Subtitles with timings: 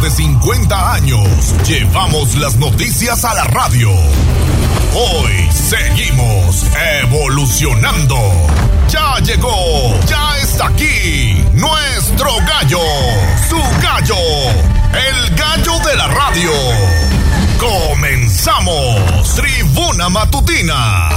[0.00, 3.90] de 50 años llevamos las noticias a la radio.
[4.94, 6.64] Hoy seguimos
[7.02, 8.16] evolucionando.
[8.88, 12.80] Ya llegó, ya está aquí nuestro gallo,
[13.48, 14.16] su gallo,
[14.94, 17.19] el gallo de la radio.
[17.60, 21.10] Comenzamos, tribuna matutina.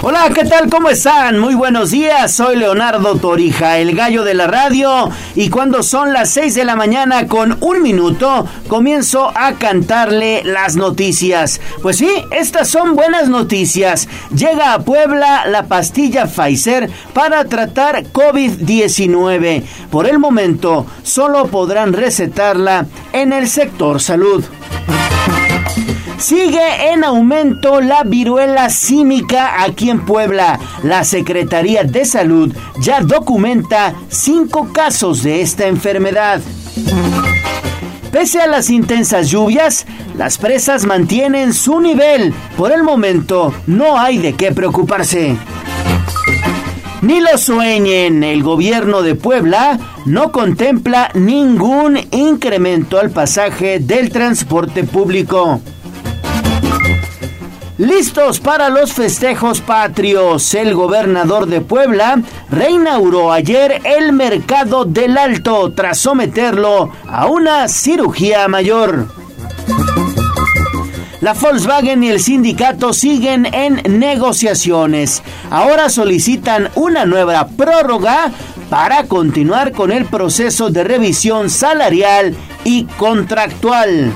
[0.00, 0.70] Hola, ¿qué tal?
[0.70, 1.38] ¿Cómo están?
[1.40, 2.32] Muy buenos días.
[2.32, 5.10] Soy Leonardo Torija, el gallo de la radio.
[5.34, 10.76] Y cuando son las 6 de la mañana con un minuto, comienzo a cantarle las
[10.76, 11.60] noticias.
[11.82, 14.08] Pues sí, estas son buenas noticias.
[14.34, 19.64] Llega a Puebla la pastilla Pfizer para tratar COVID-19.
[19.90, 24.42] Por el momento, solo podrán recetarla en el sector salud.
[26.16, 30.58] Sigue en aumento la viruela símica aquí en Puebla.
[30.82, 32.50] La Secretaría de Salud
[32.80, 36.40] ya documenta cinco casos de esta enfermedad.
[38.10, 39.84] Pese a las intensas lluvias,
[40.16, 42.32] las presas mantienen su nivel.
[42.56, 45.36] Por el momento, no hay de qué preocuparse.
[47.00, 54.82] Ni lo sueñen, el gobierno de Puebla no contempla ningún incremento al pasaje del transporte
[54.82, 55.60] público.
[57.78, 65.72] Listos para los festejos patrios, el gobernador de Puebla reinauguró ayer el mercado del Alto
[65.72, 69.06] tras someterlo a una cirugía mayor.
[71.20, 75.22] La Volkswagen y el sindicato siguen en negociaciones.
[75.50, 78.30] Ahora solicitan una nueva prórroga
[78.70, 84.12] para continuar con el proceso de revisión salarial y contractual.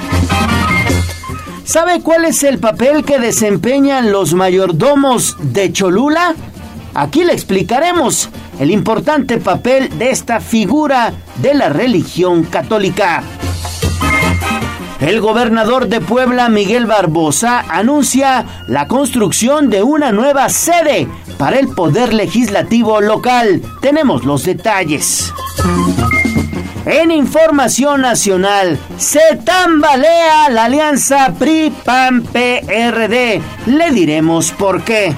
[1.64, 6.36] ¿Sabe cuál es el papel que desempeñan los mayordomos de Cholula?
[6.94, 8.28] Aquí le explicaremos
[8.60, 13.24] el importante papel de esta figura de la religión católica.
[15.02, 21.66] El gobernador de Puebla, Miguel Barbosa, anuncia la construcción de una nueva sede para el
[21.66, 23.60] Poder Legislativo local.
[23.80, 25.34] Tenemos los detalles.
[26.86, 33.42] En información nacional, se tambalea la alianza PRI-PAN-PRD.
[33.66, 35.16] Le diremos por qué.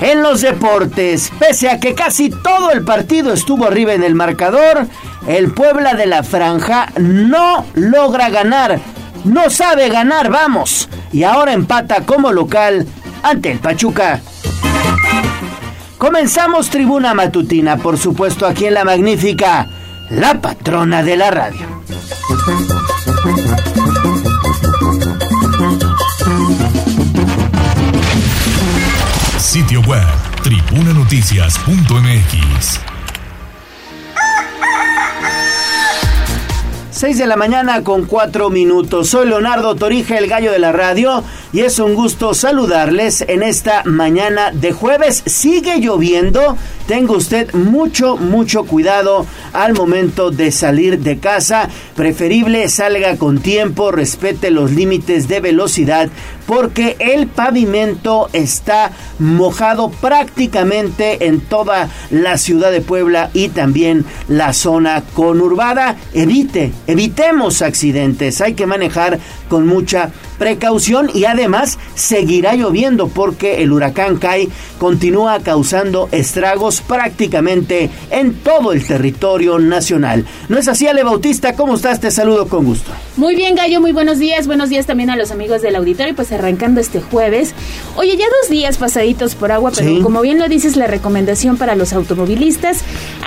[0.00, 4.88] En los deportes, pese a que casi todo el partido estuvo arriba en el marcador,
[5.26, 8.80] el Puebla de la Franja no logra ganar.
[9.24, 10.88] No sabe ganar, vamos.
[11.12, 12.86] Y ahora empata como local
[13.22, 14.20] ante el Pachuca.
[15.98, 19.68] Comenzamos tribuna matutina, por supuesto, aquí en la magnífica,
[20.10, 21.80] la patrona de la radio.
[29.38, 30.02] Sitio web,
[30.42, 32.91] tribunanoticias.mx.
[37.02, 39.08] 6 de la mañana con 4 minutos.
[39.08, 43.82] Soy Leonardo Torija, el gallo de la radio, y es un gusto saludarles en esta
[43.84, 45.24] mañana de jueves.
[45.26, 46.56] Sigue lloviendo.
[46.86, 51.68] Tenga usted mucho, mucho cuidado al momento de salir de casa.
[51.94, 56.10] Preferible salga con tiempo, respete los límites de velocidad,
[56.46, 64.52] porque el pavimento está mojado prácticamente en toda la ciudad de Puebla y también la
[64.52, 65.96] zona conurbada.
[66.12, 68.40] Evite, evitemos accidentes.
[68.40, 70.10] Hay que manejar con mucha
[70.42, 78.72] precaución y además seguirá lloviendo porque el huracán Kai continúa causando estragos prácticamente en todo
[78.72, 80.24] el territorio nacional.
[80.48, 81.54] ¿No es así, Ale Bautista?
[81.54, 82.00] ¿Cómo estás?
[82.00, 82.90] Te saludo con gusto.
[83.16, 84.48] Muy bien, Gallo, muy buenos días.
[84.48, 87.54] Buenos días también a los amigos del auditorio, pues arrancando este jueves.
[87.94, 90.00] Oye, ya dos días pasaditos por agua, pero Sí.
[90.02, 92.78] como bien lo dices, la recomendación para los automovilistas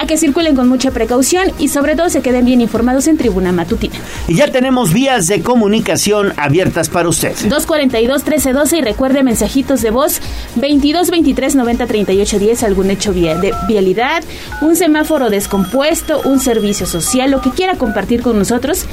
[0.02, 3.54] a que circulen con mucha precaución y sobre todo se queden bien informados en Tribuna
[3.54, 3.96] Matutina.
[4.28, 7.36] Y ya tenemos vías de comunicación abiertas para usted.
[7.36, 10.22] 242-1312 y recuerde mensajitos de voz
[10.56, 14.24] 22 23 90 38 10, algún hecho de vialidad,
[14.62, 18.86] un semáforo descompuesto, un servicio social, lo que quiera compartir con nosotros.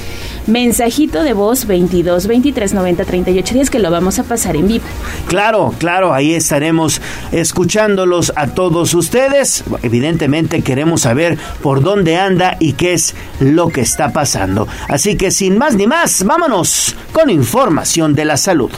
[0.47, 4.85] Mensajito de voz 22 23 90 38 10 que lo vamos a pasar en vivo.
[5.29, 7.01] Claro, claro, ahí estaremos
[7.31, 9.65] escuchándolos a todos ustedes.
[9.83, 14.67] Evidentemente queremos saber por dónde anda y qué es lo que está pasando.
[14.89, 18.71] Así que sin más ni más, vámonos con información de la salud.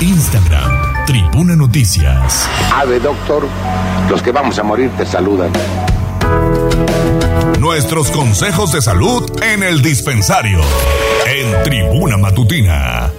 [0.00, 2.48] Instagram, Tribuna Noticias.
[2.74, 3.46] Ave, doctor,
[4.08, 5.52] los que vamos a morir te saludan.
[7.60, 10.60] Nuestros consejos de salud en el dispensario.
[11.26, 13.12] En Tribuna Matutina.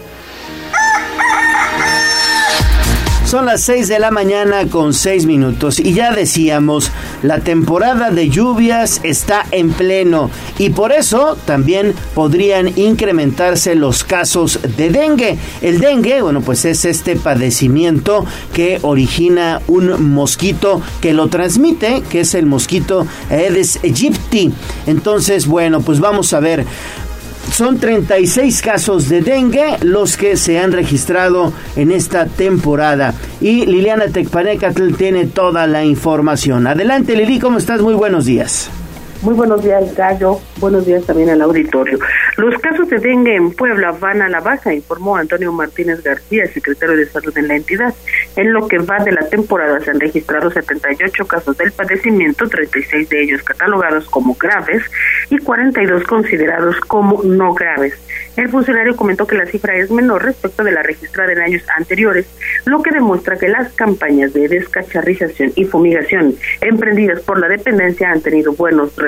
[3.28, 6.94] Son las 6 de la mañana con 6 minutos y ya decíamos,
[7.24, 14.62] la temporada de lluvias está en pleno y por eso también podrían incrementarse los casos
[14.78, 15.38] de dengue.
[15.62, 22.22] El dengue, bueno, pues es este padecimiento que origina un mosquito que lo transmite, que
[22.22, 24.54] es el mosquito Aedes aegypti.
[24.86, 26.66] Entonces, bueno, pues vamos a ver
[27.58, 33.16] son 36 casos de dengue los que se han registrado en esta temporada.
[33.42, 36.68] Y Liliana Tecpanecatl tiene toda la información.
[36.68, 37.82] Adelante Lili, ¿cómo estás?
[37.82, 38.70] Muy buenos días.
[39.22, 40.40] Muy buenos días, Gallo.
[40.60, 41.98] Buenos días también al auditorio.
[42.38, 46.96] Los casos de dengue en Puebla van a la baja, informó Antonio Martínez García, secretario
[46.96, 47.96] de Salud en la entidad.
[48.36, 53.10] En lo que va de la temporada se han registrado 78 casos del padecimiento, 36
[53.10, 54.84] de ellos catalogados como graves
[55.32, 57.96] y 42 considerados como no graves.
[58.36, 62.28] El funcionario comentó que la cifra es menor respecto de la registrada en años anteriores,
[62.66, 68.22] lo que demuestra que las campañas de descacharrización y fumigación emprendidas por la dependencia han
[68.22, 69.07] tenido buenos resultados.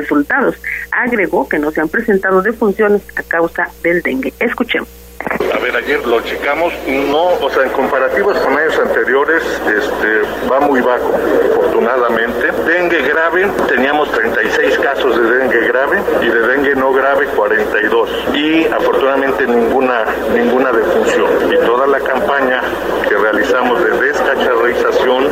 [0.91, 4.33] Agregó que no se han presentado defunciones a causa del dengue.
[4.39, 4.89] Escuchemos.
[5.25, 10.62] A ver, ayer lo checamos, no, o sea, en comparativos con años anteriores, este, va
[10.62, 11.13] muy bajo,
[11.51, 12.51] afortunadamente.
[12.66, 18.10] Dengue grave, teníamos 36 casos de dengue grave y de dengue no grave 42.
[18.33, 21.30] Y afortunadamente ninguna, ninguna defunción.
[21.51, 22.62] Y toda la campaña
[23.07, 25.27] que realizamos de descacharrización,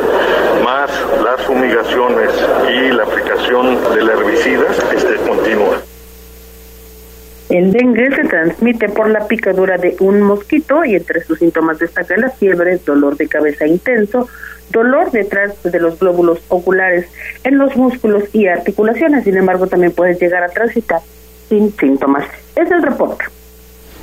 [0.66, 0.92] más
[1.24, 2.32] las fumigaciones
[2.70, 5.78] y la aplicación del herbicida, este, continúa.
[7.50, 12.18] El dengue se transmite por la picadura de un mosquito y entre sus síntomas destaca
[12.18, 14.28] la fiebre, dolor de cabeza intenso,
[14.70, 17.08] dolor detrás de los glóbulos oculares
[17.46, 19.24] en los músculos y articulaciones.
[19.24, 21.00] Sin embargo, también puede llegar a transitar
[21.48, 22.26] sin síntomas.
[22.56, 23.26] Es el reporte.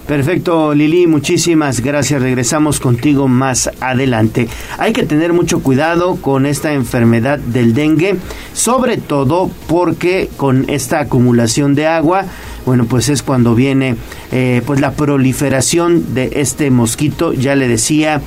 [0.06, 2.20] Perfecto, Lili, muchísimas gracias.
[2.20, 4.48] Regresamos contigo más adelante.
[4.76, 8.16] Hay que tener mucho cuidado con esta enfermedad del dengue,
[8.52, 12.26] sobre todo porque con esta acumulación de agua,
[12.66, 13.96] bueno, pues es cuando viene
[14.30, 17.32] eh, pues la proliferación de este mosquito.
[17.32, 18.20] Ya le decía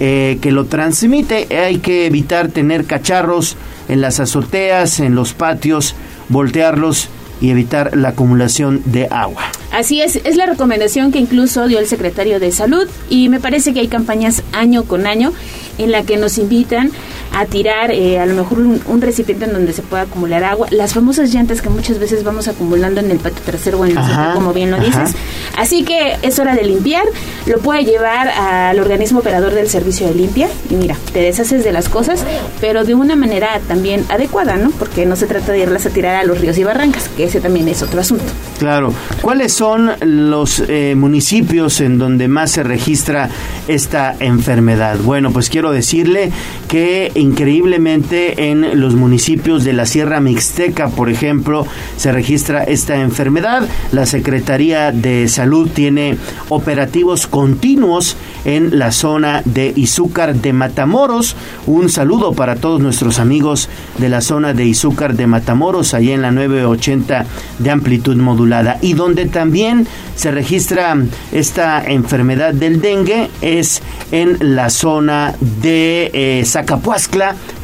[0.00, 1.54] eh, que lo transmite.
[1.58, 3.58] Hay que evitar tener cacharros
[3.90, 5.94] en las azoteas, en los patios,
[6.30, 9.42] voltearlos y evitar la acumulación de agua.
[9.72, 13.72] Así es, es la recomendación que incluso dio el secretario de Salud y me parece
[13.72, 15.32] que hay campañas año con año
[15.78, 16.90] en la que nos invitan
[17.32, 20.94] a tirar eh, a lo mejor un, recipiente en donde se pueda acumular agua, las
[20.94, 24.04] famosas llantas que muchas veces vamos acumulando en el patio trasero o en el
[24.34, 25.14] como bien lo dices.
[25.56, 27.04] Así que es hora de limpiar,
[27.46, 31.72] lo puede llevar al organismo operador del servicio de limpia y mira, te deshaces de
[31.72, 32.24] las cosas,
[32.60, 34.70] pero de una manera también adecuada, ¿no?
[34.70, 37.40] Porque no se trata de irlas a tirar a los ríos y barrancas, que ese
[37.40, 38.24] también es otro asunto.
[38.58, 38.92] Claro.
[39.22, 43.30] ¿Cuáles son los eh, municipios en donde más se registra
[43.66, 44.98] esta enfermedad?
[44.98, 46.30] Bueno, pues quiero decirle
[46.68, 51.66] que increíblemente en los municipios de la Sierra Mixteca, por ejemplo,
[51.96, 53.68] se registra esta enfermedad.
[53.92, 56.16] La Secretaría de Salud tiene
[56.48, 61.36] operativos continuos en la zona de Izúcar de Matamoros.
[61.66, 63.68] Un saludo para todos nuestros amigos
[63.98, 67.26] de la zona de Izúcar de Matamoros, allá en la 980
[67.58, 68.78] de amplitud modulada.
[68.80, 70.96] Y donde también se registra
[71.32, 76.44] esta enfermedad del dengue es en la zona de eh,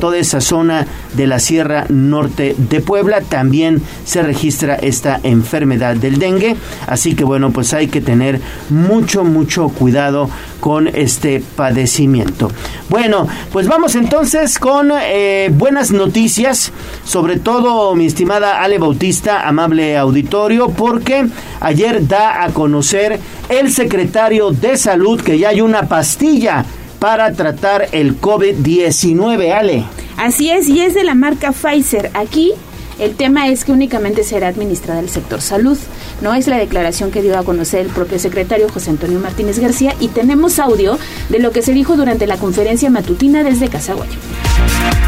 [0.01, 6.19] Toda esa zona de la Sierra Norte de Puebla, también se registra esta enfermedad del
[6.19, 6.57] dengue.
[6.87, 10.29] Así que bueno, pues hay que tener mucho, mucho cuidado
[10.61, 12.51] con este padecimiento.
[12.89, 16.73] Bueno, pues vamos entonces con eh, buenas noticias,
[17.05, 21.27] sobre todo mi estimada Ale Bautista, amable auditorio, porque
[21.61, 26.65] ayer da a conocer el secretario de salud que ya hay una pastilla
[27.05, 29.85] para tratar el COVID-19, Ale.
[30.17, 32.11] Así es, y es de la marca Pfizer.
[32.15, 32.55] Aquí
[32.99, 35.77] el tema es que únicamente será administrada el sector salud.
[36.25, 39.95] No es la declaración que dio a conocer el propio secretario José Antonio Martínez García
[40.01, 44.19] y tenemos audio de lo que se dijo durante la conferencia matutina desde Casaguayo.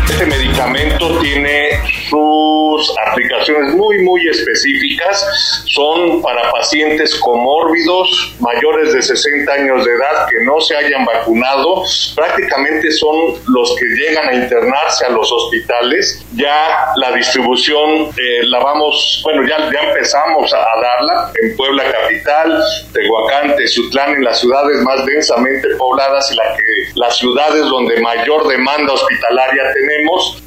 [0.08, 1.70] Este medicamento tiene
[2.08, 5.64] sus aplicaciones muy, muy específicas.
[5.66, 11.82] Son para pacientes comórbidos, mayores de 60 años de edad, que no se hayan vacunado.
[12.14, 16.24] Prácticamente son los que llegan a internarse a los hospitales.
[16.34, 21.05] Ya la distribución eh, la vamos, bueno, ya, ya empezamos a, darla
[21.42, 28.00] en Puebla Capital, Tehuacán, Tezutlán, en las ciudades más densamente pobladas y las ciudades donde
[28.00, 30.42] mayor demanda hospitalaria tenemos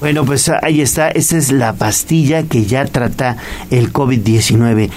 [0.00, 3.36] Bueno, pues ahí está, esa es la pastilla que ya trata
[3.70, 4.90] el COVID-19.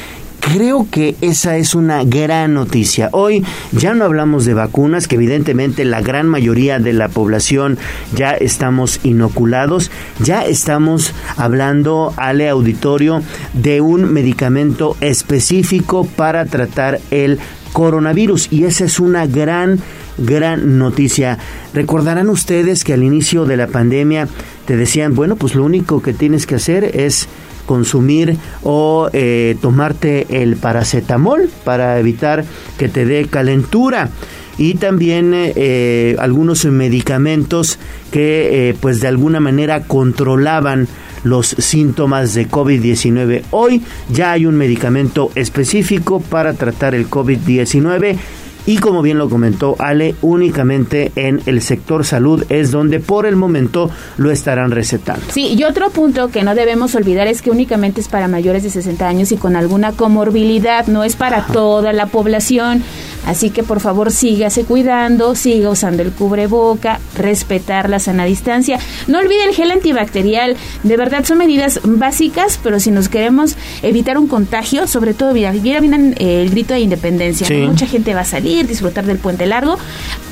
[0.54, 3.10] Creo que esa es una gran noticia.
[3.14, 7.80] Hoy ya no hablamos de vacunas, que evidentemente la gran mayoría de la población
[8.14, 13.24] ya estamos inoculados, ya estamos hablando, Ale Auditorio,
[13.54, 17.40] de un medicamento específico para tratar el
[17.74, 19.80] coronavirus y esa es una gran
[20.20, 21.40] gran noticia.
[21.74, 24.28] Recordarán ustedes que al inicio de la pandemia
[24.66, 27.28] te decían, bueno, pues lo único que tienes que hacer es
[27.66, 32.46] consumir o eh, tomarte el paracetamol para evitar
[32.78, 34.10] que te dé calentura
[34.58, 37.78] y también eh, algunos medicamentos
[38.12, 40.88] que eh, pues de alguna manera controlaban
[41.24, 43.44] los síntomas de COVID-19.
[43.52, 48.18] Hoy ya hay un medicamento específico para tratar el COVID-19
[48.66, 53.36] y como bien lo comentó Ale, únicamente en el sector salud es donde por el
[53.36, 55.26] momento lo estarán recetando.
[55.32, 58.70] Sí, y otro punto que no debemos olvidar es que únicamente es para mayores de
[58.70, 62.84] 60 años y con alguna comorbilidad, no es para toda la población.
[63.26, 68.80] Así que por favor sígase cuidando, siga usando el cubreboca, respetar la sana distancia.
[69.08, 70.56] No olvide el gel antibacterial.
[70.84, 75.52] De verdad son medidas básicas, pero si nos queremos evitar un contagio, sobre todo, mira,
[75.52, 77.48] viene el grito de independencia.
[77.68, 79.78] Mucha gente va a salir, disfrutar del puente largo.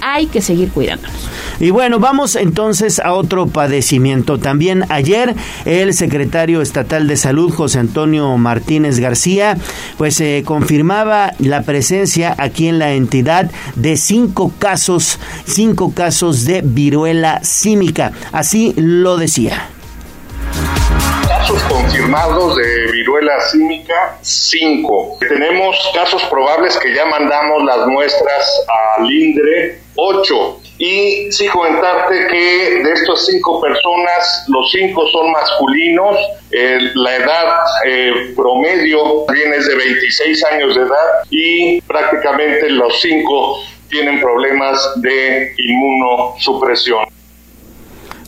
[0.01, 1.29] Hay que seguir cuidándonos.
[1.59, 4.37] Y bueno, vamos entonces a otro padecimiento.
[4.37, 5.35] También ayer
[5.65, 9.57] el secretario estatal de salud, José Antonio Martínez García,
[9.97, 16.61] pues eh, confirmaba la presencia aquí en la entidad de cinco casos, cinco casos de
[16.63, 18.11] viruela símica.
[18.31, 19.69] Así lo decía
[21.43, 25.17] casos confirmados de viruela símica, cinco.
[25.19, 28.65] Tenemos casos probables que ya mandamos las muestras
[28.97, 30.61] al INDRE, ocho.
[30.83, 36.17] Y sí comentarte que de estas cinco personas, los cinco son masculinos,
[36.51, 43.59] la edad eh, promedio viene de 26 años de edad y prácticamente los cinco
[43.89, 47.12] tienen problemas de inmunosupresión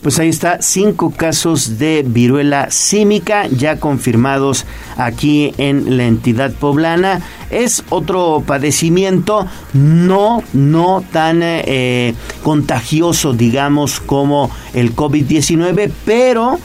[0.06, 4.64] pues ahí está, cinco casos de viruela símica ya confirmados
[4.96, 7.22] aquí en la entidad poblana.
[7.50, 16.60] Es otro padecimiento no, no tan eh, contagioso, digamos, como el COVID-19, pero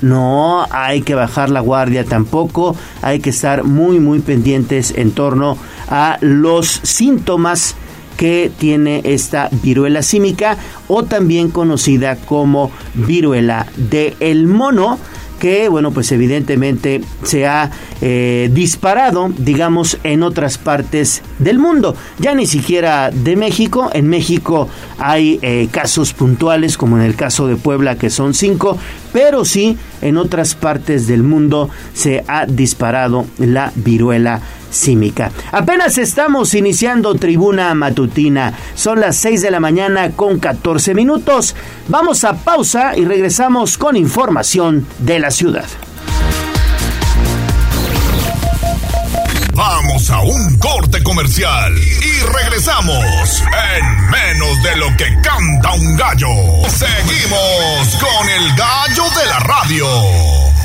[0.00, 5.58] no hay que bajar la guardia tampoco, hay que estar muy, muy pendientes en torno
[5.90, 7.76] a los síntomas
[8.16, 10.56] que tiene esta viruela símica
[10.88, 14.98] o también conocida como viruela del el mono
[15.38, 17.70] que, bueno, pues evidentemente se ha
[18.00, 21.94] eh, disparado, digamos, en otras partes del mundo.
[22.18, 23.90] Ya ni siquiera de México.
[23.92, 24.68] En México
[24.98, 28.78] hay eh, casos puntuales, como en el caso de Puebla, que son cinco,
[29.12, 34.40] pero sí en otras partes del mundo se ha disparado la viruela
[35.52, 38.52] Apenas estamos iniciando tribuna matutina.
[38.74, 41.54] Son las 6 de la mañana con 14 minutos.
[41.88, 45.66] Vamos a pausa y regresamos con información de la ciudad.
[49.56, 53.42] Vamos a un corte comercial y regresamos
[53.74, 56.28] en menos de lo que canta un gallo.
[56.68, 60.55] Seguimos con el gallo de la radio.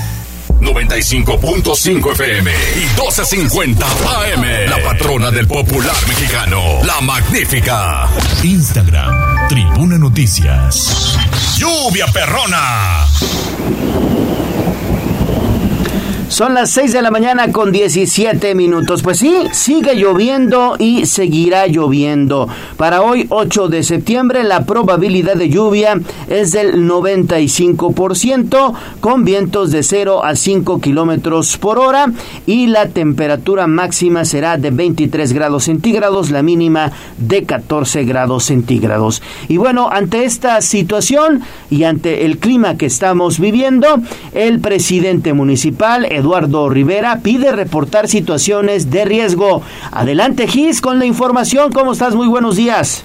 [0.61, 4.69] 95.5 FM y 12.50 AM.
[4.69, 8.07] La patrona del popular mexicano, la magnífica.
[8.43, 11.17] Instagram, Tribuna Noticias.
[11.57, 13.07] Lluvia perrona.
[16.31, 19.03] Son las 6 de la mañana con 17 minutos.
[19.03, 22.47] Pues sí, sigue lloviendo y seguirá lloviendo.
[22.77, 29.83] Para hoy, 8 de septiembre, la probabilidad de lluvia es del 95%, con vientos de
[29.83, 32.13] 0 a 5 kilómetros por hora.
[32.45, 39.21] Y la temperatura máxima será de 23 grados centígrados, la mínima de 14 grados centígrados.
[39.49, 43.99] Y bueno, ante esta situación y ante el clima que estamos viviendo,
[44.33, 49.63] el presidente municipal, Eduardo Rivera pide reportar situaciones de riesgo.
[49.91, 51.71] Adelante, Gis, con la información.
[51.71, 52.15] ¿Cómo estás?
[52.15, 53.03] Muy buenos días.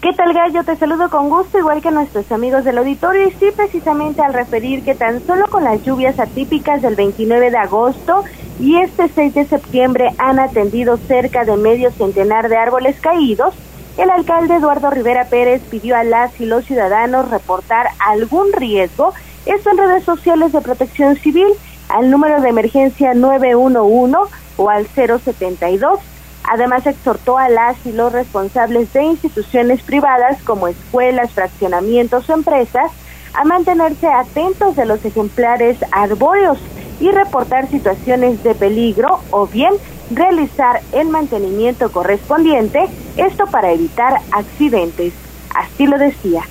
[0.00, 0.64] ¿Qué tal, Gallo?
[0.64, 4.82] Te saludo con gusto, igual que nuestros amigos del auditorio, y sí, precisamente al referir
[4.84, 8.24] que tan solo con las lluvias atípicas del 29 de agosto
[8.58, 13.54] y este 6 de septiembre han atendido cerca de medio centenar de árboles caídos,
[13.96, 19.12] el alcalde Eduardo Rivera Pérez pidió a las y los ciudadanos reportar algún riesgo,
[19.46, 21.48] esto en redes sociales de protección civil,
[21.92, 24.16] al número de emergencia 911
[24.56, 26.00] o al 072.
[26.44, 32.90] Además, exhortó a las y los responsables de instituciones privadas como escuelas, fraccionamientos o empresas
[33.34, 36.58] a mantenerse atentos de los ejemplares arbóreos
[37.00, 39.72] y reportar situaciones de peligro o bien
[40.10, 45.12] realizar el mantenimiento correspondiente, esto para evitar accidentes.
[45.54, 46.42] Así lo decía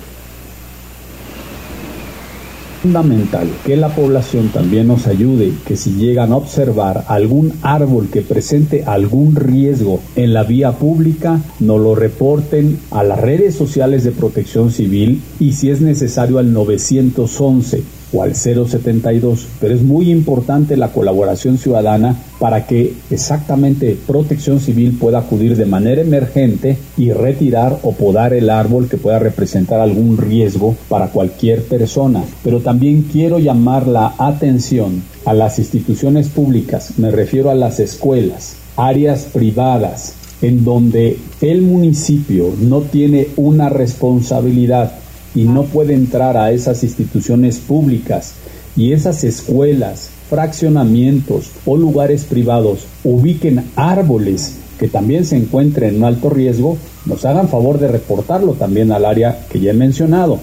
[2.82, 8.22] fundamental que la población también nos ayude, que si llegan a observar algún árbol que
[8.22, 14.10] presente algún riesgo en la vía pública, nos lo reporten a las redes sociales de
[14.10, 20.76] protección civil y si es necesario al 911 o al 072, pero es muy importante
[20.76, 27.78] la colaboración ciudadana para que exactamente Protección Civil pueda acudir de manera emergente y retirar
[27.82, 32.24] o podar el árbol que pueda representar algún riesgo para cualquier persona.
[32.44, 38.56] Pero también quiero llamar la atención a las instituciones públicas, me refiero a las escuelas,
[38.76, 44.92] áreas privadas, en donde el municipio no tiene una responsabilidad
[45.34, 48.34] y no puede entrar a esas instituciones públicas
[48.76, 56.30] y esas escuelas, fraccionamientos o lugares privados ubiquen árboles que también se encuentren en alto
[56.30, 60.40] riesgo, nos hagan favor de reportarlo también al área que ya he mencionado.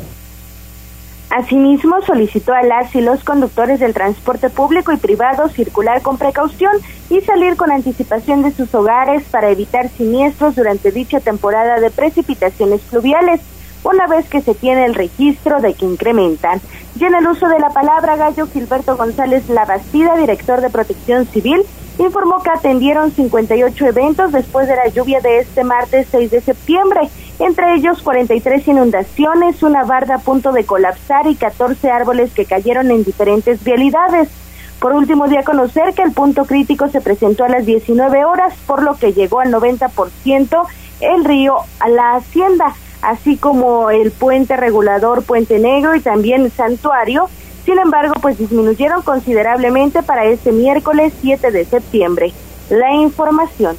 [1.29, 6.71] Asimismo, solicitó a las y los conductores del transporte público y privado circular con precaución
[7.09, 12.81] y salir con anticipación de sus hogares para evitar siniestros durante dicha temporada de precipitaciones
[12.81, 13.41] fluviales
[13.83, 16.61] una vez que se tiene el registro de que incrementan.
[16.99, 21.63] Y en el uso de la palabra, Gallo Gilberto González Labastida, director de Protección Civil,
[21.97, 27.09] informó que atendieron 58 eventos después de la lluvia de este martes 6 de septiembre,
[27.39, 32.91] entre ellos 43 inundaciones, una barda a punto de colapsar y 14 árboles que cayeron
[32.91, 34.29] en diferentes vialidades.
[34.79, 38.53] Por último, dio a conocer que el punto crítico se presentó a las 19 horas,
[38.65, 40.67] por lo que llegó al 90%
[41.01, 47.29] el río a la hacienda así como el puente regulador Puente Negro y también Santuario.
[47.65, 52.33] Sin embargo, pues disminuyeron considerablemente para este miércoles 7 de septiembre.
[52.69, 53.77] La información.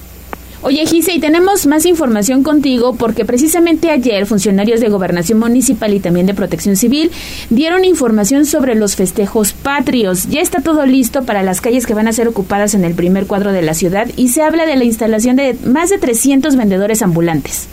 [0.63, 6.01] Oye, Gise, y tenemos más información contigo porque precisamente ayer funcionarios de Gobernación Municipal y
[6.01, 7.11] también de Protección Civil
[7.49, 10.29] dieron información sobre los festejos patrios.
[10.29, 13.27] Ya está todo listo para las calles que van a ser ocupadas en el primer
[13.27, 17.01] cuadro de la ciudad y se habla de la instalación de más de 300 vendedores
[17.01, 17.67] ambulantes.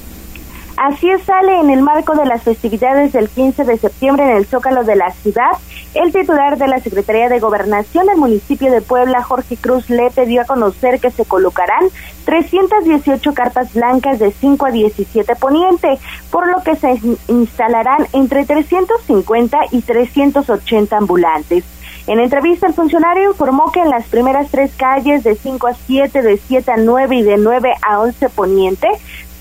[0.77, 4.83] Así sale en el marco de las festividades del 15 de septiembre en el Zócalo
[4.83, 5.53] de la ciudad.
[5.95, 10.43] El titular de la Secretaría de Gobernación del municipio de Puebla, Jorge Cruz Lepe, dio
[10.43, 11.85] a conocer que se colocarán
[12.25, 15.97] 318 carpas blancas de 5 a 17 poniente,
[16.29, 21.63] por lo que se instalarán entre 350 y 380 ambulantes.
[22.07, 26.21] En entrevista, el funcionario informó que en las primeras tres calles de 5 a 7,
[26.21, 28.87] de 7 a 9 y de 9 a 11 poniente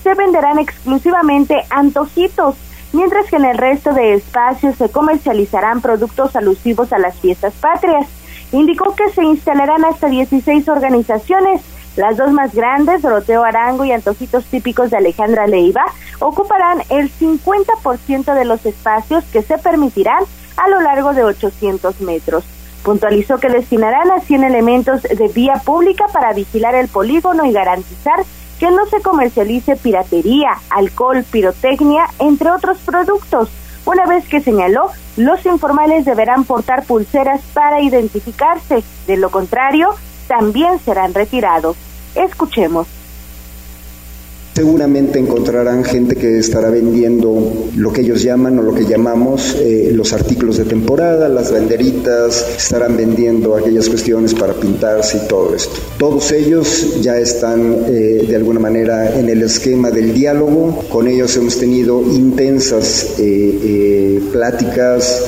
[0.07, 2.55] se venderán exclusivamente antojitos,
[2.93, 8.07] mientras que en el resto de espacios se comercializarán productos alusivos a las fiestas patrias.
[8.53, 11.61] Indicó que se instalarán hasta 16 organizaciones.
[11.97, 15.83] Las dos más grandes, Doroteo Arango y Antojitos Típicos de Alejandra Leiva,
[16.19, 20.23] ocuparán el 50% de los espacios que se permitirán
[20.55, 22.45] a lo largo de 800 metros.
[22.81, 28.23] Puntualizó que destinarán a 100 elementos de vía pública para vigilar el polígono y garantizar
[28.59, 33.49] que no se comercialice piratería, alcohol, pirotecnia, entre otros productos.
[33.85, 39.95] Una vez que señaló, los informales deberán portar pulseras para identificarse, de lo contrario,
[40.27, 41.77] también serán retirados.
[42.15, 42.96] Escuchemos.
[44.57, 49.91] Seguramente encontrarán gente que estará vendiendo lo que ellos llaman o lo que llamamos eh,
[49.93, 55.75] los artículos de temporada, las banderitas, estarán vendiendo aquellas cuestiones para pintarse y todo esto.
[55.99, 61.37] Todos ellos ya están eh, de alguna manera en el esquema del diálogo, con ellos
[61.37, 65.23] hemos tenido intensas eh, pláticas,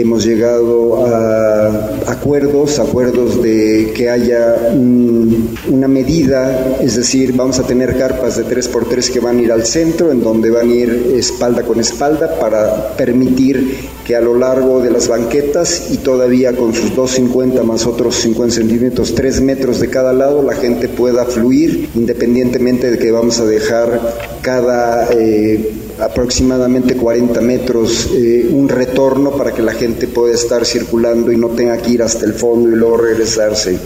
[0.00, 7.96] hemos llegado a acuerdos, acuerdos de que haya una medida, es decir, vamos a tener
[7.96, 11.62] carpas de 3x3 que van a ir al centro, en donde van a ir espalda
[11.62, 16.92] con espalda para permitir que a lo largo de las banquetas y todavía con sus
[16.94, 22.90] 2,50 más otros 50 centímetros, 3 metros de cada lado, la gente pueda fluir independientemente
[22.90, 24.00] de que vamos a dejar
[24.42, 25.08] cada...
[25.12, 31.36] Eh, aproximadamente 40 metros, eh, un retorno para que la gente pueda estar circulando y
[31.36, 33.78] no tenga que ir hasta el fondo y luego regresarse.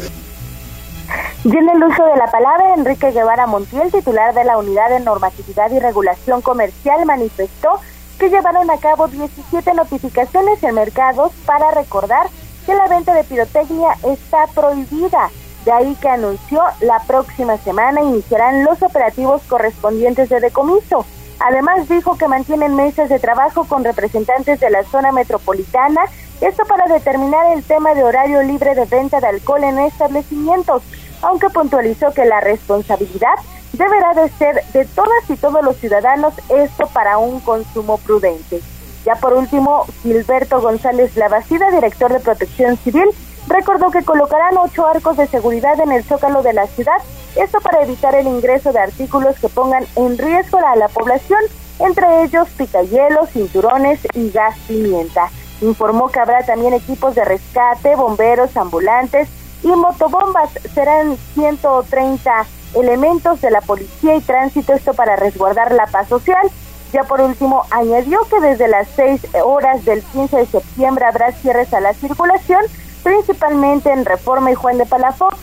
[1.44, 5.70] En el uso de la palabra, Enrique Guevara Montiel, titular de la Unidad de Normatividad
[5.70, 7.80] y Regulación Comercial, manifestó
[8.18, 12.26] que llevaron a cabo 17 notificaciones en mercados para recordar
[12.64, 15.30] que la venta de pirotecnia está prohibida.
[15.64, 21.06] De ahí que anunció la próxima semana iniciarán los operativos correspondientes de decomiso.
[21.38, 26.02] Además dijo que mantienen mesas de trabajo con representantes de la zona metropolitana,
[26.40, 30.82] esto para determinar el tema de horario libre de venta de alcohol en establecimientos,
[31.22, 33.34] aunque puntualizó que la responsabilidad
[33.72, 38.60] deberá de ser de todas y todos los ciudadanos, esto para un consumo prudente.
[39.04, 43.08] Ya por último, Gilberto González Lavacida, director de Protección Civil,
[43.46, 46.96] recordó que colocarán ocho arcos de seguridad en el zócalo de la ciudad,
[47.36, 51.40] esto para evitar el ingreso de artículos que pongan en riesgo a la población,
[51.78, 55.30] entre ellos picahielos, cinturones y gas pimienta.
[55.60, 59.28] Informó que habrá también equipos de rescate, bomberos, ambulantes
[59.62, 60.50] y motobombas.
[60.74, 66.50] Serán 130 elementos de la policía y tránsito, esto para resguardar la paz social.
[66.92, 71.72] Ya por último, añadió que desde las 6 horas del 15 de septiembre habrá cierres
[71.74, 72.62] a la circulación,
[73.02, 75.36] principalmente en Reforma y Juan de Palafox,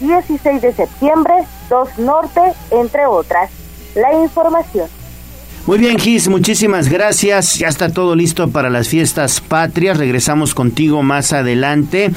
[0.00, 1.34] 16 de septiembre,
[1.68, 3.50] 2 Norte, entre otras.
[3.94, 4.88] La información.
[5.70, 7.60] Muy bien, Gis, muchísimas gracias.
[7.60, 9.98] Ya está todo listo para las fiestas patrias.
[9.98, 12.10] Regresamos contigo más adelante.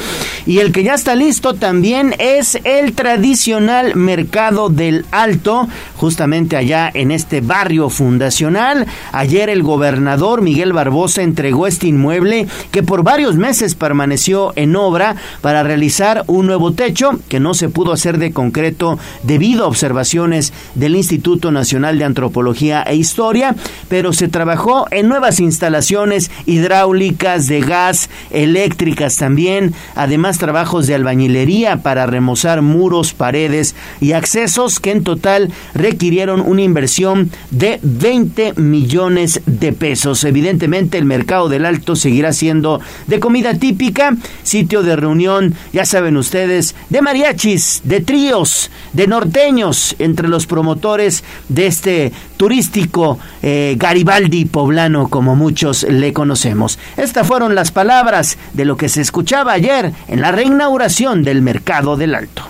[0.48, 6.89] Y el que ya está listo también es el tradicional Mercado del Alto, justamente allá
[6.92, 8.88] en este barrio fundacional.
[9.12, 15.16] Ayer el gobernador Miguel Barbosa entregó este inmueble que por varios meses permaneció en obra
[15.42, 20.54] para realizar un nuevo techo que no se pudo hacer de concreto debido a observaciones
[20.74, 23.42] del Instituto Nacional de Antropología e Historia
[23.89, 31.77] pero se trabajó en nuevas instalaciones hidráulicas, de gas, eléctricas también, además trabajos de albañilería
[31.77, 39.41] para remozar muros, paredes y accesos que en total requirieron una inversión de 20 millones
[39.45, 40.23] de pesos.
[40.23, 46.17] Evidentemente el mercado del Alto seguirá siendo de comida típica, sitio de reunión, ya saben
[46.17, 52.12] ustedes, de mariachis, de tríos, de norteños, entre los promotores de este
[52.43, 56.77] turístico eh, Garibaldi poblano, como muchos le conocemos.
[56.97, 61.95] Estas fueron las palabras de lo que se escuchaba ayer en la reinauguración del Mercado
[61.95, 62.41] del Alto.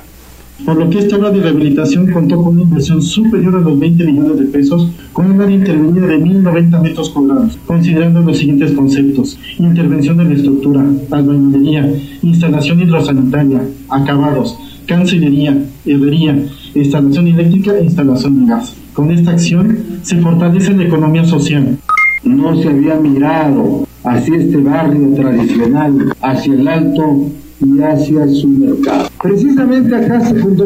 [0.66, 4.04] Por lo que esta obra de rehabilitación contó con una inversión superior a los 20
[4.04, 9.38] millones de pesos, con un área intervenida de 1.090 metros cuadrados, considerando los siguientes conceptos:
[9.60, 11.88] intervención de la estructura, albañilería,
[12.24, 18.83] instalación hidrosanitaria, acabados, cancillería, herrería, instalación eléctrica e instalación de gas.
[18.94, 21.78] Con esta acción se fortalece la economía social.
[22.24, 27.28] No se había mirado hacia este barrio tradicional, hacia el alto
[27.66, 29.10] y hacia su mercado.
[29.22, 30.66] Precisamente acá se fundó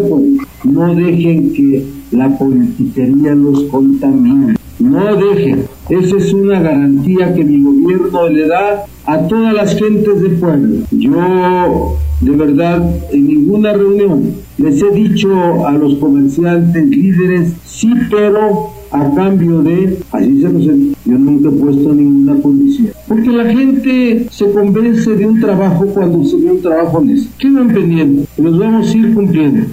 [0.63, 4.55] no dejen que la politiquería los contamine.
[4.79, 5.65] No dejen.
[5.89, 10.83] Esa es una garantía que mi gobierno le da a todas las gentes del pueblo.
[10.91, 18.71] Yo, de verdad, en ninguna reunión les he dicho a los comerciantes, líderes, sí, pero
[18.91, 22.89] a cambio de, así se lo yo nunca he puesto ninguna condición.
[23.07, 27.29] Porque la gente se convence de un trabajo cuando se ve un trabajo honesto.
[27.37, 29.67] Quedan pendientes, los vamos a ir cumpliendo.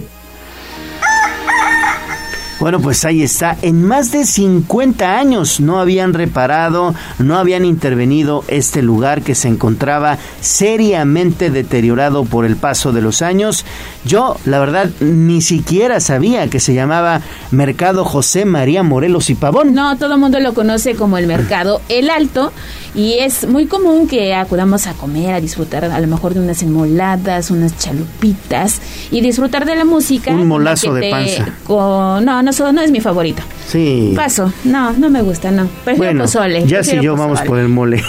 [2.64, 3.58] Bueno, pues ahí está.
[3.60, 9.48] En más de 50 años no habían reparado, no habían intervenido este lugar que se
[9.48, 13.66] encontraba seriamente deteriorado por el paso de los años.
[14.06, 19.74] Yo, la verdad, ni siquiera sabía que se llamaba Mercado José María Morelos y Pavón.
[19.74, 22.50] No, todo el mundo lo conoce como el Mercado El Alto
[22.94, 26.62] y es muy común que acudamos a comer, a disfrutar a lo mejor de unas
[26.62, 30.30] enmoladas, unas chalupitas y disfrutar de la música.
[30.30, 31.46] Un molazo de panza.
[31.68, 33.42] no, no, no es mi favorito.
[33.66, 34.12] Sí.
[34.14, 34.52] Paso.
[34.64, 35.66] No, no me gusta, no.
[35.84, 36.66] Prefiero bueno, pozole.
[36.66, 38.02] Ya si yo vamos por el mole.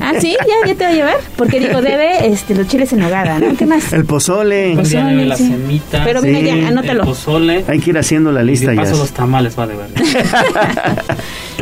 [0.00, 1.16] ah, sí, ya, ya te va a llevar.
[1.36, 3.56] Porque digo, debe este, los chiles en nogada, ¿no?
[3.56, 3.92] ¿Qué más?
[3.92, 4.72] El pozole.
[4.72, 6.02] El pozole, la semita.
[6.04, 7.02] Pero mira, ya, anótalo.
[7.02, 7.64] El pozole.
[7.68, 9.88] Hay que ir haciendo la lista y de paso los tamales va de ver.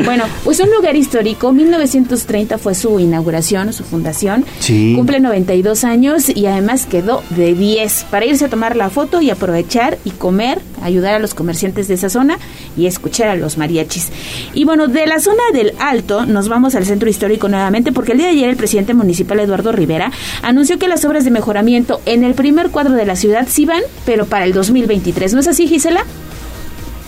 [0.05, 1.52] bueno, pues un lugar histórico.
[1.52, 4.44] 1930 fue su inauguración, su fundación.
[4.61, 4.94] Sí.
[4.96, 9.31] Cumple 92 años y además quedó de 10 para irse a tomar la foto y
[9.31, 12.38] aprovechar y comer, ayudar a los comerciantes de esa zona
[12.76, 14.11] y escuchar a los mariachis.
[14.54, 18.18] Y bueno, de la zona del Alto nos vamos al centro histórico nuevamente porque el
[18.18, 22.24] día de ayer el presidente municipal Eduardo Rivera anunció que las obras de mejoramiento en
[22.24, 25.35] el primer cuadro de la ciudad sí van, pero para el 2023.
[25.35, 26.04] ¿No es así, Gisela?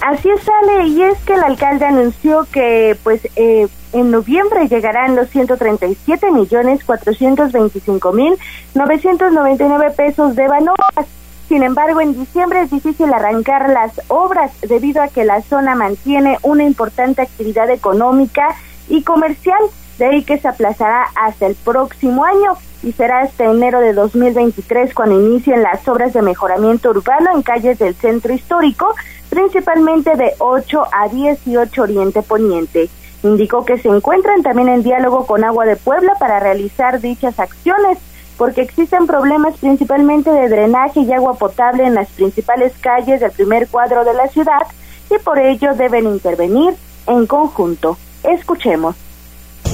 [0.00, 5.16] Así es, Ale, y es que el alcalde anunció que pues eh, en noviembre llegarán
[5.16, 8.34] los 137 millones 425 mil
[8.74, 11.06] 999 pesos de Banoas
[11.54, 16.36] sin embargo, en diciembre es difícil arrancar las obras debido a que la zona mantiene
[16.42, 18.56] una importante actividad económica
[18.88, 19.60] y comercial.
[19.98, 24.92] de ahí que se aplazará hasta el próximo año y será hasta enero de 2023
[24.94, 28.92] cuando inicien las obras de mejoramiento urbano en calles del centro histórico,
[29.30, 32.90] principalmente de 8 a 18 Oriente Poniente.
[33.22, 37.98] Indicó que se encuentran también en diálogo con Agua de Puebla para realizar dichas acciones,
[38.36, 43.68] porque existen problemas principalmente de drenaje y agua potable en las principales calles del primer
[43.68, 44.66] cuadro de la ciudad
[45.10, 46.74] y por ello deben intervenir
[47.06, 47.96] en conjunto.
[48.22, 48.96] Escuchemos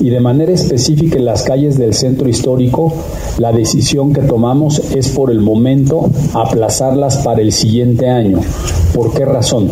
[0.00, 2.92] y de manera específica en las calles del centro histórico,
[3.38, 8.40] la decisión que tomamos es por el momento aplazarlas para el siguiente año.
[8.94, 9.68] ¿Por qué razón?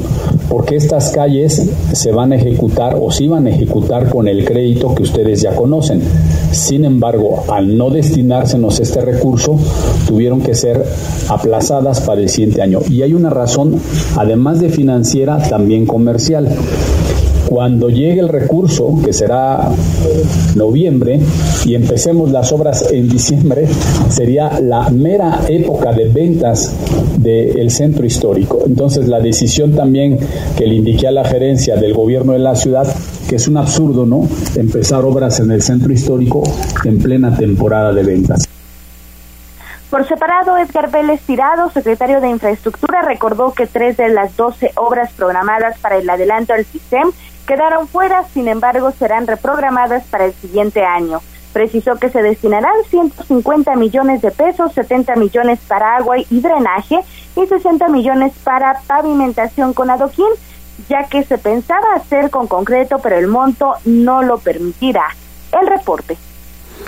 [0.49, 4.95] Porque estas calles se van a ejecutar o se iban a ejecutar con el crédito
[4.95, 6.01] que ustedes ya conocen.
[6.53, 9.59] Sin embargo, al no destinársenos este recurso,
[10.07, 10.85] tuvieron que ser
[11.29, 12.81] aplazadas para el siguiente año.
[12.88, 13.81] Y hay una razón,
[14.17, 16.49] además de financiera, también comercial.
[17.49, 19.71] Cuando llegue el recurso, que será
[20.55, 21.19] noviembre,
[21.65, 23.67] y empecemos las obras en diciembre,
[24.11, 26.75] sería la mera época de ventas
[27.17, 28.61] del centro histórico.
[28.67, 30.19] Entonces, la decisión también
[30.57, 32.87] que le indiqué a la gerencia del gobierno de la ciudad,
[33.29, 34.29] que es un absurdo, ¿no?
[34.55, 36.43] Empezar obras en el centro histórico
[36.85, 38.47] en plena temporada de ventas.
[39.91, 45.11] Por separado, Edgar Vélez Tirado, secretario de Infraestructura, recordó que tres de las doce obras
[45.15, 47.11] programadas para el adelanto del SISEM
[47.49, 51.21] quedaron fuera, sin embargo, serán reprogramadas para el siguiente año.
[51.55, 57.01] Precisó que se destinarán 150 millones de pesos, 70 millones para agua y drenaje
[57.35, 60.29] y 60 millones para pavimentación con adoquín,
[60.91, 65.07] ya que se pensaba hacer con concreto, pero el monto no lo permitirá.
[65.59, 66.19] El reporte.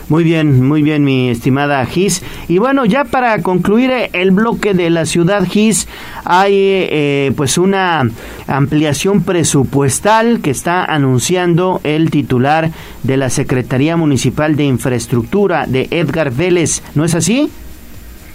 [0.08, 2.22] Muy bien, muy bien, mi estimada Gis.
[2.48, 5.86] Y bueno, ya para concluir eh, el bloque de la ciudad Gis,
[6.24, 8.02] hay eh, pues una
[8.48, 12.70] ampliación presupuestal que está anunciando el titular
[13.04, 16.82] de la Secretaría Municipal de Infraestructura de Edgar Vélez.
[16.94, 17.50] ¿No es así?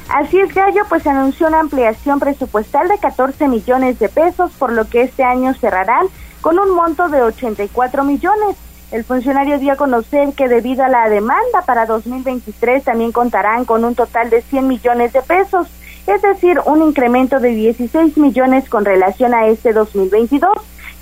[0.10, 4.88] Así es, Gallo, pues anunció una ampliación presupuestal de 14 millones de pesos, por lo
[4.88, 6.06] que este año cerrarán
[6.42, 8.56] con un monto de 84 millones.
[8.96, 13.84] El funcionario dio a conocer que debido a la demanda para 2023 también contarán con
[13.84, 15.68] un total de 100 millones de pesos,
[16.08, 20.50] es decir, un incremento de 16 millones con relación a este 2022.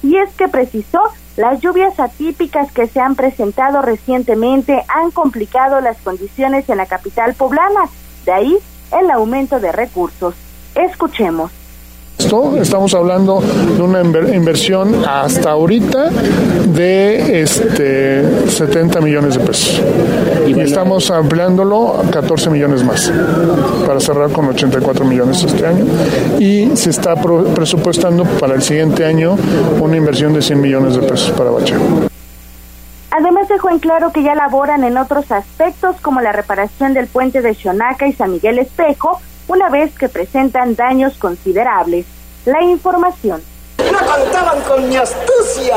[0.02, 1.04] Y es que precisó,
[1.38, 7.36] las lluvias atípicas que se han presentado recientemente han complicado las condiciones en la capital
[7.36, 7.90] poblana,
[8.26, 8.58] de ahí
[9.00, 10.34] el aumento de recursos.
[10.74, 11.63] Escuchemos.
[12.18, 16.10] Estamos hablando de una inversión hasta ahorita
[16.66, 19.82] de este 70 millones de pesos.
[20.48, 23.12] Y estamos ampliándolo a 14 millones más
[23.86, 25.86] para cerrar con 84 millones este año.
[26.40, 29.38] Y se está presupuestando para el siguiente año
[29.80, 31.76] una inversión de 100 millones de pesos para Bache.
[33.12, 37.44] Además dejó en claro que ya laboran en otros aspectos como la reparación del puente
[37.44, 42.06] de Xonaca y San Miguel Espejo, una vez que presentan daños considerables.
[42.46, 43.42] La información.
[43.78, 45.76] No contaban con mi astucia.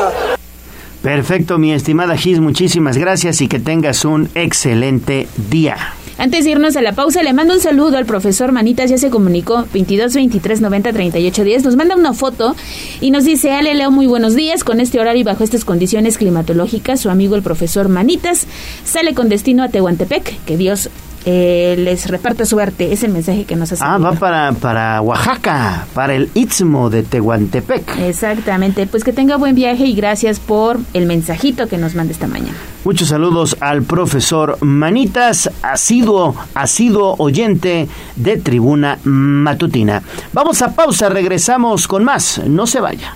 [1.01, 5.93] Perfecto, mi estimada Gis, muchísimas gracias y que tengas un excelente día.
[6.17, 9.11] Antes de irnos a la pausa, le mando un saludo al profesor Manitas, ya se
[9.11, 11.63] comunicó, 22 23 90 38 10.
[11.63, 12.55] Nos manda una foto
[13.01, 14.63] y nos dice, Ale Leo, muy buenos días.
[14.63, 18.47] Con este horario y bajo estas condiciones climatológicas, su amigo el profesor Manitas
[18.83, 20.43] sale con destino a Tehuantepec.
[20.45, 20.89] Que Dios
[21.29, 22.93] eh, les reparte suerte.
[22.93, 23.83] Es el mensaje que nos hace.
[23.85, 27.99] Ah, va para, para Oaxaca, para el Istmo de Tehuantepec.
[27.99, 28.87] Exactamente.
[28.87, 32.57] Pues que tenga buen viaje y gracias por el mensajito que nos manda esta mañana.
[32.85, 40.01] Muchos saludos al profesor Manitas, asiduo, asiduo oyente de Tribuna Matutina.
[40.31, 42.41] Vamos a pausa, regresamos con más.
[42.47, 43.15] No se vaya.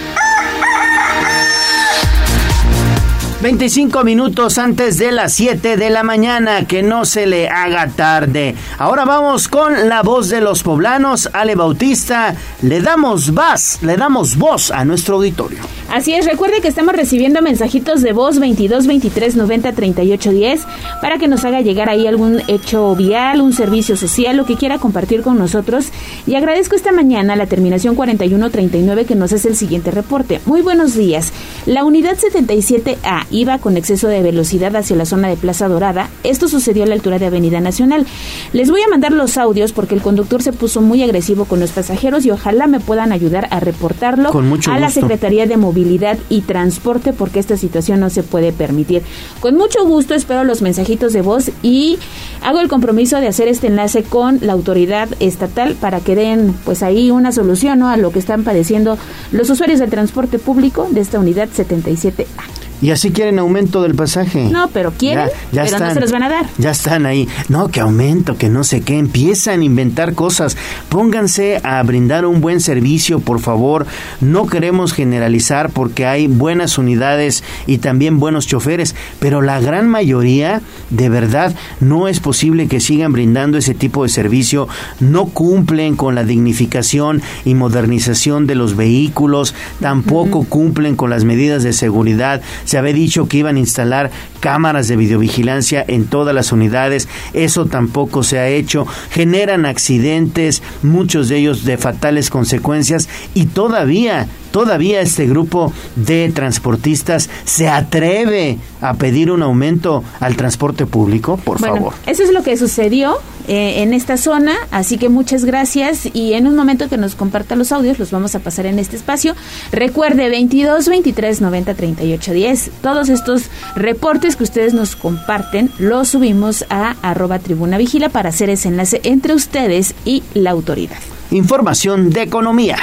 [3.41, 8.53] 25 minutos antes de las 7 de la mañana, que no se le haga tarde.
[8.77, 12.35] Ahora vamos con la voz de los poblanos, Ale Bautista.
[12.61, 15.57] Le damos voz, le damos voz a nuestro auditorio.
[15.91, 20.61] Así es, recuerde que estamos recibiendo mensajitos de voz 22 23 90 38 10
[21.01, 24.77] para que nos haga llegar ahí algún hecho vial, un servicio social, lo que quiera
[24.77, 25.87] compartir con nosotros.
[26.27, 30.39] Y agradezco esta mañana la terminación 4139 que nos hace el siguiente reporte.
[30.45, 31.33] Muy buenos días.
[31.65, 36.09] La unidad 77A iba con exceso de velocidad hacia la zona de Plaza Dorada.
[36.23, 38.05] Esto sucedió a la altura de Avenida Nacional.
[38.53, 41.71] Les voy a mandar los audios porque el conductor se puso muy agresivo con los
[41.71, 44.31] pasajeros y ojalá me puedan ayudar a reportarlo
[44.67, 49.03] a la Secretaría de Movilidad y Transporte porque esta situación no se puede permitir.
[49.39, 51.97] Con mucho gusto espero los mensajitos de voz y
[52.41, 56.83] hago el compromiso de hacer este enlace con la autoridad estatal para que den pues
[56.83, 58.97] ahí una solución a lo que están padeciendo
[59.31, 62.60] los usuarios del transporte público de esta unidad 77A.
[62.81, 64.45] Y así quieren aumento del pasaje.
[64.45, 66.45] No, pero quieren, ya, pero no se los van a dar.
[66.57, 67.27] Ya están ahí.
[67.47, 68.97] No, que aumento, que no sé qué.
[68.97, 70.57] Empiezan a inventar cosas.
[70.89, 73.85] Pónganse a brindar un buen servicio, por favor.
[74.19, 80.61] No queremos generalizar porque hay buenas unidades y también buenos choferes, pero la gran mayoría,
[80.89, 84.67] de verdad, no es posible que sigan brindando ese tipo de servicio.
[84.99, 91.63] No cumplen con la dignificación y modernización de los vehículos, tampoco cumplen con las medidas
[91.63, 96.53] de seguridad se había dicho que iban a instalar cámaras de videovigilancia en todas las
[96.53, 97.09] unidades.
[97.33, 98.87] Eso tampoco se ha hecho.
[99.09, 107.29] Generan accidentes, muchos de ellos de fatales consecuencias y todavía todavía este grupo de transportistas
[107.45, 111.93] se atreve a pedir un aumento al transporte público, por favor.
[112.05, 116.47] Eso es lo que sucedió eh, en esta zona, así que muchas gracias y en
[116.47, 119.35] un momento que nos comparta los audios los vamos a pasar en este espacio.
[119.71, 122.71] Recuerde 22 23 90 38 10.
[122.81, 123.43] Todos estos
[123.75, 129.01] reportes que ustedes nos comparten los subimos a arroba tribuna vigila para hacer ese enlace
[129.03, 130.97] entre ustedes y la autoridad.
[131.31, 132.77] Información de economía.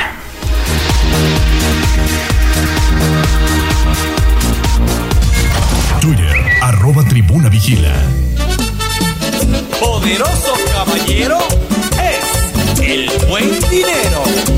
[7.04, 7.92] Tribuna vigila.
[9.80, 11.38] Poderoso caballero
[12.00, 14.57] es el buen dinero.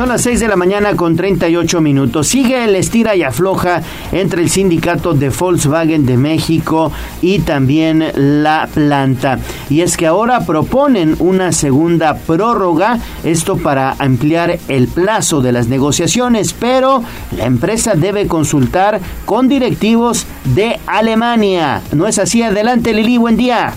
[0.00, 2.26] Son las 6 de la mañana con 38 minutos.
[2.26, 3.82] Sigue el estira y afloja
[4.12, 9.38] entre el sindicato de Volkswagen de México y también la planta.
[9.68, 15.68] Y es que ahora proponen una segunda prórroga, esto para ampliar el plazo de las
[15.68, 17.04] negociaciones, pero
[17.36, 21.82] la empresa debe consultar con directivos de Alemania.
[21.92, 22.42] ¿No es así?
[22.42, 23.74] Adelante Lili, buen día.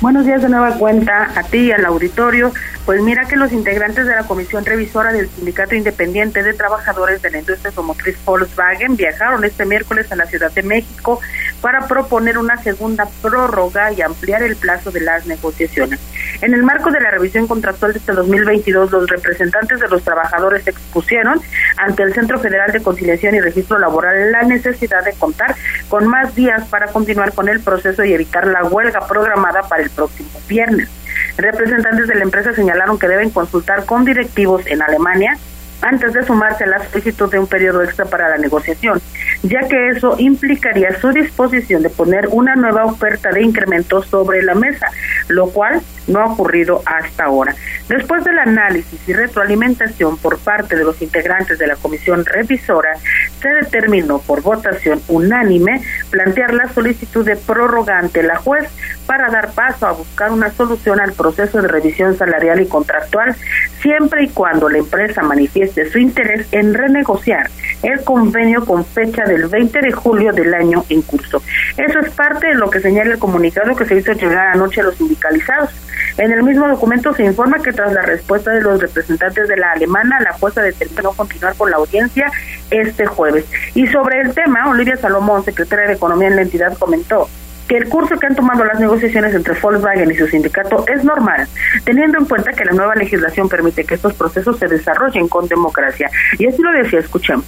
[0.00, 2.52] Buenos días de nueva cuenta a ti al auditorio.
[2.88, 7.30] Pues mira que los integrantes de la Comisión Revisora del Sindicato Independiente de Trabajadores de
[7.30, 11.20] la Industria Automotriz Volkswagen viajaron este miércoles a la Ciudad de México
[11.60, 16.00] para proponer una segunda prórroga y ampliar el plazo de las negociaciones.
[16.40, 20.66] En el marco de la revisión contractual de este 2022, los representantes de los trabajadores
[20.66, 21.42] expusieron
[21.76, 25.54] ante el Centro Federal de Conciliación y Registro Laboral la necesidad de contar
[25.90, 29.90] con más días para continuar con el proceso y evitar la huelga programada para el
[29.90, 30.97] próximo viernes.
[31.36, 35.38] Representantes de la empresa señalaron que deben consultar con directivos en Alemania
[35.80, 39.00] antes de sumarse a la solicitud de un periodo extra para la negociación,
[39.42, 44.54] ya que eso implicaría su disposición de poner una nueva oferta de incremento sobre la
[44.54, 44.88] mesa,
[45.28, 47.54] lo cual no ha ocurrido hasta ahora.
[47.88, 52.96] Después del análisis y retroalimentación por parte de los integrantes de la comisión revisora,
[53.40, 58.68] se determinó por votación unánime plantear la solicitud de prórroga ante la juez
[59.06, 63.34] para dar paso a buscar una solución al proceso de revisión salarial y contractual,
[63.80, 67.48] siempre y cuando la empresa manifieste su interés en renegociar
[67.82, 71.42] el convenio con fecha del 20 de julio del año en curso.
[71.76, 74.84] Eso es parte de lo que señala el comunicado que se hizo llegar anoche a
[74.84, 75.70] los sindicalizados.
[76.16, 79.72] En el mismo documento se informa que tras la respuesta de los representantes de la
[79.72, 82.30] alemana, la jueza determinó continuar con la audiencia
[82.70, 83.44] este jueves.
[83.74, 87.28] Y sobre el tema, Olivia Salomón, secretaria de Economía en la entidad, comentó
[87.68, 91.46] que el curso que han tomado las negociaciones entre Volkswagen y su sindicato es normal,
[91.84, 96.10] teniendo en cuenta que la nueva legislación permite que estos procesos se desarrollen con democracia.
[96.38, 97.44] Y así lo decía, escuchemos.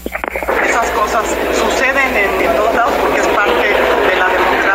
[0.68, 1.24] Esas cosas
[1.54, 4.69] suceden en, todos lados porque es parte de la democracia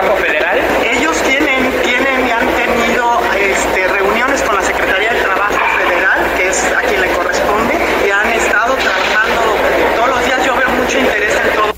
[0.00, 0.58] federal?
[0.84, 6.48] Ellos tienen, tienen y han tenido este, reuniones con la Secretaría de Trabajo Federal, que
[6.48, 7.74] es a quien le corresponde,
[8.06, 9.42] y han estado trabajando
[9.96, 10.46] todos los días.
[10.46, 11.72] Yo veo mucho interés en todo.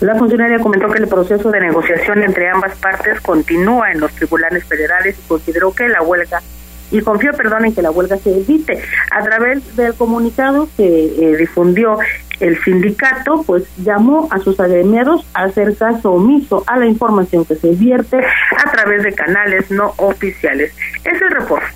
[0.00, 4.64] La funcionaria comentó que el proceso de negociación entre ambas partes continúa en los tribunales
[4.64, 6.42] federales y consideró que la huelga
[6.90, 8.82] y confío, perdón, en que la huelga se evite.
[9.12, 11.98] A través del comunicado que eh, difundió
[12.40, 17.54] el sindicato, pues llamó a sus agremiados a hacer caso omiso a la información que
[17.54, 20.72] se vierte a través de canales no oficiales.
[21.04, 21.66] Es el reporte.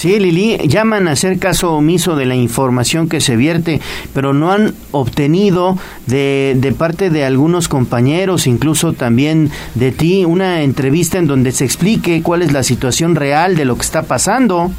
[0.00, 3.82] Sí, Lili, llaman a hacer caso omiso de la información que se vierte,
[4.14, 5.76] pero no han obtenido
[6.06, 11.66] de, de parte de algunos compañeros, incluso también de ti, una entrevista en donde se
[11.66, 14.70] explique cuál es la situación real de lo que está pasando.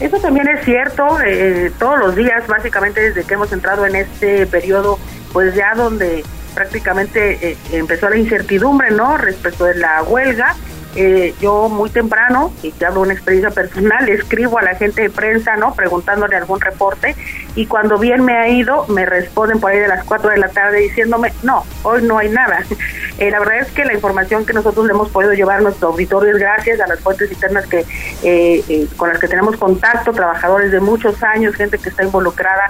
[0.00, 4.46] Eso también es cierto, eh, todos los días, básicamente desde que hemos entrado en este
[4.46, 4.98] periodo,
[5.32, 6.24] pues ya donde
[6.54, 9.16] prácticamente eh, empezó la incertidumbre, ¿no?
[9.16, 10.56] Respecto de la huelga
[10.96, 15.02] eh, yo muy temprano, y te hablo de una experiencia personal, escribo a la gente
[15.02, 15.74] de prensa, ¿no?
[15.74, 17.16] Preguntándole algún reporte
[17.56, 20.48] y cuando bien me ha ido, me responden por ahí de las 4 de la
[20.48, 22.62] tarde diciéndome, no, hoy no hay nada.
[23.16, 25.90] Eh, la verdad es que la información que nosotros le hemos podido llevar a nuestro
[25.90, 27.86] auditorio es gracias a las fuentes internas que
[28.24, 32.68] eh, con las que tenemos contacto, trabajadores de muchos años, gente que está involucrada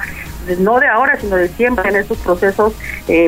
[0.59, 2.73] no de ahora, sino de siempre en estos procesos,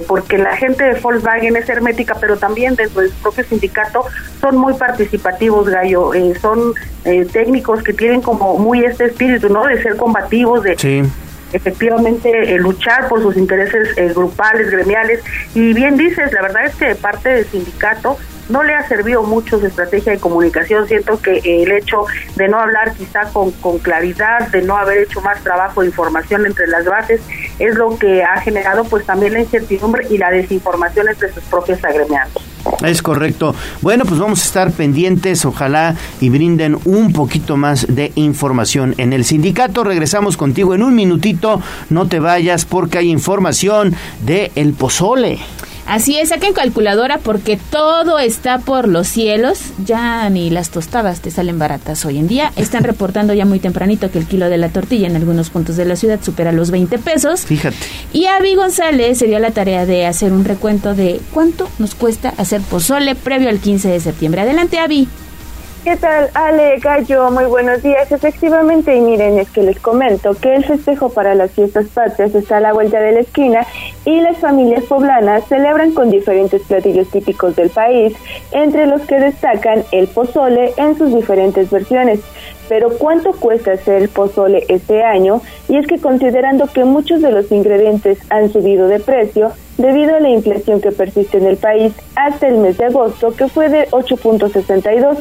[0.07, 4.05] porque la gente de Volkswagen es hermética, pero también dentro de su propio sindicato
[4.41, 6.15] son muy participativos, Gallo.
[6.15, 9.67] Eh, son eh, técnicos que tienen como muy este espíritu, ¿no?
[9.67, 11.07] De ser combativos, de
[11.53, 15.21] efectivamente eh, luchar por sus intereses grupales, gremiales.
[15.55, 19.59] Y bien dices, la verdad es que parte del sindicato no le ha servido mucho
[19.59, 20.87] su estrategia de comunicación.
[20.87, 22.05] Siento que el hecho
[22.37, 26.47] de no hablar quizá con, con claridad, de no haber hecho más trabajo de información
[26.47, 27.21] entre las bases,
[27.59, 31.83] es lo que ha generado pues también la incertidumbre y la desinformación entre sus propios
[31.85, 32.33] agremiados.
[32.85, 33.55] Es correcto.
[33.81, 39.13] Bueno, pues vamos a estar pendientes, ojalá y brinden un poquito más de información en
[39.13, 39.85] el sindicato.
[39.85, 45.39] Regresamos contigo en un minutito, no te vayas porque hay información de El Pozole.
[45.87, 49.61] Así es, saquen calculadora porque todo está por los cielos.
[49.85, 52.53] Ya ni las tostadas te salen baratas hoy en día.
[52.57, 55.85] Están reportando ya muy tempranito que el kilo de la tortilla en algunos puntos de
[55.85, 57.43] la ciudad supera los 20 pesos.
[57.47, 57.77] Fíjate.
[58.13, 62.35] Y Avi González se dio la tarea de hacer un recuento de cuánto nos cuesta
[62.37, 64.41] hacer pozole previo al 15 de septiembre.
[64.41, 65.09] Adelante, Avi.
[65.87, 67.31] ¿Qué tal, Ale, Gallo?
[67.31, 68.11] Muy buenos días.
[68.11, 72.57] Efectivamente, y miren, es que les comento que el festejo para las fiestas patrias está
[72.57, 73.65] a la vuelta de la esquina
[74.05, 78.17] y las familias poblanas celebran con diferentes platillos típicos del país,
[78.51, 82.19] entre los que destacan el pozole en sus diferentes versiones.
[82.69, 85.41] Pero ¿cuánto cuesta hacer el pozole este año?
[85.69, 90.21] Y es que considerando que muchos de los ingredientes han subido de precio, debido a
[90.21, 93.89] la inflación que persiste en el país hasta el mes de agosto, que fue de
[93.91, 95.19] 8.62,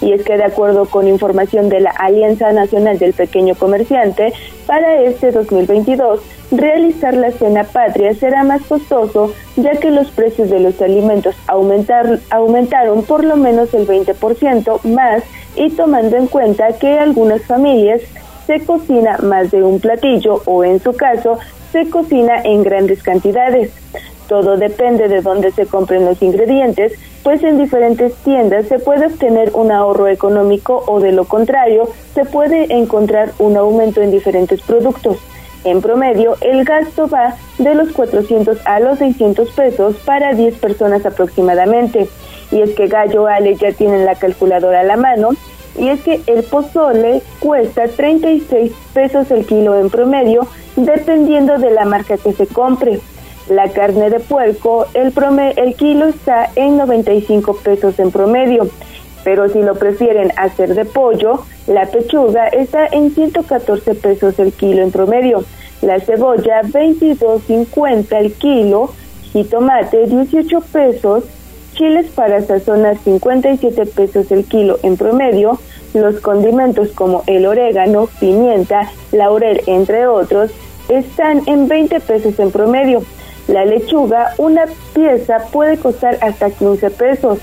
[0.00, 4.32] y es que de acuerdo con información de la Alianza Nacional del Pequeño Comerciante,
[4.66, 6.20] para este 2022,
[6.50, 12.20] realizar la cena patria será más costoso ya que los precios de los alimentos aumentar,
[12.30, 15.22] aumentaron por lo menos el 20% más
[15.56, 18.00] y tomando en cuenta que algunas familias
[18.46, 21.38] se cocina más de un platillo o en su caso
[21.72, 23.72] se cocina en grandes cantidades.
[24.28, 29.50] Todo depende de dónde se compren los ingredientes, pues en diferentes tiendas se puede obtener
[29.54, 35.18] un ahorro económico o de lo contrario, se puede encontrar un aumento en diferentes productos.
[35.64, 41.04] En promedio, el gasto va de los 400 a los 600 pesos para 10 personas
[41.04, 42.08] aproximadamente.
[42.50, 45.30] Y es que Gallo Ale ya tienen la calculadora a la mano.
[45.76, 51.84] Y es que el pozole cuesta 36 pesos el kilo en promedio, dependiendo de la
[51.84, 53.00] marca que se compre.
[53.48, 55.12] La carne de puerco, el,
[55.56, 58.68] el kilo está en 95 pesos en promedio,
[59.24, 64.82] pero si lo prefieren hacer de pollo, la pechuga está en 114 pesos el kilo
[64.82, 65.44] en promedio,
[65.80, 68.90] la cebolla 22.50 el kilo,
[69.32, 71.24] jitomate 18 pesos,
[71.74, 75.58] chiles para sazonar 57 pesos el kilo en promedio,
[75.94, 80.50] los condimentos como el orégano, pimienta, laurel, entre otros,
[80.88, 83.02] están en 20 pesos en promedio.
[83.48, 87.38] La lechuga, una pieza puede costar hasta 15 pesos.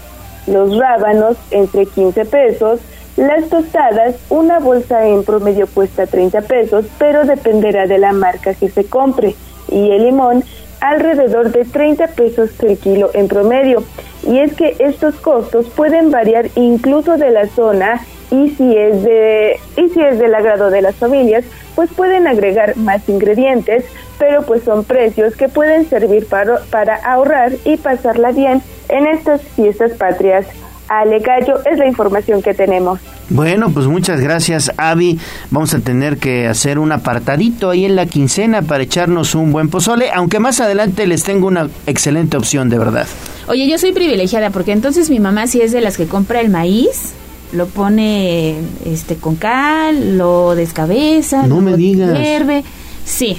[0.47, 2.79] Los rábanos, entre 15 pesos.
[3.17, 8.69] Las tostadas, una bolsa en promedio cuesta 30 pesos, pero dependerá de la marca que
[8.69, 9.35] se compre.
[9.69, 10.43] Y el limón,
[10.79, 13.83] alrededor de 30 pesos el kilo en promedio.
[14.27, 18.01] Y es que estos costos pueden variar incluso de la zona
[18.31, 21.45] y si es de y si es del agrado de las familias,
[21.75, 23.85] pues pueden agregar más ingredientes,
[24.17, 29.41] pero pues son precios que pueden servir para, para ahorrar y pasarla bien en estas
[29.55, 30.45] fiestas patrias.
[30.87, 32.99] Ale Gallo, es la información que tenemos.
[33.29, 35.19] Bueno, pues muchas gracias, Avi.
[35.49, 39.69] Vamos a tener que hacer un apartadito ahí en la quincena para echarnos un buen
[39.69, 43.07] pozole, aunque más adelante les tengo una excelente opción, de verdad.
[43.47, 46.49] Oye, yo soy privilegiada porque entonces mi mamá sí es de las que compra el
[46.51, 47.13] maíz,
[47.51, 48.53] lo pone
[48.85, 52.19] este con cal, lo descabeza, No lo me digas.
[52.19, 52.63] hierve.
[53.05, 53.37] Sí.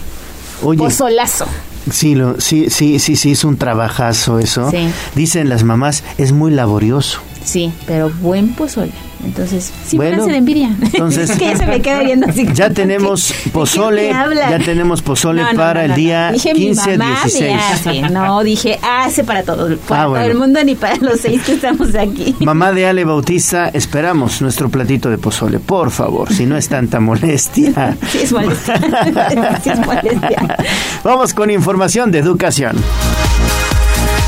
[0.62, 0.78] Oye.
[0.78, 1.46] Pozolazo.
[1.90, 4.70] Sí, lo, sí, sí, sí, sí, es un trabajazo eso.
[4.70, 4.88] Sí.
[5.14, 7.20] Dicen las mamás, es muy laborioso.
[7.47, 8.90] Sí, pero buen pozole.
[9.24, 10.68] Entonces, sí, Bueno, de envidia.
[10.82, 12.47] entonces- es que ya se me queda viendo así.
[12.53, 16.32] Ya tenemos pozole, ya tenemos pozole No, no, para no, el día no.
[16.34, 17.42] dije 15 mi mamá 16.
[17.55, 18.01] me hace.
[18.12, 20.26] No, dije hace para todo, para Ah, todo bueno.
[20.26, 22.34] el mundo ni para los seis que estamos aquí.
[22.40, 26.99] Mamá de Ale Bautista, esperamos nuestro platito de pozole, por favor, si no es tanta
[27.01, 27.97] molestia.
[28.11, 28.76] Sí es molestia.
[29.64, 30.57] sí es molestia.
[31.05, 32.76] Vamos con información de educación.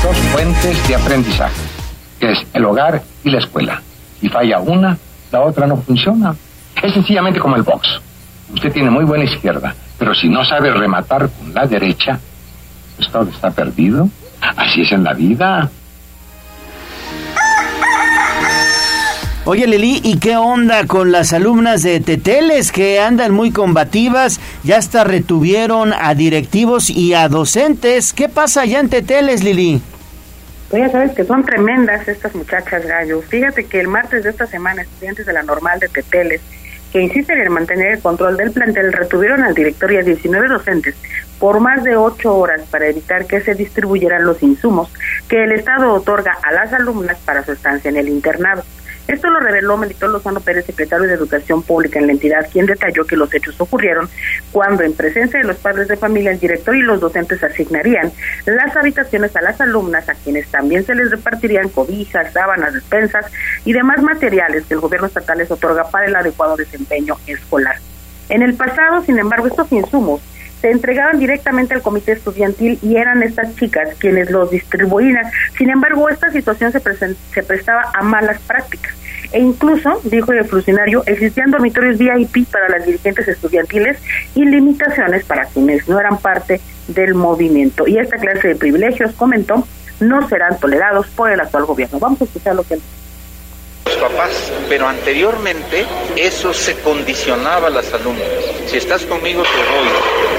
[0.03, 1.53] dos fuentes de aprendizaje,
[2.19, 3.81] que es el hogar y la escuela.
[4.19, 4.97] Si falla una,
[5.31, 6.35] la otra no funciona.
[6.81, 7.87] Es sencillamente como el box.
[8.53, 12.19] Usted tiene muy buena izquierda, pero si no sabe rematar con la derecha,
[12.97, 14.09] pues todo está perdido.
[14.41, 15.69] Así es en la vida.
[19.45, 24.39] Oye Lili, ¿y qué onda con las alumnas de Teteles que andan muy combativas?
[24.63, 28.13] Ya hasta retuvieron a directivos y a docentes.
[28.13, 29.81] ¿Qué pasa allá en Teteles, Lili?
[30.69, 33.21] Pues ya sabes que son tremendas estas muchachas gallo.
[33.21, 36.41] Fíjate que el martes de esta semana, estudiantes de la normal de Teteles,
[36.91, 40.95] que insisten en mantener el control del plantel, retuvieron al director y a 19 docentes
[41.39, 44.91] por más de ocho horas para evitar que se distribuyeran los insumos
[45.27, 48.63] que el Estado otorga a las alumnas para su estancia en el internado.
[49.09, 53.05] Esto lo reveló Melitón Lozano Pérez, secretario de Educación Pública en la entidad, quien detalló
[53.05, 54.07] que los hechos ocurrieron
[54.51, 58.11] cuando, en presencia de los padres de familia, el director y los docentes asignarían
[58.45, 63.25] las habitaciones a las alumnas, a quienes también se les repartirían cobijas, sábanas, despensas
[63.65, 67.77] y demás materiales que el gobierno estatal les otorga para el adecuado desempeño escolar.
[68.29, 70.21] En el pasado, sin embargo, estos insumos
[70.61, 75.23] se entregaban directamente al comité estudiantil y eran estas chicas quienes los distribuían.
[75.57, 76.81] Sin embargo, esta situación se,
[77.33, 78.93] se prestaba a malas prácticas.
[79.31, 83.97] E incluso, dijo el funcionario, existían dormitorios VIP para las dirigentes estudiantiles
[84.33, 87.87] y limitaciones para quienes no eran parte del movimiento.
[87.87, 89.67] Y esta clase de privilegios, comentó,
[89.99, 91.99] no serán tolerados por el actual gobierno.
[91.99, 92.81] Vamos a escuchar lo que él
[93.99, 95.85] papás, pero anteriormente
[96.15, 98.27] eso se condicionaba a las alumnas.
[98.67, 99.87] Si estás conmigo te doy,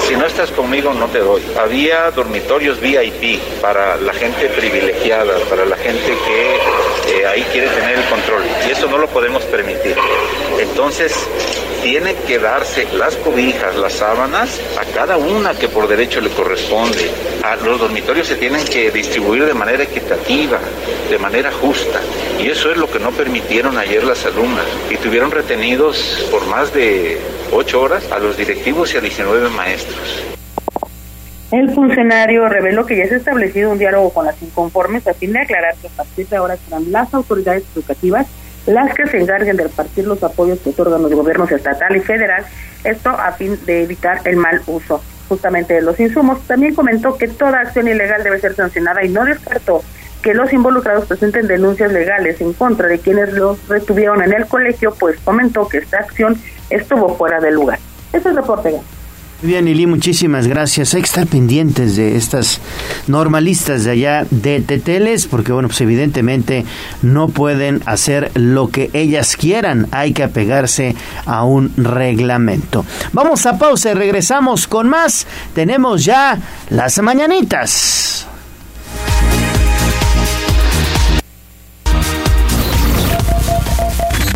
[0.06, 1.42] si no estás conmigo no te doy.
[1.58, 7.98] Había dormitorios VIP para la gente privilegiada, para la gente que eh, ahí quiere tener
[7.98, 9.96] el control y eso no lo podemos permitir.
[10.58, 11.14] Entonces
[11.82, 17.10] tienen que darse las cobijas, las sábanas a cada una que por derecho le corresponde.
[17.64, 20.58] Los dormitorios se tienen que distribuir de manera equitativa,
[21.08, 22.00] de manera justa.
[22.38, 24.66] Y eso es lo que no permitieron ayer las alumnas.
[24.90, 27.18] Y tuvieron retenidos por más de
[27.52, 29.89] ocho horas a los directivos y a 19 maestros.
[31.50, 35.32] El funcionario reveló que ya se ha establecido un diálogo con las inconformes a fin
[35.32, 38.26] de aclarar que a partir de ahora serán las autoridades educativas
[38.66, 42.44] las que se encarguen de repartir los apoyos que otorgan los gobiernos estatal y federal,
[42.84, 46.40] esto a fin de evitar el mal uso justamente de los insumos.
[46.46, 49.82] También comentó que toda acción ilegal debe ser sancionada y no descartó
[50.22, 54.94] que los involucrados presenten denuncias legales en contra de quienes los retuvieron en el colegio,
[54.98, 56.36] pues comentó que esta acción
[56.68, 57.78] estuvo fuera de lugar.
[58.12, 58.78] Este es el reporte.
[59.42, 60.92] Muy bien, Lili, muchísimas gracias.
[60.92, 62.60] Hay que estar pendientes de estas
[63.06, 66.66] normalistas de allá de Teteles, porque, bueno, pues evidentemente
[67.00, 69.86] no pueden hacer lo que ellas quieran.
[69.92, 72.84] Hay que apegarse a un reglamento.
[73.14, 75.26] Vamos a pausa y regresamos con más.
[75.54, 76.38] Tenemos ya
[76.68, 78.29] las mañanitas.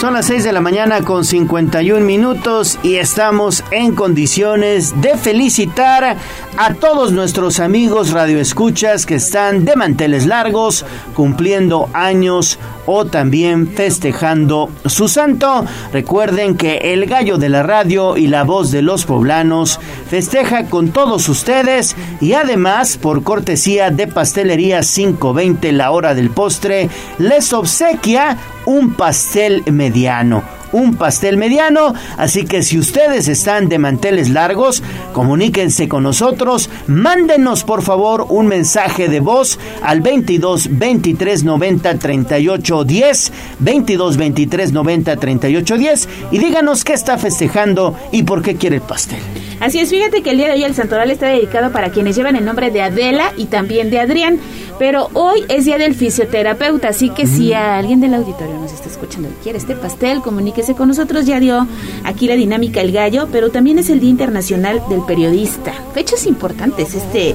[0.00, 6.16] Son las 6 de la mañana con 51 minutos y estamos en condiciones de felicitar
[6.56, 10.84] a todos nuestros amigos radioescuchas que están de manteles largos,
[11.14, 15.64] cumpliendo años o también festejando su santo.
[15.92, 20.90] Recuerden que el gallo de la radio y la voz de los poblanos festeja con
[20.90, 26.88] todos ustedes y además por cortesía de Pastelería 520 la hora del postre
[27.18, 28.38] les obsequia
[28.68, 30.42] un pastel mediano
[30.72, 31.94] un pastel mediano.
[32.18, 34.82] Así que si ustedes están de manteles largos,
[35.14, 36.68] comuníquense con nosotros.
[36.86, 43.32] Mándenos por favor un mensaje de voz al 22 23 90 38 10.
[43.60, 46.08] 22 23 90 38 10.
[46.32, 49.47] Y díganos qué está festejando y por qué quiere el pastel.
[49.60, 52.36] Así es, fíjate que el día de hoy el santoral está dedicado para quienes llevan
[52.36, 54.38] el nombre de Adela y también de Adrián.
[54.78, 59.28] Pero hoy es día del fisioterapeuta, así que si alguien del auditorio nos está escuchando
[59.28, 61.26] y quiere este pastel, comuníquese con nosotros.
[61.26, 61.66] Ya dio
[62.04, 65.72] aquí la dinámica el gallo, pero también es el Día Internacional del Periodista.
[65.94, 67.34] Fechas importantes este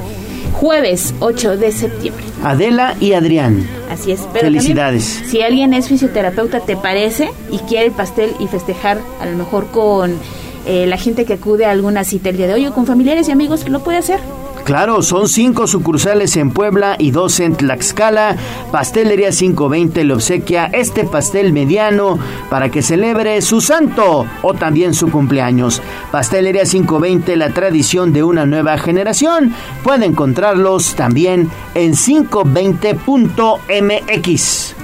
[0.54, 2.24] jueves 8 de septiembre.
[2.44, 3.68] Adela y Adrián.
[3.90, 4.22] Así es.
[4.32, 5.04] Pero Felicidades.
[5.26, 7.30] si alguien es fisioterapeuta, ¿te parece?
[7.52, 10.18] Y quiere el pastel y festejar a lo mejor con
[10.66, 13.28] eh, la gente que acude a alguna cita el día de hoy o con familiares
[13.28, 14.20] y amigos, lo puede hacer.
[14.64, 18.38] Claro, son cinco sucursales en Puebla y dos en Tlaxcala.
[18.72, 22.18] Pastelería 520 le obsequia este pastel mediano
[22.50, 25.82] para que celebre su santo o también su cumpleaños.
[26.12, 29.54] Pastelería 520, la tradición de una nueva generación.
[29.84, 34.76] Puede encontrarlos también en 520.mx.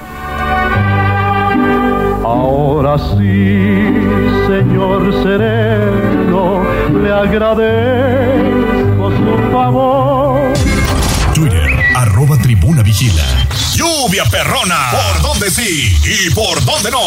[2.22, 4.09] Ahora sí,
[4.50, 6.64] señor sereno,
[7.00, 10.52] le agradezco su favor.
[11.34, 13.22] Twitter, arroba tribuna vigila.
[13.74, 14.90] Lluvia perrona.
[14.90, 16.98] ¿Por dónde sí y por dónde no?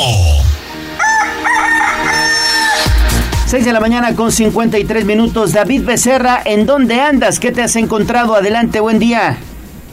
[3.46, 5.52] 6 de la mañana con 53 minutos.
[5.52, 7.42] David Becerra, ¿en dónde andas?
[7.42, 8.36] ¿Qué te has encontrado?
[8.36, 9.38] Adelante, buen día.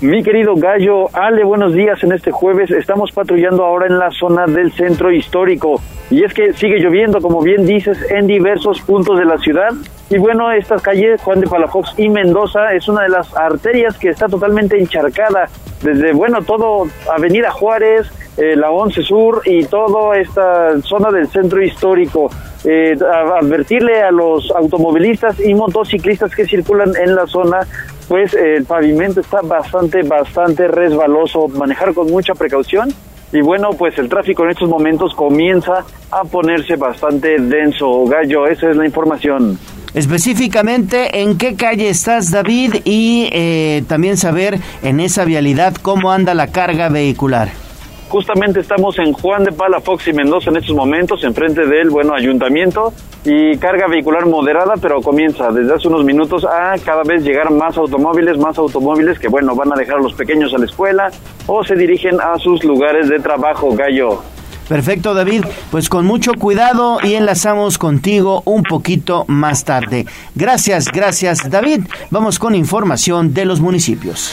[0.02, 2.70] Mi querido Gallo, Ale, buenos días en este jueves.
[2.70, 5.78] Estamos patrullando ahora en la zona del centro histórico.
[6.08, 9.72] Y es que sigue lloviendo, como bien dices, en diversos puntos de la ciudad.
[10.08, 14.08] Y bueno, estas calles, Juan de Palafox y Mendoza, es una de las arterias que
[14.08, 15.50] está totalmente encharcada.
[15.82, 21.62] Desde, bueno, todo Avenida Juárez, eh, la 11 Sur y toda esta zona del centro
[21.62, 22.30] histórico.
[22.64, 22.96] Eh,
[23.38, 27.66] advertirle a los automovilistas y motociclistas que circulan en la zona
[28.10, 32.92] pues el pavimento está bastante, bastante resbaloso, manejar con mucha precaución
[33.32, 38.04] y bueno, pues el tráfico en estos momentos comienza a ponerse bastante denso.
[38.06, 39.56] Gallo, esa es la información.
[39.94, 42.78] Específicamente, ¿en qué calle estás, David?
[42.84, 47.69] Y eh, también saber en esa vialidad cómo anda la carga vehicular.
[48.10, 52.92] Justamente estamos en Juan de Palafox y Mendoza en estos momentos, enfrente del, bueno, ayuntamiento
[53.24, 57.76] y carga vehicular moderada, pero comienza desde hace unos minutos a cada vez llegar más
[57.76, 61.08] automóviles, más automóviles que, bueno, van a dejar a los pequeños a la escuela
[61.46, 64.20] o se dirigen a sus lugares de trabajo, Gallo.
[64.68, 65.44] Perfecto, David.
[65.70, 70.06] Pues con mucho cuidado y enlazamos contigo un poquito más tarde.
[70.34, 71.84] Gracias, gracias, David.
[72.10, 74.32] Vamos con información de los municipios.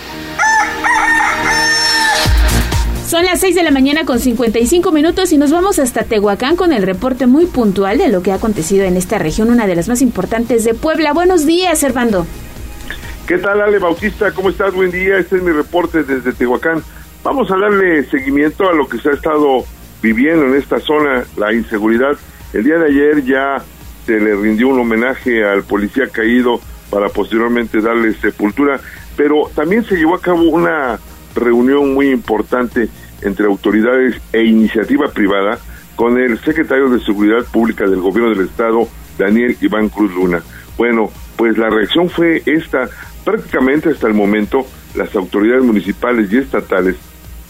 [3.11, 6.71] Son las 6 de la mañana con 55 minutos y nos vamos hasta Tehuacán con
[6.71, 9.89] el reporte muy puntual de lo que ha acontecido en esta región, una de las
[9.89, 11.11] más importantes de Puebla.
[11.11, 12.25] Buenos días, Servando.
[13.27, 14.31] ¿Qué tal, Ale Bautista?
[14.31, 14.73] ¿Cómo estás?
[14.73, 15.17] Buen día.
[15.17, 16.81] Este es mi reporte desde Tehuacán.
[17.21, 19.65] Vamos a darle seguimiento a lo que se ha estado
[20.01, 22.17] viviendo en esta zona, la inseguridad.
[22.53, 23.61] El día de ayer ya
[24.05, 28.79] se le rindió un homenaje al policía caído para posteriormente darle sepultura,
[29.17, 30.97] pero también se llevó a cabo una
[31.35, 32.89] reunión muy importante
[33.21, 35.59] entre autoridades e iniciativa privada
[35.95, 40.41] con el secretario de Seguridad Pública del Gobierno del Estado, Daniel Iván Cruz Luna.
[40.77, 42.89] Bueno, pues la reacción fue esta.
[43.23, 44.65] Prácticamente hasta el momento,
[44.95, 46.95] las autoridades municipales y estatales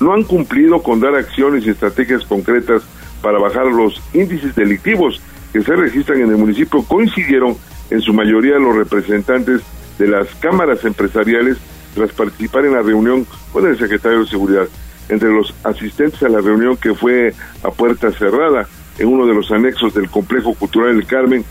[0.01, 2.83] no han cumplido con dar acciones y estrategias concretas
[3.21, 5.21] para bajar los índices delictivos
[5.53, 6.83] que se registran en el municipio.
[6.83, 7.55] Coincidieron
[7.89, 9.61] en su mayoría los representantes
[9.99, 11.57] de las cámaras empresariales
[11.93, 14.67] tras participar en la reunión con el secretario de Seguridad.
[15.11, 17.33] Entre los asistentes a la reunión que fue
[17.63, 18.65] a puerta cerrada
[18.97, 21.43] en uno de los anexos del Complejo Cultural del Carmen,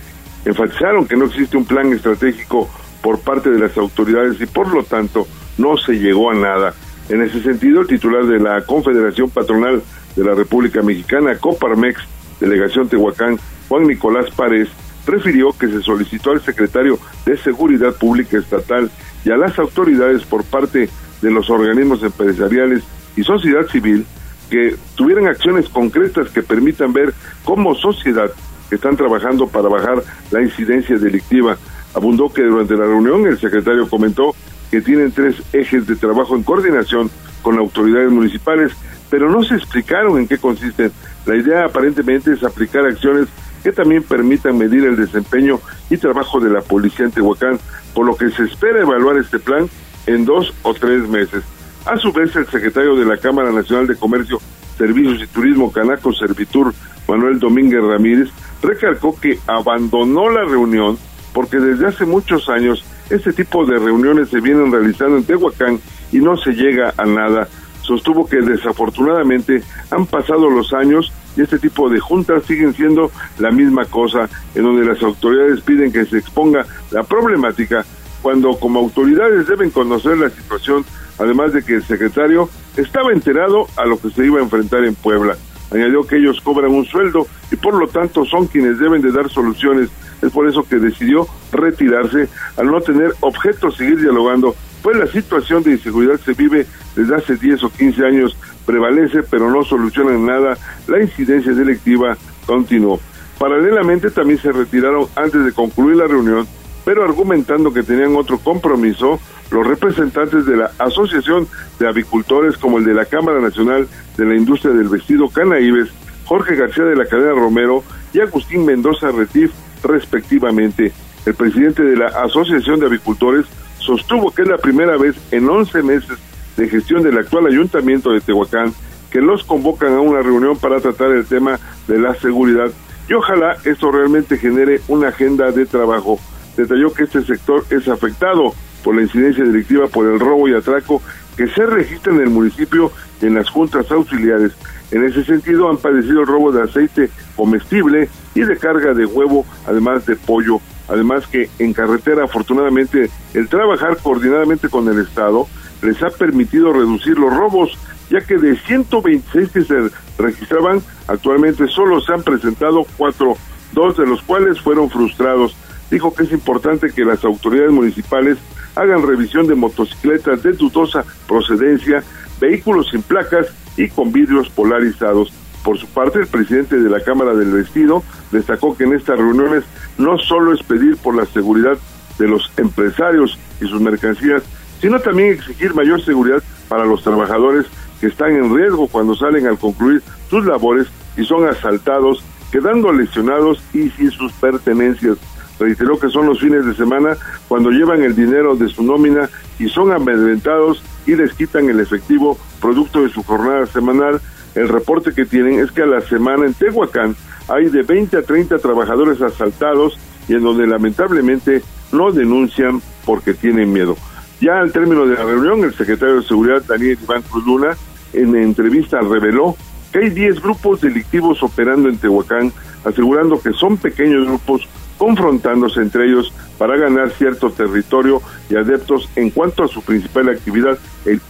[0.47, 2.71] enfatizaron que no existe un plan estratégico
[3.03, 6.75] por parte de las autoridades y por lo tanto no se llegó a nada.
[7.11, 9.83] En ese sentido, el titular de la Confederación Patronal
[10.17, 12.01] de la República Mexicana, Coparmex,
[12.41, 13.39] Delegación Tehuacán,
[13.69, 14.71] Juan Nicolás Párez,
[15.07, 18.91] refirió que se solicitó al secretario de Seguridad Pública Estatal
[19.23, 20.89] y a las autoridades por parte
[21.21, 22.83] de los organismos empresariales
[23.17, 24.07] y sociedad civil
[24.51, 28.31] que tuvieran acciones concretas que permitan ver cómo sociedad
[28.71, 31.57] están trabajando para bajar la incidencia delictiva.
[31.95, 34.35] Abundó que durante la reunión el secretario comentó
[34.71, 37.11] que tienen tres ejes de trabajo en coordinación
[37.43, 38.73] con autoridades municipales,
[39.09, 40.93] pero no se explicaron en qué consisten.
[41.27, 43.29] La idea aparentemente es aplicar acciones
[43.63, 47.59] que también permitan medir el desempeño y trabajo de la policía en Tehuacán,
[47.95, 49.69] por lo que se espera evaluar este plan
[50.07, 51.43] en dos o tres meses.
[51.87, 54.39] A su vez, el secretario de la Cámara Nacional de Comercio,
[54.76, 56.74] Servicios y Turismo, Canaco Servitur,
[57.09, 58.28] Manuel Domínguez Ramírez,
[58.62, 60.99] recalcó que abandonó la reunión
[61.33, 65.81] porque desde hace muchos años este tipo de reuniones se vienen realizando en Tehuacán
[66.12, 67.49] y no se llega a nada.
[67.83, 73.51] Sostuvo que desafortunadamente han pasado los años y este tipo de juntas siguen siendo la
[73.51, 77.85] misma cosa, en donde las autoridades piden que se exponga la problemática
[78.22, 80.85] cuando como autoridades deben conocer la situación,
[81.21, 84.95] además de que el secretario estaba enterado a lo que se iba a enfrentar en
[84.95, 85.37] Puebla.
[85.71, 89.29] Añadió que ellos cobran un sueldo y por lo tanto son quienes deben de dar
[89.29, 89.91] soluciones.
[90.21, 95.62] Es por eso que decidió retirarse al no tener objeto seguir dialogando, pues la situación
[95.62, 96.66] de inseguridad se vive
[96.97, 100.57] desde hace 10 o 15 años, prevalece pero no soluciona nada,
[100.89, 102.16] la incidencia delictiva
[102.47, 102.99] continuó.
[103.39, 106.47] Paralelamente también se retiraron antes de concluir la reunión
[106.91, 109.20] pero argumentando que tenían otro compromiso,
[109.53, 111.47] los representantes de la Asociación
[111.78, 113.86] de Avicultores como el de la Cámara Nacional
[114.16, 115.88] de la Industria del Vestido Canaíbes,
[116.24, 119.53] Jorge García de la Cadena Romero y Agustín Mendoza Retif,
[119.84, 120.93] respectivamente.
[121.24, 123.47] El presidente de la Asociación de Avicultores
[123.78, 126.18] sostuvo que es la primera vez en 11 meses
[126.57, 128.74] de gestión del actual ayuntamiento de Tehuacán
[129.12, 132.72] que los convocan a una reunión para tratar el tema de la seguridad
[133.09, 136.18] y ojalá esto realmente genere una agenda de trabajo
[136.57, 141.03] detalló que este sector es afectado por la incidencia delictiva por el robo y atraco
[141.37, 142.93] que se registra en el municipio
[143.23, 144.53] en las juntas auxiliares.
[144.91, 149.45] En ese sentido han padecido el robo de aceite comestible y de carga de huevo,
[149.67, 150.61] además de pollo.
[150.89, 155.47] Además que en carretera, afortunadamente, el trabajar coordinadamente con el Estado
[155.83, 157.79] les ha permitido reducir los robos,
[158.11, 163.37] ya que de 126 que se registraban, actualmente solo se han presentado cuatro,
[163.73, 165.57] dos de los cuales fueron frustrados
[165.91, 168.38] dijo que es importante que las autoridades municipales
[168.76, 172.03] hagan revisión de motocicletas de dudosa procedencia,
[172.41, 175.32] vehículos sin placas y con vidrios polarizados.
[175.64, 179.64] Por su parte, el presidente de la Cámara del Vestido destacó que en estas reuniones
[179.99, 181.76] no solo es pedir por la seguridad
[182.18, 184.43] de los empresarios y sus mercancías,
[184.80, 187.66] sino también exigir mayor seguridad para los trabajadores
[188.01, 190.86] que están en riesgo cuando salen al concluir sus labores
[191.18, 195.18] y son asaltados, quedando lesionados y sin sus pertenencias
[195.61, 199.69] reiteró que son los fines de semana cuando llevan el dinero de su nómina y
[199.69, 204.21] son amedrentados y les quitan el efectivo producto de su jornada semanal.
[204.55, 207.15] El reporte que tienen es que a la semana en Tehuacán
[207.49, 209.99] hay de 20 a 30 trabajadores asaltados
[210.29, 213.97] y en donde lamentablemente no denuncian porque tienen miedo.
[214.41, 217.77] Ya al término de la reunión, el secretario de Seguridad, Daniel Iván Cruz Luna,
[218.13, 219.57] en entrevista reveló
[219.93, 222.53] que hay 10 grupos delictivos operando en Tehuacán,
[222.85, 224.68] asegurando que son pequeños grupos
[224.99, 228.20] confrontándose entre ellos para ganar cierto territorio
[228.51, 230.78] y adeptos en cuanto a su principal actividad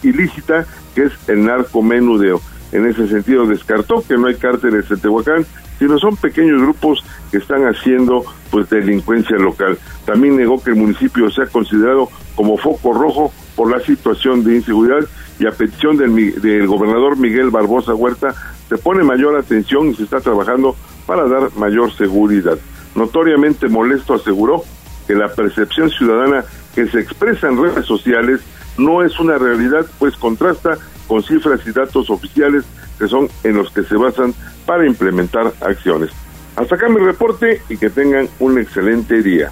[0.03, 2.41] ilícita, que es el narcomenudeo.
[2.73, 5.45] En ese sentido, descartó que no hay cárteles en Tehuacán,
[5.79, 9.77] sino son pequeños grupos que están haciendo pues delincuencia local.
[10.05, 15.07] También negó que el municipio sea considerado como foco rojo por la situación de inseguridad
[15.39, 18.35] y a petición del, del gobernador Miguel Barbosa Huerta
[18.69, 20.75] se pone mayor atención y se está trabajando
[21.11, 22.57] para dar mayor seguridad
[22.95, 24.63] notoriamente molesto, aseguró
[25.05, 28.39] que la percepción ciudadana que se expresa en redes sociales
[28.77, 30.77] no es una realidad, pues contrasta
[31.09, 32.63] con cifras y datos oficiales
[32.97, 34.33] que son en los que se basan
[34.65, 36.11] para implementar acciones.
[36.55, 39.51] Hasta acá mi reporte y que tengan un excelente día.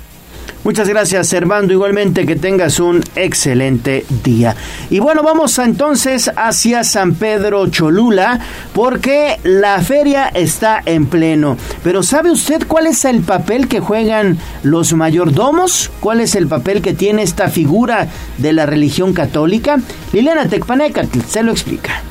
[0.64, 1.74] Muchas gracias, Servando.
[1.74, 4.56] Igualmente que tengas un excelente día.
[4.89, 8.39] Y bueno, vamos entonces hacia San Pedro Cholula,
[8.74, 11.58] porque la feria está en pleno.
[11.84, 15.91] Pero ¿sabe usted cuál es el papel que juegan los mayordomos?
[16.00, 19.78] ¿Cuál es el papel que tiene esta figura de la religión católica?
[20.14, 22.02] Liliana Tecpaneca se lo explica.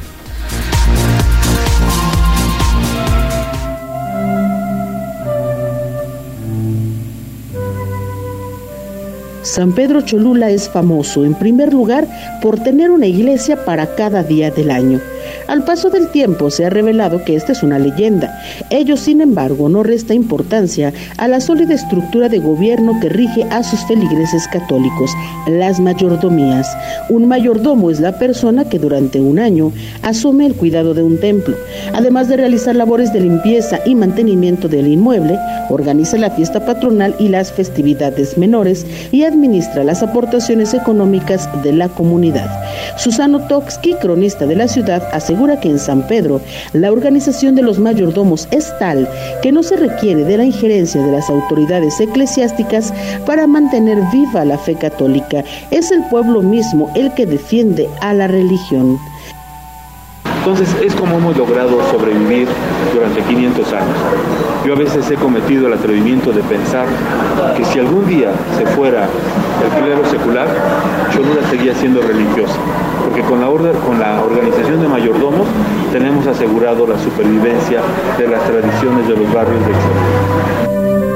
[9.48, 12.06] San Pedro Cholula es famoso, en primer lugar,
[12.42, 15.00] por tener una iglesia para cada día del año.
[15.46, 18.38] Al paso del tiempo se ha revelado que esta es una leyenda.
[18.70, 23.62] Ello, sin embargo, no resta importancia a la sólida estructura de gobierno que rige a
[23.62, 25.10] sus feligreses católicos,
[25.46, 26.68] las mayordomías.
[27.08, 29.72] Un mayordomo es la persona que durante un año
[30.02, 31.56] asume el cuidado de un templo.
[31.94, 35.38] Además de realizar labores de limpieza y mantenimiento del inmueble,
[35.70, 41.88] organiza la fiesta patronal y las festividades menores y administra las aportaciones económicas de la
[41.88, 42.48] comunidad.
[42.96, 46.40] Susano Toksky, cronista de la ciudad, asegura que en San Pedro
[46.72, 49.08] la organización de los mayordomos es tal
[49.42, 52.92] que no se requiere de la injerencia de las autoridades eclesiásticas
[53.26, 55.44] para mantener viva la fe católica.
[55.70, 58.98] Es el pueblo mismo el que defiende a la religión.
[60.48, 62.48] Entonces es como hemos logrado sobrevivir
[62.94, 63.96] durante 500 años.
[64.64, 66.86] Yo a veces he cometido el atrevimiento de pensar
[67.54, 69.06] que si algún día se fuera
[69.62, 70.48] el clero secular,
[71.12, 72.56] Cholula seguía siendo religiosa,
[73.04, 75.46] porque con la, orden, con la organización de mayordomos
[75.92, 77.82] tenemos asegurado la supervivencia
[78.16, 81.07] de las tradiciones de los barrios de Cholula.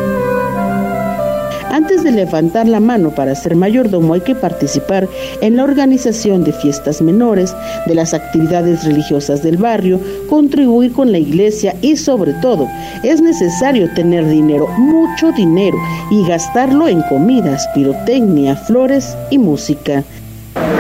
[1.73, 5.09] Antes de levantar la mano para ser mayordomo hay que participar
[5.41, 7.57] en la organización de fiestas menores,
[7.87, 9.99] de las actividades religiosas del barrio,
[10.29, 12.69] contribuir con la iglesia y sobre todo
[13.03, 15.79] es necesario tener dinero, mucho dinero,
[16.11, 20.05] y gastarlo en comidas, pirotecnia, flores y música.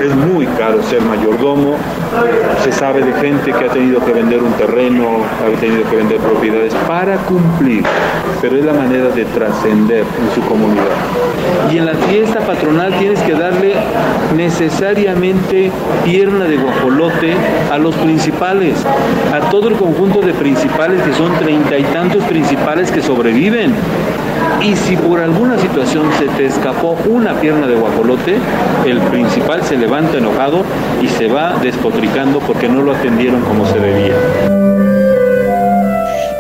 [0.02, 1.76] Es muy caro ser mayordomo,
[2.64, 6.18] se sabe de gente que ha tenido que vender un terreno, ha tenido que vender
[6.18, 7.84] propiedades para cumplir,
[8.40, 10.84] pero es la manera de trascender en su comunidad.
[11.72, 13.74] Y en la fiesta patronal tienes que darle
[14.36, 15.70] necesariamente
[16.04, 17.34] pierna de guajolote
[17.70, 18.74] a los principales,
[19.32, 23.74] a todo el conjunto de principales que son treinta y tantos principales que sobreviven.
[24.60, 28.36] Y si por alguna situación se te escapó una pierna de guajolote,
[28.86, 30.64] el principal se levanta enojado
[31.00, 34.61] y se va despotricando porque no lo atendieron como se debía.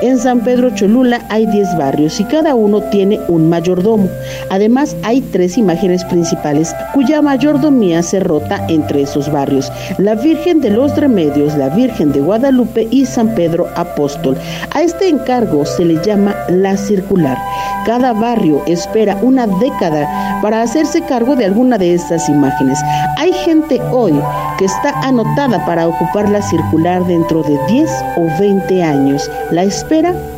[0.02, 4.08] En San Pedro Cholula hay 10 barrios y cada uno tiene un mayordomo.
[4.50, 9.70] Además hay tres imágenes principales cuya mayordomía se rota entre esos barrios.
[9.98, 14.36] La Virgen de los Remedios, la Virgen de Guadalupe y San Pedro Apóstol.
[14.74, 17.38] A este encargo se le llama la circular.
[17.86, 22.78] Cada barrio espera una década para hacerse cargo de alguna de estas imágenes.
[23.18, 24.14] Hay gente hoy
[24.58, 29.30] que está anotada para ocupar la circular dentro de 10 o 20 años.
[29.50, 29.64] La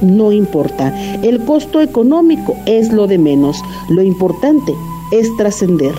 [0.01, 0.93] no importa.
[1.23, 3.57] El costo económico es lo de menos.
[3.89, 4.75] Lo importante
[5.13, 5.95] es trascender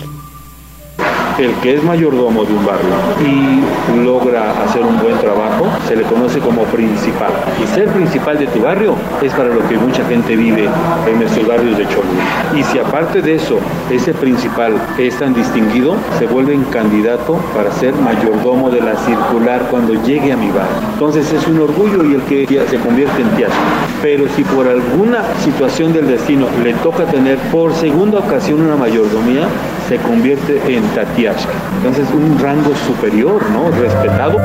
[1.38, 6.02] el que es mayordomo de un barrio y logra hacer un buen trabajo, se le
[6.02, 7.30] conoce como principal.
[7.62, 10.68] Y ser principal de tu barrio es para lo que mucha gente vive
[11.06, 12.24] en nuestros barrios de Cholula.
[12.56, 13.58] Y si aparte de eso,
[13.90, 19.66] ese principal es tan distinguido, se vuelve un candidato para ser mayordomo de la circular
[19.70, 20.76] cuando llegue a mi barrio.
[20.94, 23.56] Entonces es un orgullo y el que se convierte en teatro.
[24.02, 29.46] Pero si por alguna situación del destino le toca tener por segunda ocasión una mayordomía,
[29.88, 31.52] se convierte en Tatiashka.
[31.78, 33.70] Entonces un rango superior, ¿no?
[33.70, 34.38] Respetado.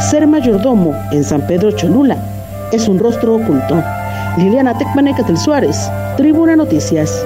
[0.00, 2.16] Ser mayordomo en San Pedro Cholula
[2.72, 3.82] es un rostro oculto.
[4.38, 7.24] Liliana Tecmanecatel Suárez, Tribuna Noticias.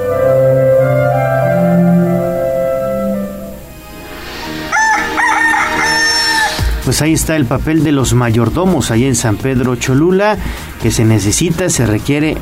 [6.95, 10.39] Pues ahí está el papel de los mayordomos ahí en San Pedro Cholula,
[10.81, 12.37] que se necesita, se requiere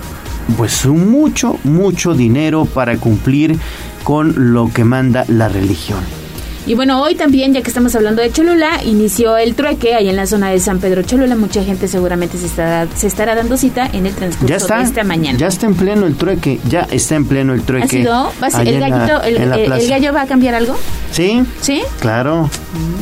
[0.58, 3.58] pues mucho, mucho dinero para cumplir
[4.04, 6.21] con lo que manda la religión.
[6.64, 10.14] Y bueno, hoy también, ya que estamos hablando de Cholula, inició el trueque ahí en
[10.14, 11.34] la zona de San Pedro Cholula.
[11.34, 15.36] Mucha gente seguramente se estará, se estará dando cita en el transcurso de esta mañana.
[15.38, 17.84] Ya está en pleno el trueque, ya está en pleno el trueque.
[17.84, 18.32] ¿Ha sido?
[18.62, 20.76] el, gallito, el, el, gallo va a cambiar algo?
[21.10, 21.42] Sí.
[21.60, 21.82] ¿Sí?
[21.98, 22.48] Claro.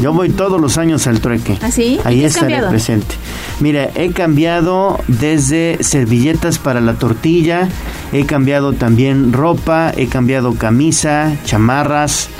[0.01, 1.59] Yo voy todos los años al trueque.
[1.61, 2.01] ¿Ah, sí?
[2.05, 3.15] Ahí estaré presente.
[3.61, 7.69] Mira, he cambiado desde servilletas para la tortilla,
[8.13, 12.31] he cambiado también ropa, he cambiado camisa, chamarras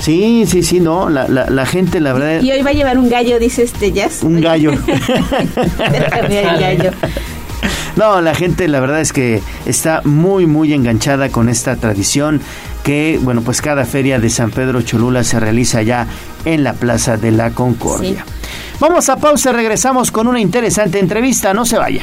[0.00, 2.42] Sí, sí, sí, no, la, la, la gente, la verdad...
[2.42, 4.22] Y hoy va a llevar un gallo, dice este Jazz.
[4.22, 4.72] Un gallo.
[7.96, 12.40] No, la gente la verdad es que está muy muy enganchada con esta tradición
[12.82, 16.06] que, bueno, pues cada feria de San Pedro Cholula se realiza ya
[16.44, 18.24] en la Plaza de la Concordia.
[18.80, 22.02] Vamos a pausa, regresamos con una interesante entrevista, no se vaya.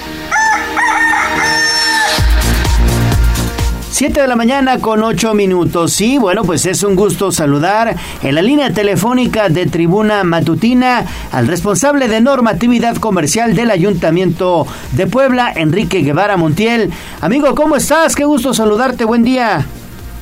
[3.91, 5.91] 7 de la mañana con 8 minutos.
[5.91, 11.47] Sí, bueno, pues es un gusto saludar en la línea telefónica de Tribuna Matutina al
[11.47, 16.89] responsable de normatividad comercial del Ayuntamiento de Puebla, Enrique Guevara Montiel.
[17.19, 18.15] Amigo, ¿cómo estás?
[18.15, 19.03] Qué gusto saludarte.
[19.03, 19.65] Buen día.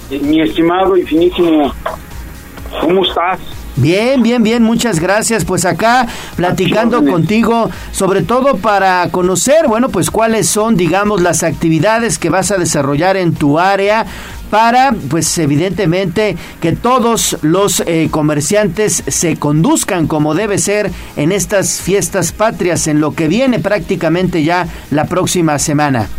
[0.09, 1.71] Mi estimado y finísimo,
[2.81, 3.39] ¿cómo estás?
[3.81, 5.45] Bien, bien, bien, muchas gracias.
[5.45, 6.05] Pues acá
[6.35, 12.51] platicando contigo, sobre todo para conocer, bueno, pues cuáles son, digamos, las actividades que vas
[12.51, 14.05] a desarrollar en tu área
[14.51, 21.79] para, pues evidentemente, que todos los eh, comerciantes se conduzcan como debe ser en estas
[21.79, 26.09] fiestas patrias, en lo que viene prácticamente ya la próxima semana.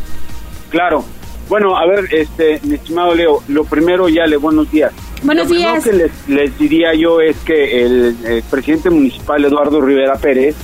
[0.70, 1.04] Claro.
[1.50, 4.92] Bueno, a ver, este, mi estimado Leo, lo primero ya le buenos días.
[5.22, 5.82] Buenos lo días.
[5.82, 10.56] primero que les, les diría yo es que el, el presidente municipal Eduardo Rivera Pérez,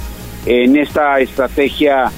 [0.46, 2.10] en esta estrategia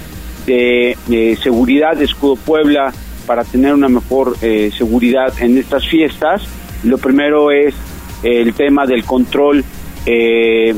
[0.47, 2.93] de, de seguridad de Escudo Puebla
[3.27, 6.43] para tener una mejor eh, seguridad en estas fiestas,
[6.85, 7.75] lo primero es
[8.23, 9.65] el tema del control
[10.07, 10.75] eh,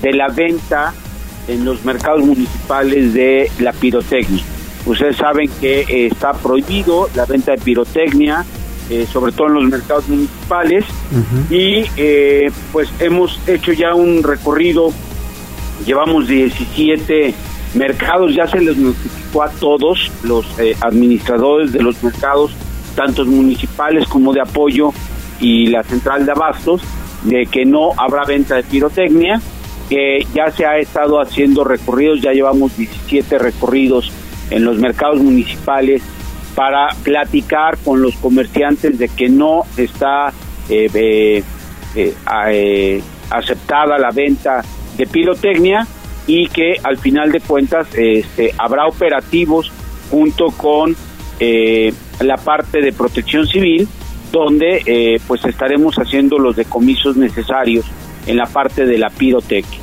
[0.00, 0.94] de la venta
[1.48, 4.42] en los mercados municipales de la pirotecnia.
[4.86, 8.44] Ustedes saben que eh, está prohibido la venta de pirotecnia,
[8.92, 10.84] eh, sobre todo en los mercados municipales,
[11.48, 14.92] y eh, pues hemos hecho ya un recorrido,
[15.86, 17.34] llevamos 17
[17.72, 22.52] mercados, ya se les notificó a todos los eh, administradores de los mercados,
[22.94, 24.90] tanto municipales como de apoyo
[25.40, 26.82] y la central de abastos,
[27.22, 29.40] de que no habrá venta de pirotecnia,
[29.88, 34.12] que ya se ha estado haciendo recorridos, ya llevamos 17 recorridos
[34.50, 36.02] en los mercados municipales
[36.54, 40.32] para platicar con los comerciantes de que no está
[40.68, 41.42] eh, eh,
[41.94, 42.14] eh,
[42.50, 44.62] eh, aceptada la venta
[44.96, 45.86] de pirotecnia
[46.26, 49.72] y que al final de cuentas este, habrá operativos
[50.10, 50.94] junto con
[51.40, 53.88] eh, la parte de protección civil
[54.30, 57.84] donde eh, pues estaremos haciendo los decomisos necesarios
[58.26, 59.80] en la parte de la pirotecnia.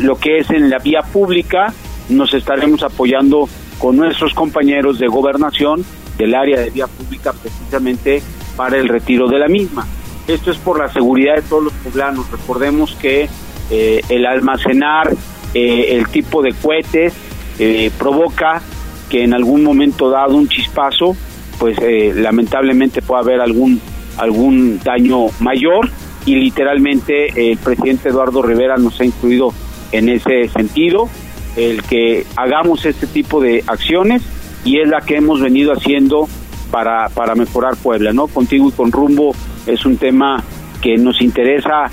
[0.00, 1.72] Lo que es en la vía pública,
[2.08, 3.48] nos estaremos apoyando
[3.82, 5.84] con nuestros compañeros de gobernación
[6.16, 8.22] del área de vía pública precisamente
[8.56, 9.84] para el retiro de la misma.
[10.28, 12.30] Esto es por la seguridad de todos los poblanos.
[12.30, 13.28] Recordemos que
[13.72, 15.12] eh, el almacenar
[15.52, 17.12] eh, el tipo de cohetes
[17.58, 18.62] eh, provoca
[19.10, 21.16] que en algún momento dado un chispazo,
[21.58, 23.80] pues eh, lamentablemente pueda haber algún
[24.16, 25.90] algún daño mayor
[26.24, 29.52] y literalmente el presidente Eduardo Rivera nos ha incluido
[29.90, 31.08] en ese sentido
[31.56, 34.22] el que hagamos este tipo de acciones
[34.64, 36.28] y es la que hemos venido haciendo
[36.70, 38.26] para, para mejorar Puebla, ¿no?
[38.28, 39.34] Contigo y con rumbo
[39.66, 40.42] es un tema
[40.80, 41.90] que nos interesa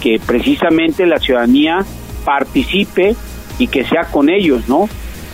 [0.00, 1.84] que precisamente la ciudadanía
[2.24, 3.14] participe
[3.58, 4.88] y que sea con ellos, ¿no?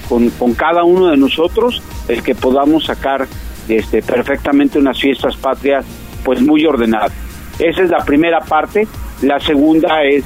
[0.09, 3.26] Con, con cada uno de nosotros el que podamos sacar
[3.68, 5.85] este, perfectamente unas fiestas patrias
[6.24, 7.12] pues muy ordenadas.
[7.59, 8.87] Esa es la primera parte.
[9.22, 10.24] La segunda es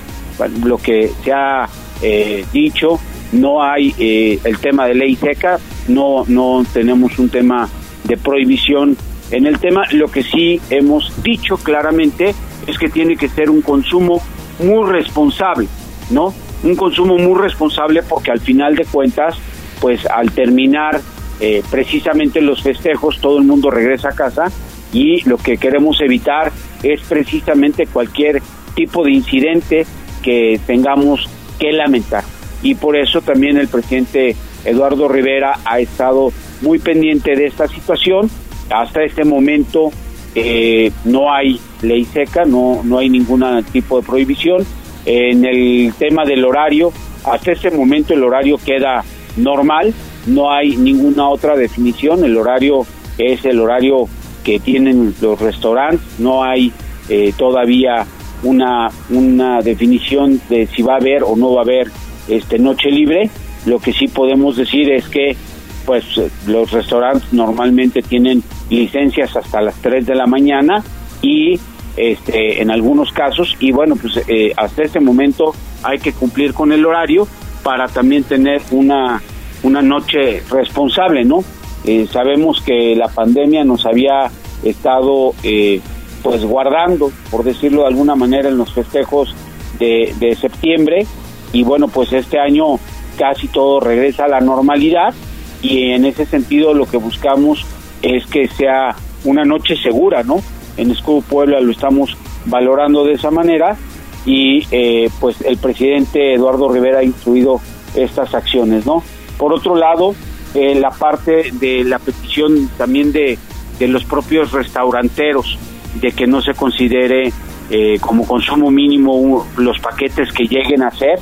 [0.64, 1.68] lo que se ha
[2.02, 2.98] eh, dicho,
[3.32, 5.58] no hay eh, el tema de ley seca,
[5.88, 7.68] no, no tenemos un tema
[8.04, 8.96] de prohibición
[9.30, 9.84] en el tema.
[9.92, 12.34] Lo que sí hemos dicho claramente
[12.66, 14.22] es que tiene que ser un consumo
[14.60, 15.68] muy responsable,
[16.10, 16.32] ¿no?
[16.62, 19.36] Un consumo muy responsable porque al final de cuentas,
[19.80, 21.00] pues al terminar
[21.40, 24.44] eh, precisamente los festejos, todo el mundo regresa a casa
[24.92, 26.52] y lo que queremos evitar
[26.82, 28.42] es precisamente cualquier
[28.74, 29.86] tipo de incidente
[30.22, 31.28] que tengamos
[31.58, 32.24] que lamentar.
[32.62, 38.30] Y por eso también el presidente Eduardo Rivera ha estado muy pendiente de esta situación.
[38.70, 39.90] Hasta este momento
[40.34, 44.64] eh, no hay ley seca, no, no hay ningún tipo de prohibición.
[45.04, 46.92] En el tema del horario,
[47.24, 49.04] hasta este momento el horario queda
[49.36, 49.92] normal,
[50.26, 52.86] no hay ninguna otra definición, el horario
[53.18, 54.08] es el horario
[54.44, 56.72] que tienen los restaurantes, no hay
[57.08, 58.06] eh, todavía
[58.42, 61.90] una, una definición de si va a haber o no va a haber
[62.36, 63.30] este noche libre.
[63.66, 65.36] Lo que sí podemos decir es que
[65.84, 66.04] pues
[66.46, 70.84] los restaurantes normalmente tienen licencias hasta las 3 de la mañana
[71.20, 71.58] y
[71.96, 75.52] este en algunos casos y bueno pues eh, hasta este momento
[75.82, 77.26] hay que cumplir con el horario
[77.62, 79.20] para también tener una
[79.62, 81.44] una noche responsable, ¿no?
[81.84, 84.30] Eh, sabemos que la pandemia nos había
[84.64, 85.80] estado eh,
[86.22, 89.34] pues guardando, por decirlo de alguna manera, en los festejos
[89.78, 91.06] de, de septiembre
[91.52, 92.78] y bueno, pues este año
[93.18, 95.14] casi todo regresa a la normalidad
[95.60, 97.64] y en ese sentido lo que buscamos
[98.00, 100.40] es que sea una noche segura, ¿no?
[100.76, 103.76] En Escudo Puebla lo estamos valorando de esa manera
[104.24, 107.60] y eh, pues el presidente Eduardo Rivera ha instruido
[107.94, 109.02] estas acciones, ¿no?
[109.36, 110.14] Por otro lado,
[110.54, 113.38] eh, la parte de la petición también de,
[113.78, 115.58] de, los propios restauranteros
[116.00, 117.32] de que no se considere
[117.70, 121.18] eh, como consumo mínimo los paquetes que lleguen a ser,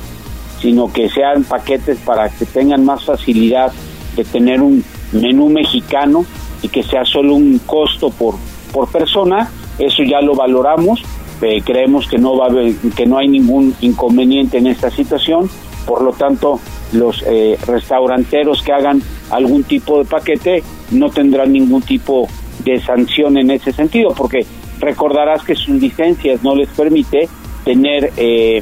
[0.61, 3.71] sino que sean paquetes para que tengan más facilidad
[4.15, 6.25] de tener un menú mexicano
[6.61, 8.35] y que sea solo un costo por,
[8.71, 9.49] por persona,
[9.79, 11.01] eso ya lo valoramos,
[11.41, 15.49] eh, creemos que no va a haber, que no hay ningún inconveniente en esta situación,
[15.87, 16.59] por lo tanto
[16.93, 19.01] los eh, restauranteros que hagan
[19.31, 22.27] algún tipo de paquete no tendrán ningún tipo
[22.63, 24.45] de sanción en ese sentido, porque
[24.79, 27.27] recordarás que sus licencias no les permite
[27.63, 28.61] tener eh,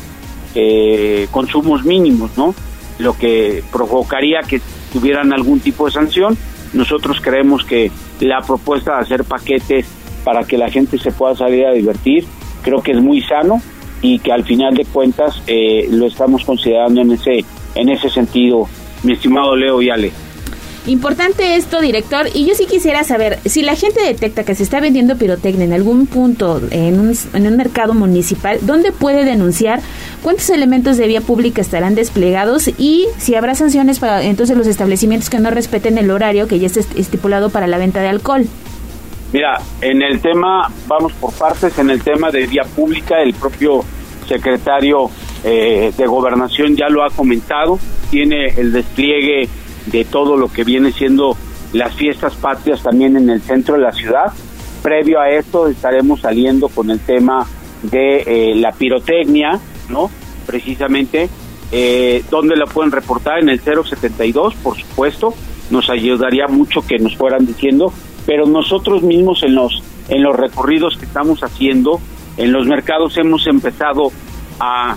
[0.55, 2.55] eh, consumos mínimos, ¿no?
[2.97, 6.37] Lo que provocaría que tuvieran algún tipo de sanción.
[6.73, 9.85] Nosotros creemos que la propuesta de hacer paquetes
[10.23, 12.25] para que la gente se pueda salir a divertir,
[12.61, 13.61] creo que es muy sano
[14.01, 17.45] y que al final de cuentas eh, lo estamos considerando en ese
[17.75, 18.67] en ese sentido,
[19.03, 20.11] mi estimado Leo y Ale.
[20.87, 24.79] Importante esto, director, y yo sí quisiera saber, si la gente detecta que se está
[24.79, 29.81] vendiendo pirotecnia en algún punto en un, mercado municipal, ¿dónde puede denunciar?
[30.23, 32.69] ¿Cuántos elementos de vía pública estarán desplegados?
[32.77, 36.67] Y si habrá sanciones para entonces los establecimientos que no respeten el horario que ya
[36.67, 38.47] está estipulado para la venta de alcohol.
[39.33, 43.83] Mira, en el tema, vamos por partes, en el tema de vía pública, el propio
[44.27, 45.09] secretario
[45.43, 47.77] eh, de gobernación ya lo ha comentado,
[48.09, 49.47] tiene el despliegue
[49.91, 51.35] de todo lo que viene siendo
[51.73, 54.33] las fiestas patrias también en el centro de la ciudad.
[54.81, 57.45] Previo a esto estaremos saliendo con el tema
[57.83, 59.59] de eh, la pirotecnia,
[59.89, 60.09] ¿no?
[60.45, 61.29] Precisamente,
[61.71, 63.39] eh, ¿dónde la pueden reportar?
[63.39, 65.33] En el 072, por supuesto.
[65.69, 67.93] Nos ayudaría mucho que nos fueran diciendo,
[68.25, 71.99] pero nosotros mismos en los, en los recorridos que estamos haciendo,
[72.37, 74.11] en los mercados hemos empezado
[74.59, 74.95] a,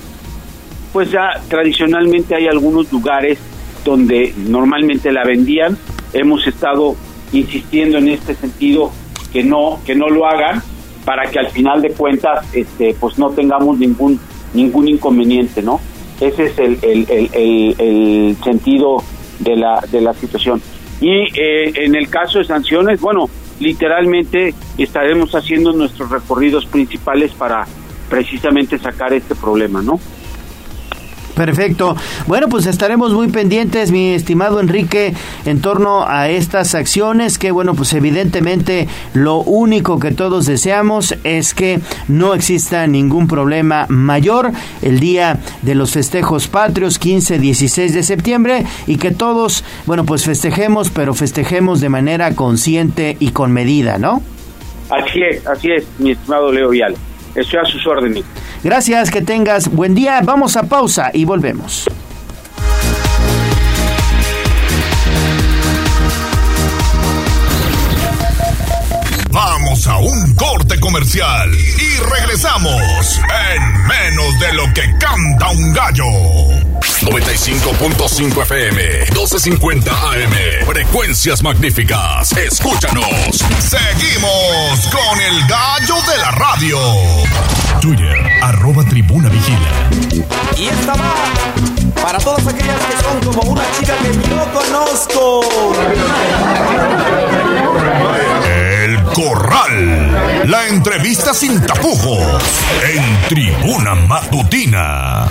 [0.94, 3.38] pues ya tradicionalmente hay algunos lugares
[3.84, 5.76] donde normalmente la vendían.
[6.12, 6.94] Hemos estado
[7.32, 8.92] insistiendo en este sentido
[9.32, 10.62] que no que no lo hagan
[11.04, 14.20] para que al final de cuentas este pues no tengamos ningún
[14.54, 15.80] ningún inconveniente, ¿no?
[16.20, 19.02] Ese es el, el, el, el sentido
[19.40, 20.60] de la de la situación.
[21.00, 23.28] Y eh, en el caso de sanciones, bueno,
[23.58, 27.66] literalmente estaremos haciendo nuestros recorridos principales para
[28.08, 29.98] precisamente sacar este problema, ¿no?
[31.34, 31.96] Perfecto.
[32.26, 35.14] Bueno, pues estaremos muy pendientes, mi estimado Enrique,
[35.46, 41.54] en torno a estas acciones que, bueno, pues evidentemente lo único que todos deseamos es
[41.54, 44.52] que no exista ningún problema mayor
[44.82, 50.24] el día de los festejos patrios, 15, 16 de septiembre, y que todos, bueno, pues
[50.24, 54.22] festejemos, pero festejemos de manera consciente y con medida, ¿no?
[54.90, 56.94] Así es, así es, mi estimado Leo Vial.
[57.34, 58.24] Estoy a sus órdenes.
[58.62, 60.20] Gracias, que tengas buen día.
[60.22, 61.88] Vamos a pausa y volvemos.
[69.84, 73.20] Vamos a un corte comercial y regresamos
[73.52, 76.04] en menos de lo que canta un gallo.
[77.00, 82.32] 95.5 FM, 1250 AM, frecuencias magníficas.
[82.32, 83.04] Escúchanos.
[83.58, 86.78] Seguimos con el gallo de la radio.
[87.80, 89.90] Twitter, arroba tribuna vigila.
[90.58, 91.14] Y esta va
[92.02, 95.40] para todas aquellas que son como una chica que yo conozco.
[99.14, 100.48] Corral.
[100.48, 102.42] La entrevista sin tapujos.
[102.94, 105.28] En tribuna matutina.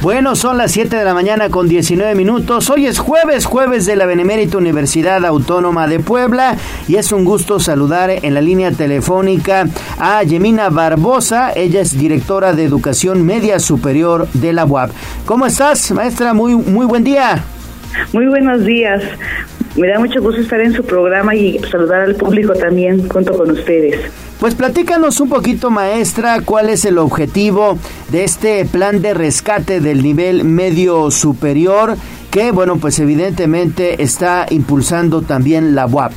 [0.00, 2.70] Bueno, son las 7 de la mañana con 19 minutos.
[2.70, 7.58] Hoy es jueves, jueves de la Benemérita Universidad Autónoma de Puebla y es un gusto
[7.58, 9.66] saludar en la línea telefónica
[9.98, 11.52] a Yemina Barbosa.
[11.52, 14.90] Ella es directora de Educación Media Superior de la UAP.
[15.26, 16.32] ¿Cómo estás, maestra?
[16.32, 17.42] Muy, muy buen día.
[18.12, 19.02] Muy buenos días.
[19.76, 23.50] Me da mucho gusto estar en su programa y saludar al público también junto con
[23.50, 23.98] ustedes.
[24.38, 27.78] Pues platícanos un poquito, maestra, cuál es el objetivo
[28.10, 31.96] de este plan de rescate del nivel medio superior
[32.30, 36.12] que, bueno, pues evidentemente está impulsando también la UAP.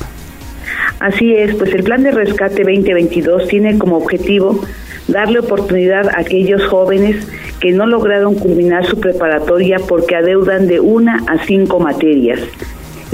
[0.99, 4.59] Así es, pues el plan de rescate 2022 tiene como objetivo
[5.07, 7.27] darle oportunidad a aquellos jóvenes
[7.59, 12.39] que no lograron culminar su preparatoria porque adeudan de una a cinco materias.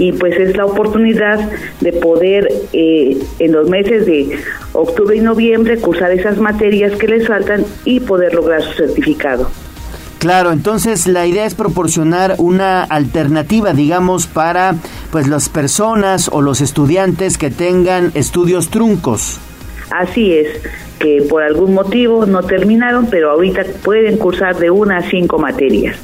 [0.01, 4.35] Y pues es la oportunidad de poder eh, en los meses de
[4.73, 9.47] octubre y noviembre cursar esas materias que les faltan y poder lograr su certificado.
[10.17, 14.73] Claro, entonces la idea es proporcionar una alternativa, digamos, para
[15.11, 19.39] pues las personas o los estudiantes que tengan estudios truncos.
[19.91, 20.47] Así es,
[20.97, 25.97] que por algún motivo no terminaron, pero ahorita pueden cursar de una a cinco materias.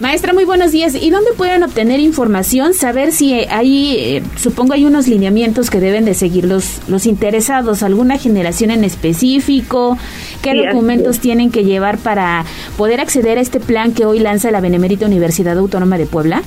[0.00, 0.94] Maestra, muy buenos días.
[0.94, 2.72] ¿Y dónde pueden obtener información?
[2.72, 7.82] Saber si hay, eh, supongo hay unos lineamientos que deben de seguir los, los interesados,
[7.82, 9.98] alguna generación en específico,
[10.42, 12.46] qué documentos tienen que llevar para
[12.78, 16.42] poder acceder a este plan que hoy lanza la Benemérita Universidad Autónoma de Puebla.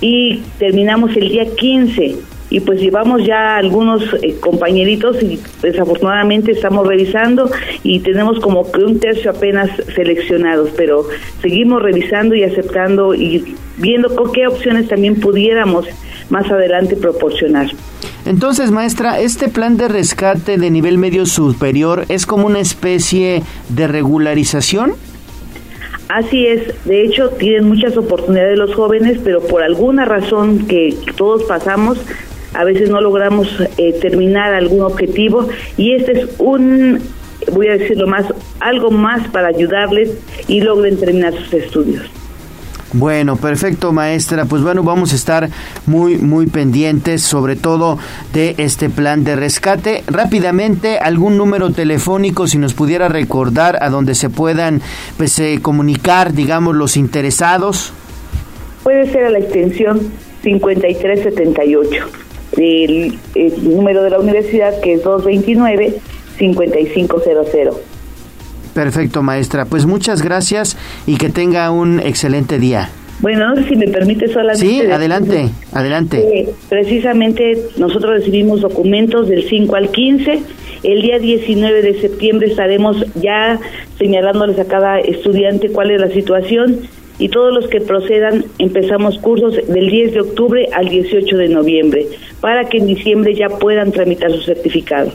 [0.00, 2.16] y terminamos el día 15
[2.50, 7.50] y pues llevamos ya algunos eh, compañeritos y desafortunadamente estamos revisando
[7.82, 11.06] y tenemos como que un tercio apenas seleccionados, pero
[11.42, 15.86] seguimos revisando y aceptando y viendo con qué opciones también pudiéramos
[16.30, 17.70] más adelante proporcionar.
[18.24, 23.86] Entonces, maestra, este plan de rescate de nivel medio superior es como una especie de
[23.88, 24.92] regularización.
[26.08, 31.44] Así es, de hecho tienen muchas oportunidades los jóvenes, pero por alguna razón que todos
[31.44, 31.98] pasamos,
[32.52, 33.48] a veces no logramos
[33.78, 37.00] eh, terminar algún objetivo y este es un,
[37.52, 38.26] voy a decirlo más,
[38.60, 40.12] algo más para ayudarles
[40.46, 42.02] y logren terminar sus estudios.
[42.94, 44.44] Bueno, perfecto, maestra.
[44.44, 45.50] Pues bueno, vamos a estar
[45.84, 47.98] muy, muy pendientes, sobre todo
[48.32, 50.04] de este plan de rescate.
[50.06, 54.80] Rápidamente, algún número telefónico, si nos pudiera recordar a donde se puedan
[55.16, 57.92] pues, eh, comunicar, digamos, los interesados.
[58.84, 60.12] Puede ser a la extensión
[60.44, 62.06] 5378
[62.56, 67.93] el, el número de la universidad que es 229-5500.
[68.74, 69.64] Perfecto, maestra.
[69.64, 70.76] Pues muchas gracias
[71.06, 72.90] y que tenga un excelente día.
[73.20, 74.66] Bueno, si me permite solamente...
[74.66, 76.18] Sí, adelante, adelante.
[76.18, 80.42] Eh, precisamente nosotros recibimos documentos del 5 al 15.
[80.82, 83.58] El día 19 de septiembre estaremos ya
[83.98, 86.80] señalándoles a cada estudiante cuál es la situación
[87.18, 92.06] y todos los que procedan empezamos cursos del 10 de octubre al 18 de noviembre
[92.40, 95.12] para que en diciembre ya puedan tramitar su certificado.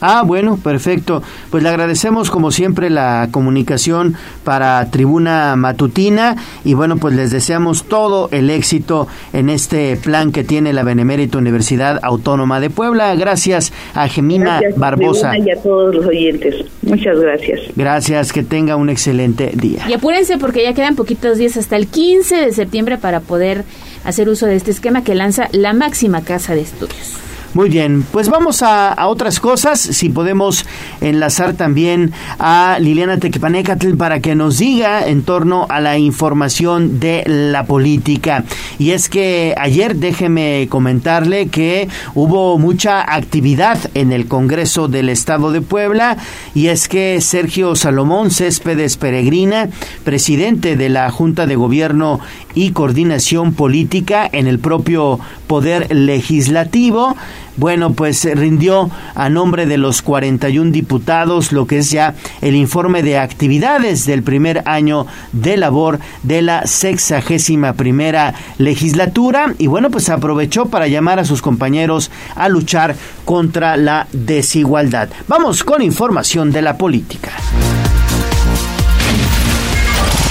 [0.00, 1.22] Ah, bueno, perfecto.
[1.50, 4.14] Pues le agradecemos como siempre la comunicación
[4.44, 10.44] para Tribuna Matutina y bueno, pues les deseamos todo el éxito en este plan que
[10.44, 13.14] tiene la Benemérita Universidad Autónoma de Puebla.
[13.14, 15.38] Gracias a Gemina gracias, Barbosa.
[15.38, 16.66] Y a todos los oyentes.
[16.82, 17.60] Muchas gracias.
[17.76, 19.84] Gracias, que tenga un excelente día.
[19.88, 23.64] Y apúrense porque ya quedan poquitos días hasta el 15 de septiembre para poder
[24.04, 27.18] hacer uso de este esquema que lanza la máxima casa de estudios.
[27.54, 29.78] Muy bien, pues vamos a, a, otras cosas.
[29.78, 30.66] Si podemos
[31.00, 37.22] enlazar también a Liliana Tequepanecatl para que nos diga en torno a la información de
[37.26, 38.42] la política.
[38.80, 45.52] Y es que ayer déjeme comentarle que hubo mucha actividad en el Congreso del Estado
[45.52, 46.16] de Puebla.
[46.56, 49.68] Y es que Sergio Salomón Céspedes Peregrina,
[50.02, 52.18] presidente de la Junta de Gobierno
[52.56, 57.14] y Coordinación Política en el propio Poder Legislativo,
[57.56, 63.02] bueno, pues rindió a nombre de los 41 diputados lo que es ya el informe
[63.02, 70.08] de actividades del primer año de labor de la sexagésima primera legislatura y bueno, pues
[70.08, 75.08] aprovechó para llamar a sus compañeros a luchar contra la desigualdad.
[75.28, 77.32] Vamos con información de la política.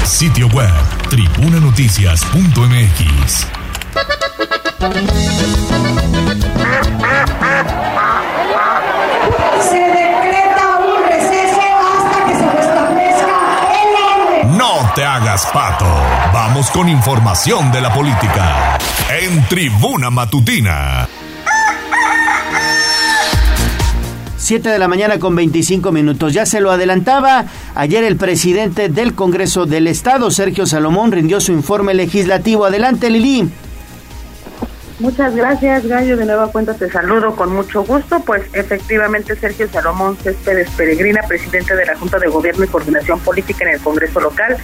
[0.05, 0.69] Sitio web
[1.09, 3.47] tribunanoticias.mx
[4.83, 4.89] Se
[9.79, 13.37] decreta un receso hasta que se restablezca
[13.81, 14.57] el orden.
[14.57, 15.85] No te hagas pato.
[16.33, 18.77] Vamos con información de la política.
[19.09, 21.07] En Tribuna Matutina.
[24.35, 26.33] 7 de la mañana con 25 minutos.
[26.33, 27.45] Ya se lo adelantaba.
[27.75, 32.65] Ayer el presidente del Congreso del Estado, Sergio Salomón, rindió su informe legislativo.
[32.65, 33.49] Adelante, Lili.
[35.03, 36.15] Muchas gracias, Gallo.
[36.15, 38.21] De nueva cuenta te saludo con mucho gusto.
[38.21, 43.65] Pues efectivamente, Sergio Salomón Céspedes Peregrina, presidente de la Junta de Gobierno y Coordinación Política
[43.65, 44.55] en el Congreso local,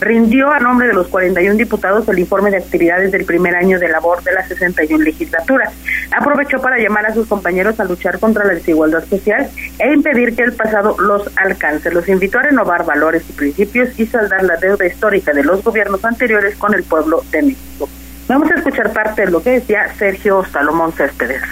[0.00, 3.90] rindió a nombre de los 41 diputados el informe de actividades del primer año de
[3.90, 5.70] labor de la 61 legislatura.
[6.10, 10.44] Aprovechó para llamar a sus compañeros a luchar contra la desigualdad social e impedir que
[10.44, 11.90] el pasado los alcance.
[11.90, 16.02] Los invitó a renovar valores y principios y saldar la deuda histórica de los gobiernos
[16.02, 17.90] anteriores con el pueblo de México.
[18.28, 21.42] Vamos a escuchar parte de lo que decía Sergio Salomón Céspedes.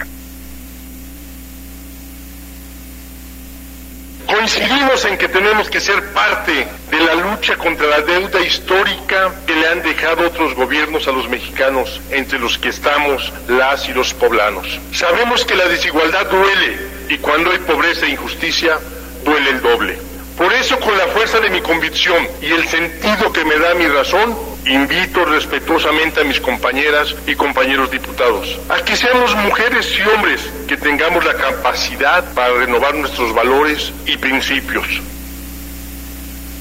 [4.25, 9.53] Coincidimos en que tenemos que ser parte de la lucha contra la deuda histórica que
[9.53, 14.13] le han dejado otros gobiernos a los mexicanos, entre los que estamos las y los
[14.13, 14.79] poblanos.
[14.93, 16.77] Sabemos que la desigualdad duele
[17.09, 18.79] y cuando hay pobreza e injusticia
[19.25, 20.10] duele el doble.
[20.41, 23.85] Por eso, con la fuerza de mi convicción y el sentido que me da mi
[23.85, 24.35] razón,
[24.65, 30.77] invito respetuosamente a mis compañeras y compañeros diputados a que seamos mujeres y hombres que
[30.77, 34.87] tengamos la capacidad para renovar nuestros valores y principios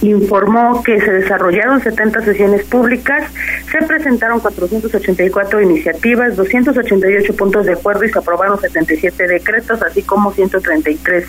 [0.02, 3.24] informó que se desarrollaron 70 sesiones públicas,
[3.70, 10.32] se presentaron 484 iniciativas, 288 puntos de acuerdo y se aprobaron 77 decretos, así como
[10.32, 11.26] 133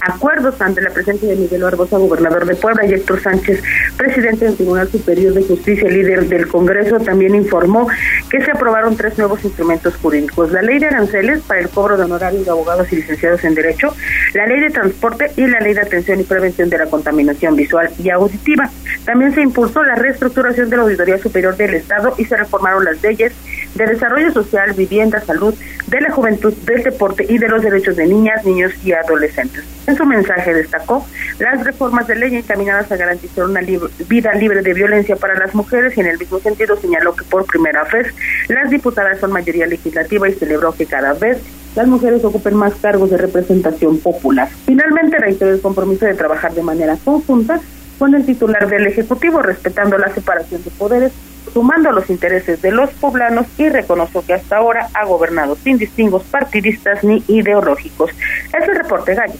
[0.00, 3.62] acuerdos ante la presencia de Miguel Barbosa, gobernador de Puebla, y Héctor Sánchez,
[3.96, 7.88] presidente del Tribunal Superior de Justicia, líder del Congreso, también informó
[8.30, 12.04] que se aprobaron tres nuevos instrumentos jurídicos, la ley de aranceles para el cobro de
[12.04, 13.94] honorarios de abogados y licenciados en Derecho,
[14.34, 17.90] la ley de transporte y la ley de atención y prevención de la contaminación visual.
[18.02, 18.70] Y auditiva.
[19.04, 23.02] También se impulsó la reestructuración de la Auditoría Superior del Estado y se reformaron las
[23.02, 23.32] leyes
[23.74, 25.54] de desarrollo social, vivienda, salud,
[25.86, 29.64] de la juventud, del deporte y de los derechos de niñas, niños y adolescentes.
[29.86, 31.06] En su mensaje destacó
[31.38, 35.96] las reformas de ley encaminadas a garantizar una vida libre de violencia para las mujeres
[35.96, 38.14] y en el mismo sentido señaló que por primera vez
[38.48, 41.38] las diputadas son mayoría legislativa y celebró que cada vez
[41.74, 44.48] las mujeres ocupen más cargos de representación popular.
[44.64, 47.60] Finalmente reiteró el compromiso de trabajar de manera conjunta
[47.98, 51.12] con el titular del Ejecutivo, respetando la separación de poderes,
[51.52, 56.22] sumando los intereses de los poblanos y reconoció que hasta ahora ha gobernado sin distingos
[56.24, 58.10] partidistas ni ideológicos.
[58.10, 59.34] Es el reporte, Gallo.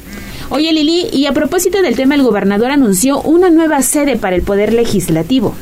[0.51, 4.43] Oye, Lili, y a propósito del tema, el gobernador anunció una nueva sede para el
[4.43, 5.55] Poder Legislativo.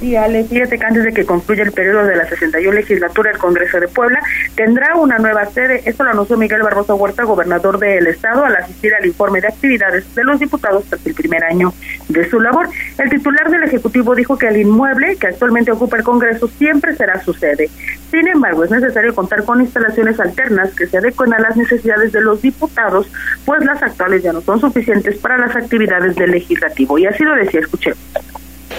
[0.00, 3.38] Sí, Ale, fíjate que antes de que concluya el periodo de la 61 legislatura, el
[3.38, 4.20] Congreso de Puebla
[4.54, 5.82] tendrá una nueva sede.
[5.86, 10.14] Esto lo anunció Miguel Barbosa Huerta, gobernador del Estado, al asistir al informe de actividades
[10.14, 11.74] de los diputados tras el primer año
[12.08, 12.68] de su labor.
[12.96, 17.20] El titular del Ejecutivo dijo que el inmueble que actualmente ocupa el Congreso siempre será
[17.24, 17.68] su sede.
[18.12, 22.20] Sin embargo, es necesario contar con instalaciones alternas que se adecuen a las necesidades de
[22.20, 23.10] los diputados,
[23.44, 26.98] pues las actuales ya no son suficientes para las actividades del legislativo.
[26.98, 27.94] Y así lo decía, escuché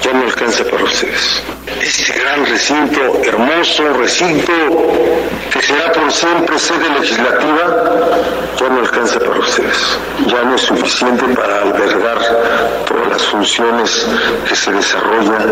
[0.01, 1.43] ya no alcanza para ustedes.
[1.81, 4.51] Este gran recinto, hermoso recinto,
[5.51, 7.85] que será por siempre sede legislativa,
[8.59, 9.99] ya no alcanza para ustedes.
[10.27, 12.17] Ya no es suficiente para albergar
[12.85, 14.07] todas las funciones
[14.47, 15.51] que se desarrollan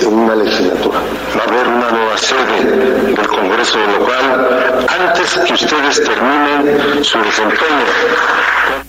[0.00, 1.00] en una legislatura.
[1.36, 8.83] Va a haber una nueva sede del Congreso local antes que ustedes terminen su desempeño.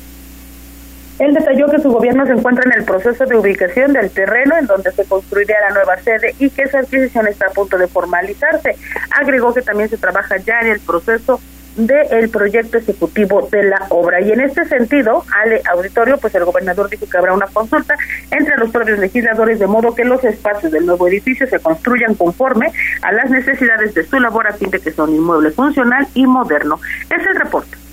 [1.19, 4.65] Él detalló que su gobierno se encuentra en el proceso de ubicación del terreno en
[4.65, 8.75] donde se construiría la nueva sede y que esa adquisición está a punto de formalizarse.
[9.11, 11.39] Agregó que también se trabaja ya en el proceso
[11.77, 14.21] del proyecto ejecutivo de la obra.
[14.21, 17.95] Y en este sentido, al auditorio, pues el gobernador dijo que habrá una consulta
[18.31, 22.71] entre los propios legisladores de modo que los espacios del nuevo edificio se construyan conforme
[23.01, 26.25] a las necesidades de su labor a fin de que sea un inmueble funcional y
[26.25, 26.79] moderno.
[27.09, 27.84] Es el reporte.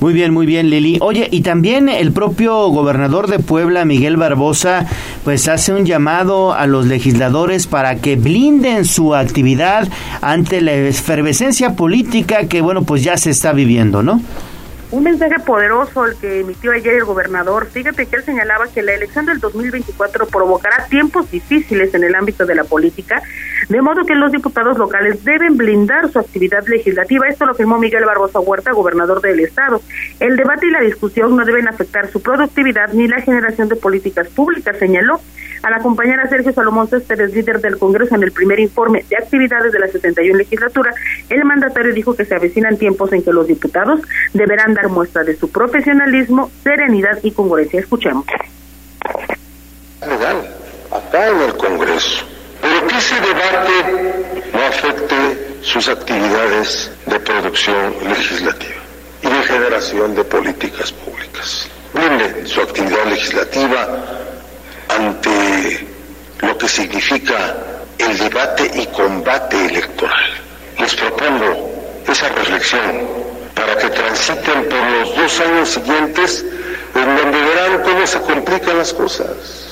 [0.00, 0.98] Muy bien, muy bien, Lili.
[1.00, 4.86] Oye, y también el propio gobernador de Puebla, Miguel Barbosa,
[5.24, 9.88] pues hace un llamado a los legisladores para que blinden su actividad
[10.20, 14.20] ante la efervescencia política que, bueno, pues ya se está viviendo, ¿no?
[14.90, 17.66] Un mensaje poderoso el que emitió ayer el gobernador.
[17.66, 22.46] Fíjate que él señalaba que la elección del 2024 provocará tiempos difíciles en el ámbito
[22.46, 23.22] de la política,
[23.68, 27.28] de modo que los diputados locales deben blindar su actividad legislativa.
[27.28, 29.82] Esto lo firmó Miguel Barbosa Huerta, gobernador del estado.
[30.20, 34.28] El debate y la discusión no deben afectar su productividad ni la generación de políticas
[34.28, 35.20] públicas, señaló.
[35.62, 39.72] Al acompañar a Sergio Salomón Céspedes, líder del Congreso, en el primer informe de actividades
[39.72, 40.94] de la 71 legislatura,
[41.28, 44.00] el mandatario dijo que se avecinan tiempos en que los diputados
[44.34, 47.80] deberán muestra de su profesionalismo, serenidad y congruencia.
[47.80, 48.24] Escuchemos.
[50.06, 50.48] Legal,
[50.90, 52.24] acá en el Congreso.
[52.60, 58.80] Pero que ese debate no afecte sus actividades de producción legislativa
[59.22, 61.68] y de generación de políticas públicas.
[61.92, 63.88] Blinde su actividad legislativa
[64.88, 65.86] ante
[66.40, 67.56] lo que significa
[67.98, 70.30] el debate y combate electoral.
[70.78, 71.70] Les propongo
[72.06, 73.08] esa reflexión
[73.58, 76.44] para que transiten por los dos años siguientes
[76.94, 79.67] en donde verán cómo se complican las cosas.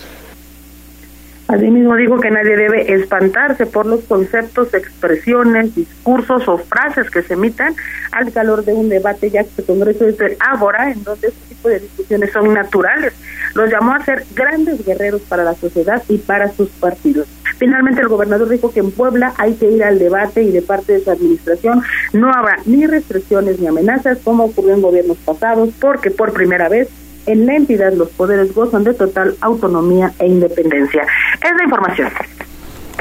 [1.49, 7.35] Asimismo dijo que nadie debe espantarse por los conceptos, expresiones, discursos o frases que se
[7.35, 7.75] emitan
[8.11, 11.55] al calor de un debate, ya que el Congreso es el ágora, en donde este
[11.55, 13.13] tipo de discusiones son naturales.
[13.55, 17.29] Los llamó a ser grandes guerreros para la sociedad y para sus partidos.
[17.59, 20.95] Finalmente, el gobernador dijo que en Puebla hay que ir al debate y de parte
[20.95, 21.81] de su administración
[22.13, 26.89] no habrá ni restricciones ni amenazas como ocurrió en gobiernos pasados, porque por primera vez
[27.27, 31.03] en la entidad los poderes gozan de total autonomía e independencia.
[31.03, 32.09] Es la información.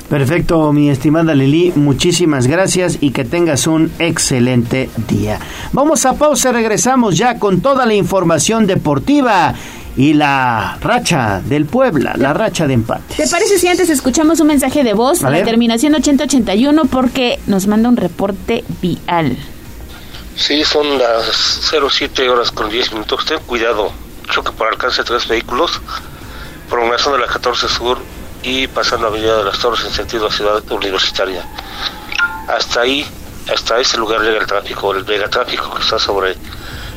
[0.10, 5.40] Perfecto, mi estimada Lili, muchísimas gracias y que tengas un excelente día.
[5.72, 9.56] Vamos a pausa, regresamos ya con toda la información deportiva
[9.98, 13.16] y la racha del Puebla, la racha de empate.
[13.16, 17.66] ¿Te parece si antes escuchamos un mensaje de voz a la terminación 8081 porque nos
[17.66, 19.38] manda un reporte vial?
[20.36, 23.26] Sí, son las 07 horas con 10 minutos.
[23.26, 23.92] Ten cuidado,
[24.26, 25.80] choque por alcance de tres vehículos,
[26.70, 27.98] prolongación de la 14 Sur
[28.44, 31.44] y pasando la Avenida de las Torres en sentido a Ciudad Universitaria.
[32.48, 33.06] Hasta ahí,
[33.54, 36.36] hasta ese lugar llega el tráfico, el megatráfico que está sobre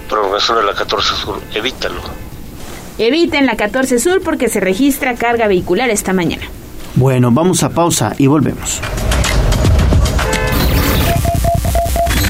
[0.09, 1.41] prolongación de la 14 Sur.
[1.55, 2.01] Evítalo.
[2.99, 6.47] Eviten la 14 Sur porque se registra carga vehicular esta mañana.
[6.95, 8.81] Bueno, vamos a pausa y volvemos.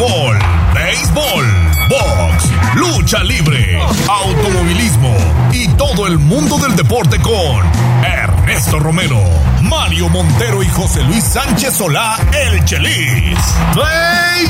[0.00, 1.44] Béisbol,
[1.90, 3.78] box, lucha libre,
[4.08, 5.14] automovilismo
[5.52, 7.70] y todo el mundo del deporte con
[8.02, 9.20] Ernesto Romero,
[9.60, 13.36] Mario Montero y José Luis Sánchez Solá, el Chelis.
[13.74, 14.46] Play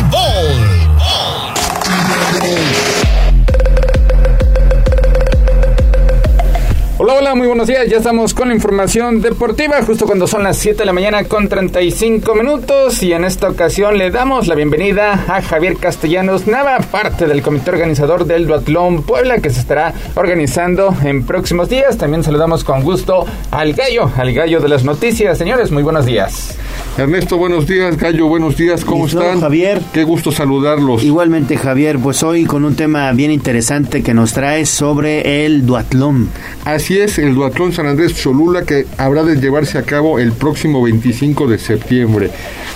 [7.03, 7.89] Hola, hola, muy buenos días.
[7.89, 11.49] Ya estamos con la información deportiva, justo cuando son las 7 de la mañana con
[11.49, 13.03] 35 minutos.
[13.03, 17.71] Y en esta ocasión le damos la bienvenida a Javier Castellanos Nava, parte del comité
[17.71, 21.97] organizador del Duatlón Puebla, que se estará organizando en próximos días.
[21.97, 25.39] También saludamos con gusto al gallo, al gallo de las noticias.
[25.39, 26.59] Señores, muy buenos días.
[26.99, 27.97] Ernesto, buenos días.
[27.97, 28.85] Gallo, buenos días.
[28.85, 29.41] ¿Cómo están?
[29.41, 29.81] Javier.
[29.95, 31.03] Qué gusto saludarlos.
[31.03, 31.99] Igualmente, Javier.
[31.99, 36.29] Pues hoy con un tema bien interesante que nos trae sobre el duatlón.
[36.67, 40.83] Así es, el duatlón San Andrés Cholula que habrá de llevarse a cabo el próximo
[40.83, 42.31] 25 de septiembre.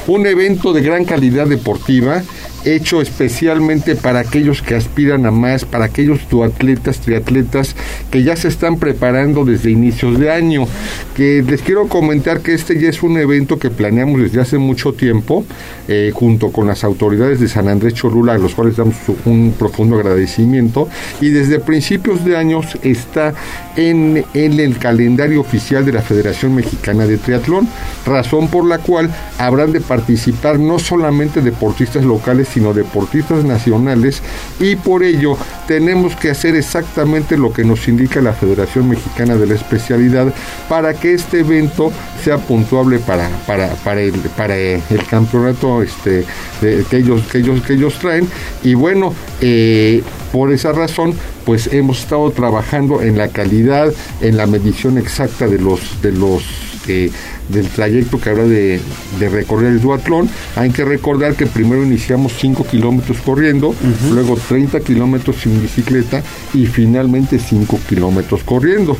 [0.07, 2.23] Un evento de gran calidad deportiva
[2.65, 7.77] hecho especialmente para aquellos que aspiran a más, para aquellos duatletas, triatletas
[8.11, 10.67] que ya se están preparando desde inicios de año.
[11.15, 14.95] Que les quiero comentar que este ya es un evento que planeamos desde hace mucho
[14.95, 15.45] tiempo,
[15.89, 19.97] eh, junto con las autoridades de San Andrés Cholula, a los cuales damos un profundo
[19.97, 20.89] agradecimiento,
[21.21, 23.35] y desde principios de años está
[23.77, 23.94] en,
[24.35, 27.69] en el calendario oficial de la Federación Mexicana de Triatlón,
[28.07, 34.23] razón por la cual habrán de participar no solamente deportistas locales, sino deportistas nacionales
[34.61, 39.47] y por ello tenemos que hacer exactamente lo que nos indica la Federación Mexicana de
[39.47, 40.33] la Especialidad
[40.69, 41.93] para que este evento
[42.23, 46.25] sea puntuable para, para, para, el, para el campeonato este,
[46.61, 48.29] que, ellos, que, ellos, que ellos traen.
[48.63, 50.03] Y bueno, eh,
[50.35, 51.15] por esa razón,
[51.47, 56.43] pues hemos estado trabajando en la calidad, en la medición exacta de los, de los
[56.89, 57.13] eh,
[57.49, 58.81] del trayecto que habrá de,
[59.19, 60.29] de, recorrer el duatlón.
[60.57, 63.75] Hay que recordar que primero iniciamos 5 kilómetros corriendo,
[64.11, 66.23] luego 30 kilómetros sin bicicleta
[66.53, 68.97] y finalmente 5 kilómetros corriendo.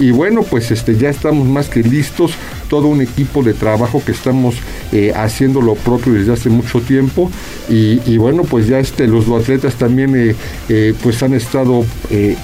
[0.00, 2.32] Y bueno, pues este, ya estamos más que listos,
[2.68, 4.56] todo un equipo de trabajo que estamos
[4.92, 7.30] eh, haciendo lo propio desde hace mucho tiempo.
[7.68, 10.34] Y, bueno, pues ya este, los duatletas también eh,
[10.68, 11.84] eh, pues han estado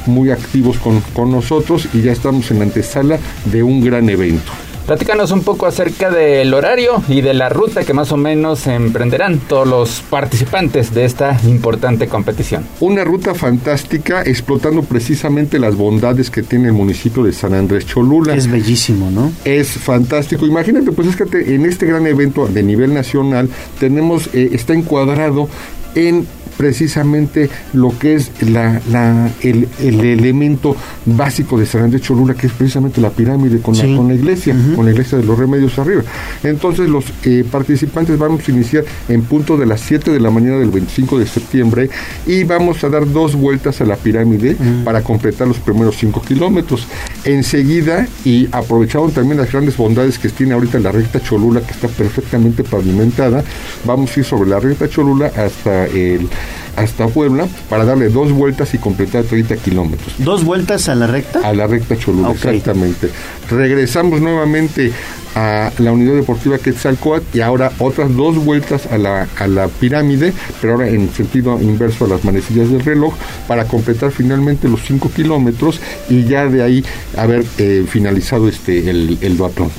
[0.06, 3.18] muy activos con, con nosotros y ya estamos en la antesala
[3.50, 4.52] de un gran evento.
[4.86, 9.38] Platícanos un poco acerca del horario y de la ruta que más o menos emprenderán
[9.38, 12.66] todos los participantes de esta importante competición.
[12.80, 18.34] Una ruta fantástica explotando precisamente las bondades que tiene el municipio de San Andrés Cholula.
[18.34, 19.32] Es bellísimo, ¿no?
[19.46, 20.44] Es fantástico.
[20.44, 23.48] Imagínate, pues es que en este gran evento de nivel nacional
[23.80, 25.48] tenemos, eh, está encuadrado
[25.94, 26.26] en
[26.56, 30.76] precisamente lo que es la, la el, elemento
[31.06, 34.54] básico de San Andrés Cholula, que es precisamente la pirámide con, la, con la iglesia,
[34.74, 36.02] con la iglesia de los remedios arriba.
[36.42, 40.58] Entonces los eh, participantes vamos a iniciar en punto de las 7 de la mañana
[40.58, 41.90] del 25 de septiembre
[42.26, 46.86] y vamos a dar dos vueltas a la pirámide para completar los primeros 5 kilómetros.
[47.24, 51.88] Enseguida, y aprovecharon también las grandes bondades que tiene ahorita la recta Cholula, que está
[51.88, 53.42] perfectamente pavimentada,
[53.84, 56.28] vamos a ir sobre la recta Cholula hasta el
[56.76, 60.14] hasta Puebla para darle dos vueltas y completar 30 kilómetros.
[60.18, 61.40] ¿Dos vueltas a la recta?
[61.40, 63.10] A la recta Cholula, exactamente.
[63.50, 64.92] Regresamos nuevamente
[65.34, 70.32] a la unidad deportiva Quetzalcoatl y ahora otras dos vueltas a la, a la pirámide,
[70.60, 73.14] pero ahora en sentido inverso a las manecillas del reloj,
[73.48, 76.84] para completar finalmente los 5 kilómetros y ya de ahí
[77.16, 79.70] haber eh, finalizado este el, el duatlón.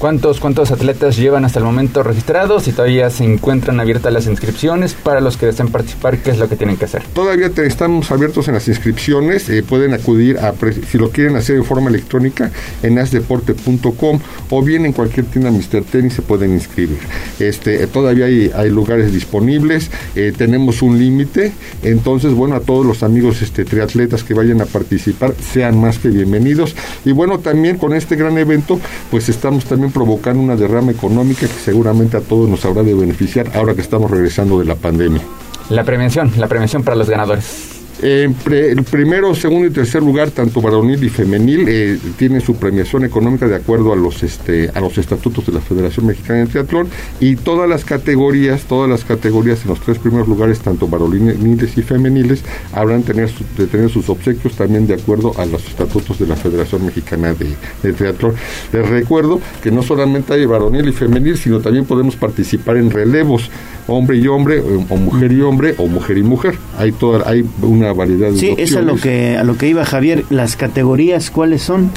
[0.00, 4.94] ¿Cuántos, ¿Cuántos atletas llevan hasta el momento registrados y todavía se encuentran abiertas las inscripciones
[4.94, 6.16] para los que deseen participar?
[6.16, 7.02] ¿Qué es lo que tienen que hacer?
[7.12, 9.50] Todavía estamos abiertos en las inscripciones.
[9.50, 10.54] Eh, pueden acudir a,
[10.90, 12.50] si lo quieren hacer de forma electrónica,
[12.82, 15.82] en asdeporte.com o bien en cualquier tienda Mr.
[15.82, 17.00] Tennis se pueden inscribir.
[17.38, 19.90] Este, todavía hay, hay lugares disponibles.
[20.16, 21.52] Eh, tenemos un límite.
[21.82, 26.08] Entonces, bueno, a todos los amigos este, triatletas que vayan a participar, sean más que
[26.08, 26.74] bienvenidos.
[27.04, 31.48] Y bueno, también con este gran evento, pues estamos también provocando una derrama económica que
[31.48, 35.22] seguramente a todos nos habrá de beneficiar ahora que estamos regresando de la pandemia.
[35.68, 37.79] La prevención, la prevención para los ganadores.
[38.02, 43.04] Eh, el primero, segundo y tercer lugar, tanto varonil y femenil, eh, tienen su premiación
[43.04, 46.88] económica de acuerdo a los este, a los estatutos de la Federación Mexicana de Triatlón
[47.20, 51.82] y todas las categorías, todas las categorías en los tres primeros lugares, tanto varoniles y
[51.82, 56.36] femeniles, habrán tener de tener sus obsequios también de acuerdo a los estatutos de la
[56.36, 58.34] Federación Mexicana de, de Triatlón.
[58.72, 63.50] Les recuerdo que no solamente hay varonil y femenil, sino también podemos participar en relevos,
[63.86, 66.54] hombre y hombre, o, mujer y hombre, o mujer y mujer.
[66.78, 69.84] Hay toda, hay una variedad de Sí, es a lo que a lo que iba
[69.84, 71.90] Javier, las categorías cuáles son?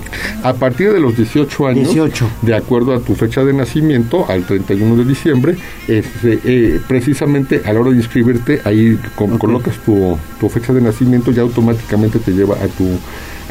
[0.44, 2.30] A partir de los 18 años, 18.
[2.42, 5.56] de acuerdo a tu fecha de nacimiento, al 31 de diciembre,
[5.88, 11.32] este, eh, precisamente a la hora de inscribirte, ahí colocas tu, tu fecha de nacimiento
[11.32, 12.88] y automáticamente te lleva a tu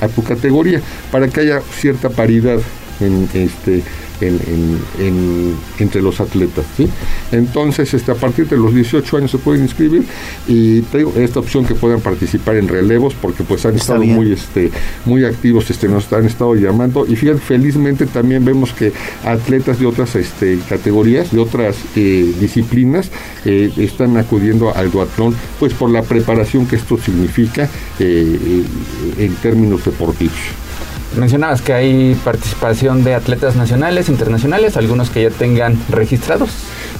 [0.01, 0.81] a tu categoría
[1.12, 2.59] para que haya cierta paridad
[3.01, 3.82] en este
[4.28, 6.65] en, entre los atletas.
[6.77, 6.89] ¿sí?
[7.31, 10.05] Entonces, este, a partir de los 18 años se pueden inscribir
[10.47, 14.70] y tengo esta opción que puedan participar en relevos porque pues han estado muy este
[15.05, 18.93] muy activos, este, nos han estado llamando y fíjate, felizmente también vemos que
[19.24, 23.11] atletas de otras este, categorías, de otras eh, disciplinas,
[23.44, 27.69] eh, están acudiendo al duatlón pues por la preparación que esto significa
[27.99, 28.65] eh,
[29.19, 30.39] en términos deportivos.
[31.16, 36.51] Mencionabas que hay participación de atletas nacionales, internacionales, algunos que ya tengan registrados.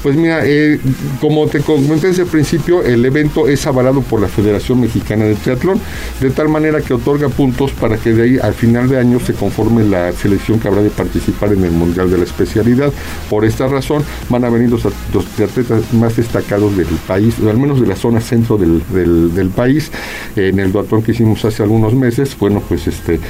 [0.02, 0.80] Pues mira, eh,
[1.20, 5.36] como te comenté desde el principio, el evento es avalado por la Federación Mexicana de
[5.36, 5.80] Triatlón,
[6.20, 9.32] de tal manera que otorga puntos para que de ahí al final de año se
[9.32, 12.92] conforme la selección que habrá de participar en el Mundial de la Especialidad.
[13.30, 17.80] Por esta razón van a venir los, atletas más destacados del país, o al menos
[17.80, 19.92] de la zona centro del, del, país.
[20.34, 23.20] en el duatlón que hicimos hace algunos meses, bueno, pues este,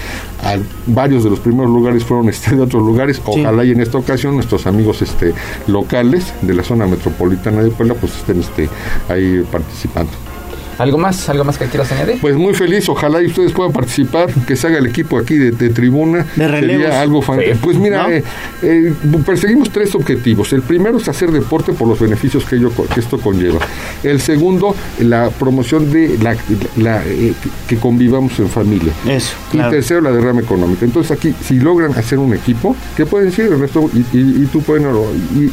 [0.86, 3.20] varios de los primeros lugares fueron este, de otros lugares.
[3.24, 5.34] Ojalá y en esta ocasión nuestros amigos este,
[5.66, 8.68] locales de la zona metropolitana de Puebla pues estén este,
[9.08, 10.31] ahí participando.
[10.78, 11.28] ¿Algo más?
[11.28, 12.18] ¿Algo más que quieras añadir?
[12.20, 15.52] Pues muy feliz, ojalá y ustedes puedan participar, que se haga el equipo aquí de,
[15.70, 16.26] tribuna.
[16.36, 17.58] De Sería algo fantástico.
[17.62, 18.22] Pues mira, eh,
[18.62, 18.92] eh,
[19.24, 20.52] perseguimos tres objetivos.
[20.52, 23.60] El primero es hacer deporte por los beneficios que, ello, que esto conlleva.
[24.02, 27.34] El segundo, la promoción de la, eh,
[27.68, 28.92] que convivamos en familia.
[29.06, 29.34] Eso.
[29.52, 30.84] Y tercero, la derrama económica.
[30.84, 34.86] Entonces aquí, si logran hacer un equipo, que pueden ser el resto, y, tú pueden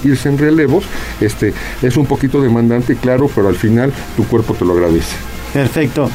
[0.04, 0.86] irse en relevos,
[1.22, 5.19] este, es un poquito demandante, claro, pero al final tu cuerpo te lo agradece.
[5.54, 6.10] Perfecto.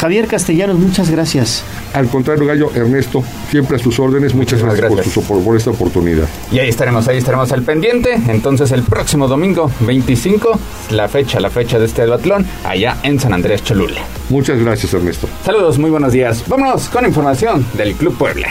[0.00, 1.62] Javier Castellanos, muchas gracias.
[1.94, 4.34] Al contrario, Gallo, Ernesto, siempre a sus órdenes.
[4.34, 5.14] Muchas gracias, gracias.
[5.14, 6.24] Por, su- por esta oportunidad.
[6.52, 8.14] Y ahí estaremos, ahí estaremos al pendiente.
[8.28, 10.58] Entonces el próximo domingo 25,
[10.90, 14.02] la fecha, la fecha de este duatlón, allá en San Andrés Cholula.
[14.28, 15.26] Muchas gracias, Ernesto.
[15.44, 16.44] Saludos, muy buenos días.
[16.46, 18.48] Vámonos con información del Club Puebla.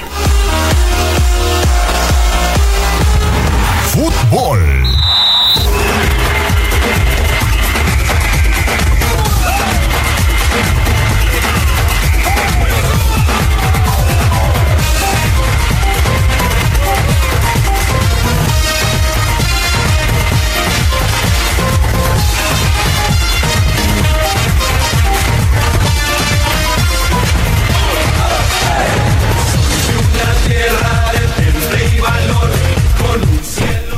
[3.93, 4.77] Fútbol.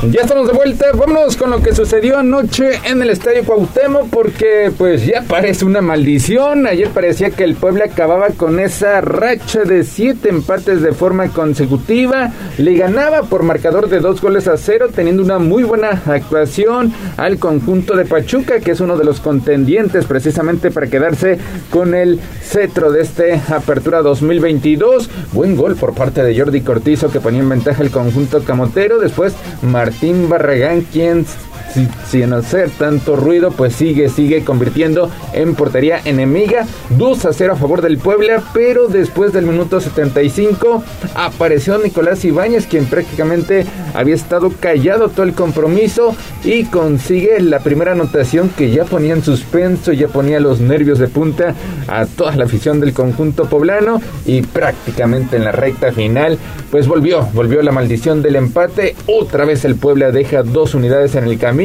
[0.08, 4.72] Ya estamos de vuelta, vámonos con lo que sucedió anoche en el Estadio Cuauhtémoc porque
[4.76, 6.66] pues ya parece una maldición.
[6.66, 12.32] Ayer parecía que el Puebla acababa con esa racha de siete empates de forma consecutiva.
[12.56, 17.38] Le ganaba por marcador de dos goles a cero teniendo una muy buena actuación al
[17.38, 21.36] conjunto de Pachuca que es uno de los contendientes precisamente para quedarse
[21.68, 25.10] con el cetro de este Apertura 2022.
[25.32, 28.98] Buen gol por parte de Jordi Cortizo que ponía en ventaja el conjunto camotero.
[28.98, 29.89] Después Martín
[30.28, 31.26] Barragán, quien
[31.72, 36.66] si- sin hacer tanto ruido, pues sigue, sigue convirtiendo en portería enemiga.
[36.90, 40.82] 2 a 0 a favor del Puebla, pero después del minuto 75
[41.14, 46.14] apareció Nicolás Ibáñez, quien prácticamente había estado callado todo el compromiso
[46.44, 51.08] y consigue la primera anotación que ya ponía en suspenso, ya ponía los nervios de
[51.08, 51.54] punta
[51.88, 56.38] a toda la afición del conjunto poblano y prácticamente en la recta final,
[56.70, 58.94] pues volvió, volvió la maldición del empate.
[59.06, 61.59] Otra vez el Puebla deja dos unidades en el camino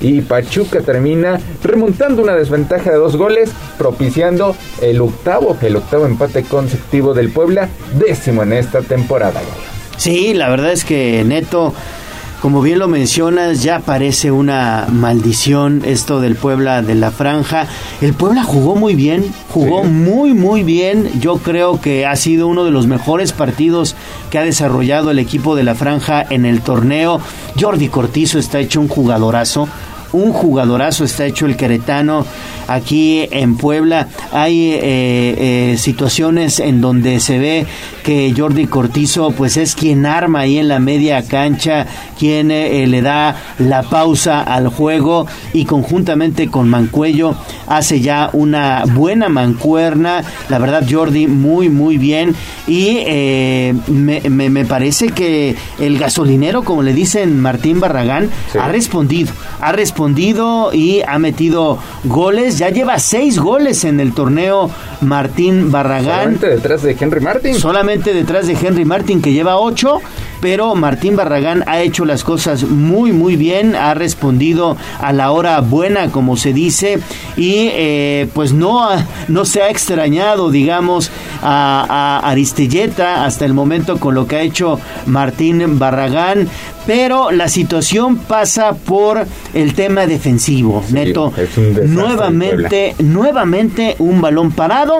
[0.00, 6.42] y Pachuca termina remontando una desventaja de dos goles, propiciando el octavo, el octavo empate
[6.42, 7.68] consecutivo del Puebla,
[7.98, 9.40] décimo en esta temporada.
[9.96, 11.72] Sí, la verdad es que Neto,
[12.40, 17.66] como bien lo mencionas, ya parece una maldición esto del Puebla de la Franja.
[18.00, 21.10] El Puebla jugó muy bien, jugó muy muy bien.
[21.20, 23.94] Yo creo que ha sido uno de los mejores partidos
[24.30, 27.20] que ha desarrollado el equipo de la Franja en el torneo.
[27.60, 29.68] Jordi Cortizo está hecho un jugadorazo.
[30.12, 32.26] Un jugadorazo está hecho el queretano
[32.66, 34.08] aquí en Puebla.
[34.32, 37.66] Hay eh, eh, situaciones en donde se ve
[38.02, 41.86] que Jordi Cortizo pues es quien arma ahí en la media cancha,
[42.18, 47.34] quien eh, le da la pausa al juego y conjuntamente con Mancuello
[47.66, 50.22] hace ya una buena mancuerna.
[50.48, 52.34] La verdad Jordi muy muy bien
[52.66, 58.28] y eh, me, me- me parece que el gasolinero como le dicen Martín Barragán
[58.60, 62.58] ha respondido, ha respondido y ha metido goles.
[62.58, 64.70] Ya lleva seis goles en el torneo
[65.00, 66.04] Martín Barragán.
[66.04, 67.20] Solamente detrás de Henry.
[67.20, 70.00] Solamente detrás de Henry Martin que lleva ocho,
[70.40, 75.60] pero Martín Barragán ha hecho las cosas muy muy bien, ha respondido a la hora
[75.60, 76.98] buena como se dice
[77.36, 81.10] y eh, pues no, ha- no se ha extrañado digamos
[81.42, 86.48] a, a Aristelleta hasta el momento con lo que ha hecho Martín Barragán,
[86.86, 91.32] pero la situación pasa por el tema defensivo, Neto.
[91.36, 94.98] es un nuevamente, nuevamente un balón parado.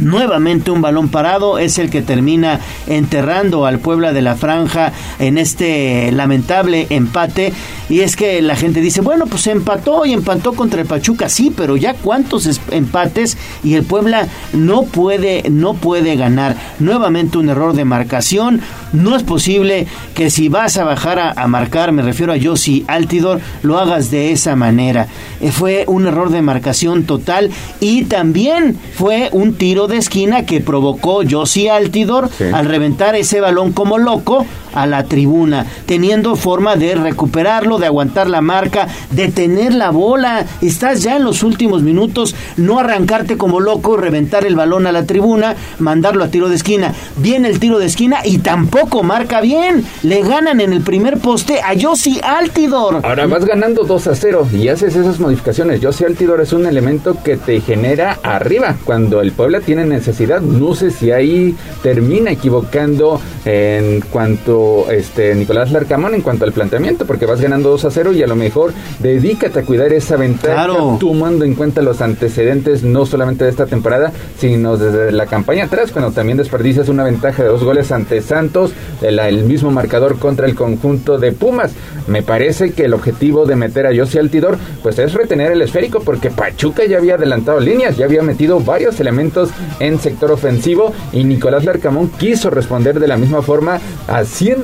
[0.00, 5.38] Nuevamente un balón parado es el que termina enterrando al Puebla de la Franja en
[5.38, 7.52] este lamentable empate.
[7.88, 11.52] Y es que la gente dice, bueno, pues empató y empató contra el Pachuca, sí,
[11.54, 16.56] pero ya cuántos es- empates y el Puebla no puede, no puede ganar.
[16.78, 18.60] Nuevamente un error de marcación.
[18.92, 22.84] No es posible que si vas a bajar a, a marcar, me refiero a Yossi
[22.86, 25.08] Altidor, lo hagas de esa manera.
[25.40, 27.50] Eh, fue un error de marcación total
[27.80, 33.72] y también fue un tiro de esquina que provocó Yossi Altidor al reventar ese balón
[33.72, 39.74] como loco a la tribuna, teniendo forma de recuperarlo, de aguantar la marca, de tener
[39.74, 40.44] la bola.
[40.60, 45.04] Estás ya en los últimos minutos, no arrancarte como loco, reventar el balón a la
[45.04, 46.92] tribuna, mandarlo a tiro de esquina.
[47.16, 49.84] Viene el tiro de esquina y tampoco marca bien.
[50.02, 53.00] Le ganan en el primer poste a Yossi Altidor.
[53.04, 55.80] Ahora vas ganando 2 a 0 y haces esas modificaciones.
[55.80, 58.76] Yo sé, Altidor es un elemento que te genera arriba.
[58.84, 65.70] Cuando el Puebla tiene necesidad, no sé si ahí termina equivocando en cuanto este Nicolás
[65.72, 68.72] Larcamón en cuanto al planteamiento, porque vas ganando 2 a 0 y a lo mejor
[68.98, 70.66] dedícate a cuidar esa ventaja,
[70.98, 75.92] tomando en cuenta los antecedentes no solamente de esta temporada, sino desde la campaña atrás,
[75.92, 78.72] cuando también desperdicias una ventaja de dos goles ante Santos,
[79.02, 81.72] el, el mismo marcador contra el conjunto de Pumas.
[82.06, 86.00] Me parece que el objetivo de meter a Josi Altidor, pues es retener el esférico,
[86.00, 89.50] porque Pachuca ya había adelantado líneas, ya había metido varios elementos
[89.80, 93.80] en sector ofensivo y Nicolás Larcamón quiso responder de la misma forma,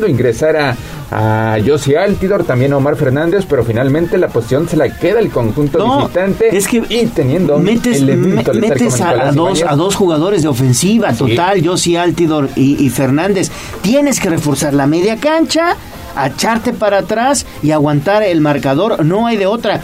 [0.07, 0.77] ingresar a,
[1.11, 5.31] a Josie Altidor, también a Omar Fernández, pero finalmente la posición se la queda el
[5.31, 11.12] conjunto visitante es que y teniendo metes, metes a, dos, a dos jugadores de ofensiva
[11.12, 13.51] total, Josie Altidor y, y Fernández.
[13.83, 15.77] Tienes que reforzar la media cancha,
[16.25, 19.05] echarte para atrás y aguantar el marcador.
[19.05, 19.83] No hay de otra.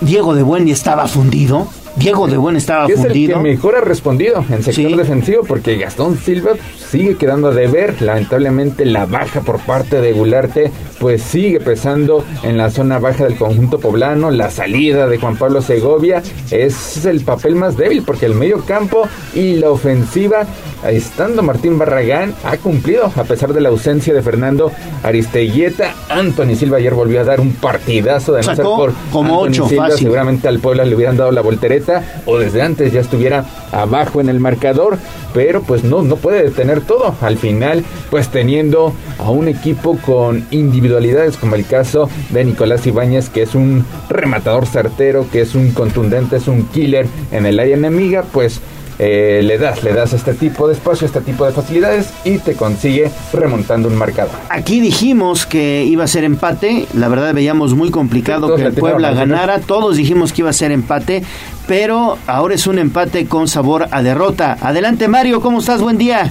[0.00, 1.68] Diego de Buen estaba fundido.
[1.96, 3.36] Diego de Buen estaba es fundido.
[3.36, 8.00] el que mejor ha respondido en sector defensivo porque Gastón Silva sigue quedando a deber.
[8.00, 10.72] Lamentablemente la baja por parte de Gularte
[11.02, 14.30] pues sigue pesando en la zona baja del conjunto poblano.
[14.30, 16.22] La salida de Juan Pablo Segovia
[16.52, 20.46] es el papel más débil porque el medio campo y la ofensiva
[20.88, 24.70] estando Martín Barragán ha cumplido a pesar de la ausencia de Fernando
[25.02, 25.92] Aristeguieta.
[26.08, 29.68] Anthony Silva ayer volvió a dar un partidazo de no ser por como Anthony ocho,
[29.68, 30.04] Silva, fácil.
[30.04, 34.28] seguramente al Puebla le hubieran dado la voltereta o desde antes ya estuviera abajo en
[34.28, 34.98] el marcador,
[35.34, 37.14] pero pues no, no puede detener todo.
[37.20, 40.46] Al final, pues teniendo a un equipo con
[40.92, 45.72] individualidades como el caso de Nicolás Ibáñez, que es un rematador certero, que es un
[45.72, 48.60] contundente, es un killer en el área enemiga, pues
[48.98, 52.54] eh, le das, le das este tipo de espacio, este tipo de facilidades y te
[52.54, 54.34] consigue remontando un marcador.
[54.50, 59.12] Aquí dijimos que iba a ser empate, la verdad veíamos muy complicado que el Puebla
[59.12, 61.22] ganara, todos dijimos que iba a ser empate,
[61.66, 64.58] pero ahora es un empate con sabor a derrota.
[64.60, 65.80] Adelante Mario, ¿cómo estás?
[65.80, 66.30] Buen día.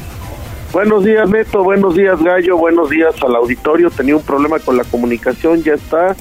[0.71, 1.63] Buenos días, Neto.
[1.63, 2.57] Buenos días, Gallo.
[2.57, 3.89] Buenos días al auditorio.
[3.89, 6.15] Tenía un problema con la comunicación, ya está.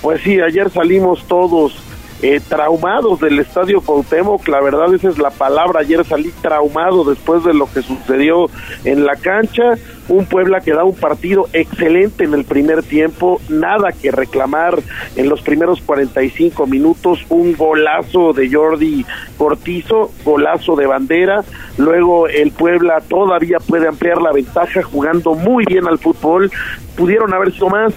[0.00, 1.82] Pues sí, ayer salimos todos
[2.22, 4.46] eh, traumados del Estadio Cuauhtémoc.
[4.48, 5.80] La verdad, esa es la palabra.
[5.80, 8.46] Ayer salí traumado después de lo que sucedió
[8.84, 9.74] en la cancha.
[10.08, 13.40] Un Puebla que da un partido excelente en el primer tiempo.
[13.48, 14.78] Nada que reclamar
[15.16, 17.24] en los primeros 45 minutos.
[17.28, 19.04] Un golazo de Jordi
[19.36, 21.44] Cortizo, golazo de bandera.
[21.76, 26.50] Luego el Puebla todavía puede ampliar la ventaja jugando muy bien al fútbol.
[26.96, 27.92] Pudieron haber sido más,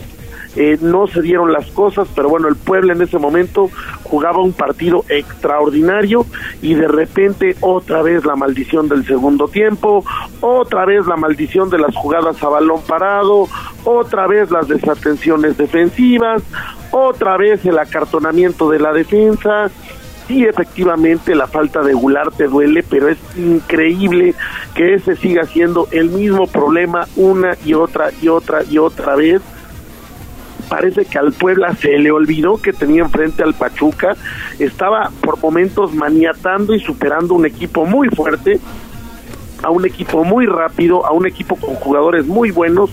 [0.56, 3.70] eh, no se dieron las cosas, pero bueno, el Puebla en ese momento
[4.04, 6.26] jugaba un partido extraordinario
[6.62, 10.04] y de repente otra vez la maldición del segundo tiempo,
[10.42, 13.48] otra vez la maldición de las jugadas a balón parado,
[13.86, 16.42] otra vez las desatenciones defensivas,
[16.92, 19.70] otra vez el acartonamiento de la defensa.
[20.28, 24.36] Sí, efectivamente, la falta de Goulart te duele, pero es increíble
[24.76, 29.42] que ese siga siendo el mismo problema una y otra y otra y otra vez
[30.70, 34.16] parece que al Puebla se le olvidó que tenía enfrente al Pachuca,
[34.60, 38.60] estaba por momentos maniatando y superando un equipo muy fuerte,
[39.64, 42.90] a un equipo muy rápido, a un equipo con jugadores muy buenos,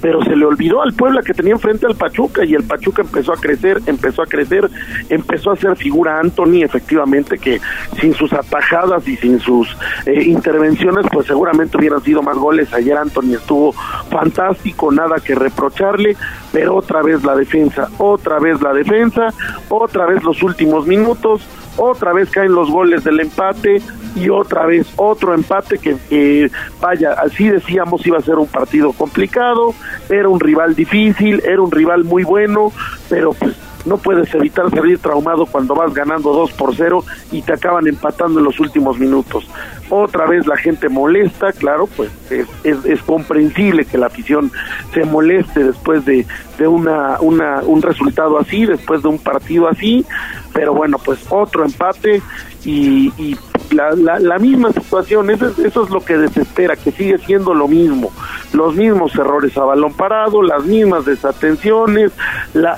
[0.00, 3.32] pero se le olvidó al Puebla que tenía enfrente al Pachuca y el Pachuca empezó
[3.32, 4.68] a crecer, empezó a crecer,
[5.08, 7.60] empezó a hacer figura Anthony, efectivamente, que
[8.00, 9.68] sin sus atajadas y sin sus
[10.06, 12.72] eh, intervenciones, pues seguramente hubieran sido más goles.
[12.72, 13.72] Ayer Anthony estuvo
[14.10, 16.16] fantástico, nada que reprocharle,
[16.52, 19.28] pero otra vez la defensa, otra vez la defensa,
[19.68, 21.42] otra vez los últimos minutos,
[21.76, 23.82] otra vez caen los goles del empate
[24.14, 26.50] y otra vez otro empate que,
[26.80, 29.74] vaya, así decíamos iba a ser un partido complicado,
[30.08, 32.72] era un rival difícil, era un rival muy bueno,
[33.08, 37.52] pero pues no puedes evitar salir traumado cuando vas ganando 2 por 0 y te
[37.52, 39.48] acaban empatando en los últimos minutos.
[39.90, 44.52] Otra vez la gente molesta, claro, pues es, es, es comprensible que la afición
[44.94, 46.26] se moleste después de,
[46.58, 50.06] de una, una, un resultado así, después de un partido así,
[50.52, 52.22] pero bueno, pues otro empate
[52.64, 53.36] y, y
[53.70, 57.54] la, la, la, misma situación, eso es, eso es lo que desespera, que sigue siendo
[57.54, 58.12] lo mismo,
[58.52, 62.12] los mismos errores a balón parado, las mismas desatenciones,
[62.52, 62.76] la,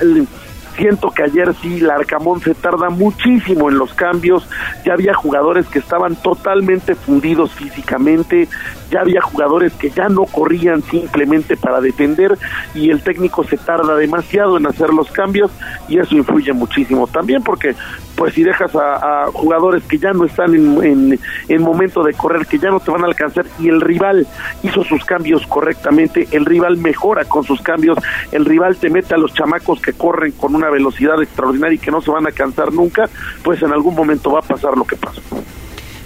[0.76, 4.48] siento que ayer sí, la Arcamón se tarda muchísimo en los cambios,
[4.84, 8.48] ya había jugadores que estaban totalmente fundidos físicamente,
[8.90, 12.38] ya había jugadores que ya no corrían simplemente para defender
[12.74, 15.51] y el técnico se tarda demasiado en hacer los cambios
[15.88, 17.06] y eso influye muchísimo.
[17.06, 17.74] También porque
[18.16, 22.46] pues si dejas a, jugadores que ya no están en, en, en, momento de correr,
[22.46, 24.26] que ya no te van a alcanzar y el rival
[24.62, 27.98] hizo sus cambios correctamente, el rival mejora con sus cambios,
[28.32, 31.91] el rival te mete a los chamacos que corren con una velocidad extraordinaria y que
[31.91, 33.09] no se van a cansar nunca,
[33.43, 35.20] pues en algún momento va a pasar lo que pasó.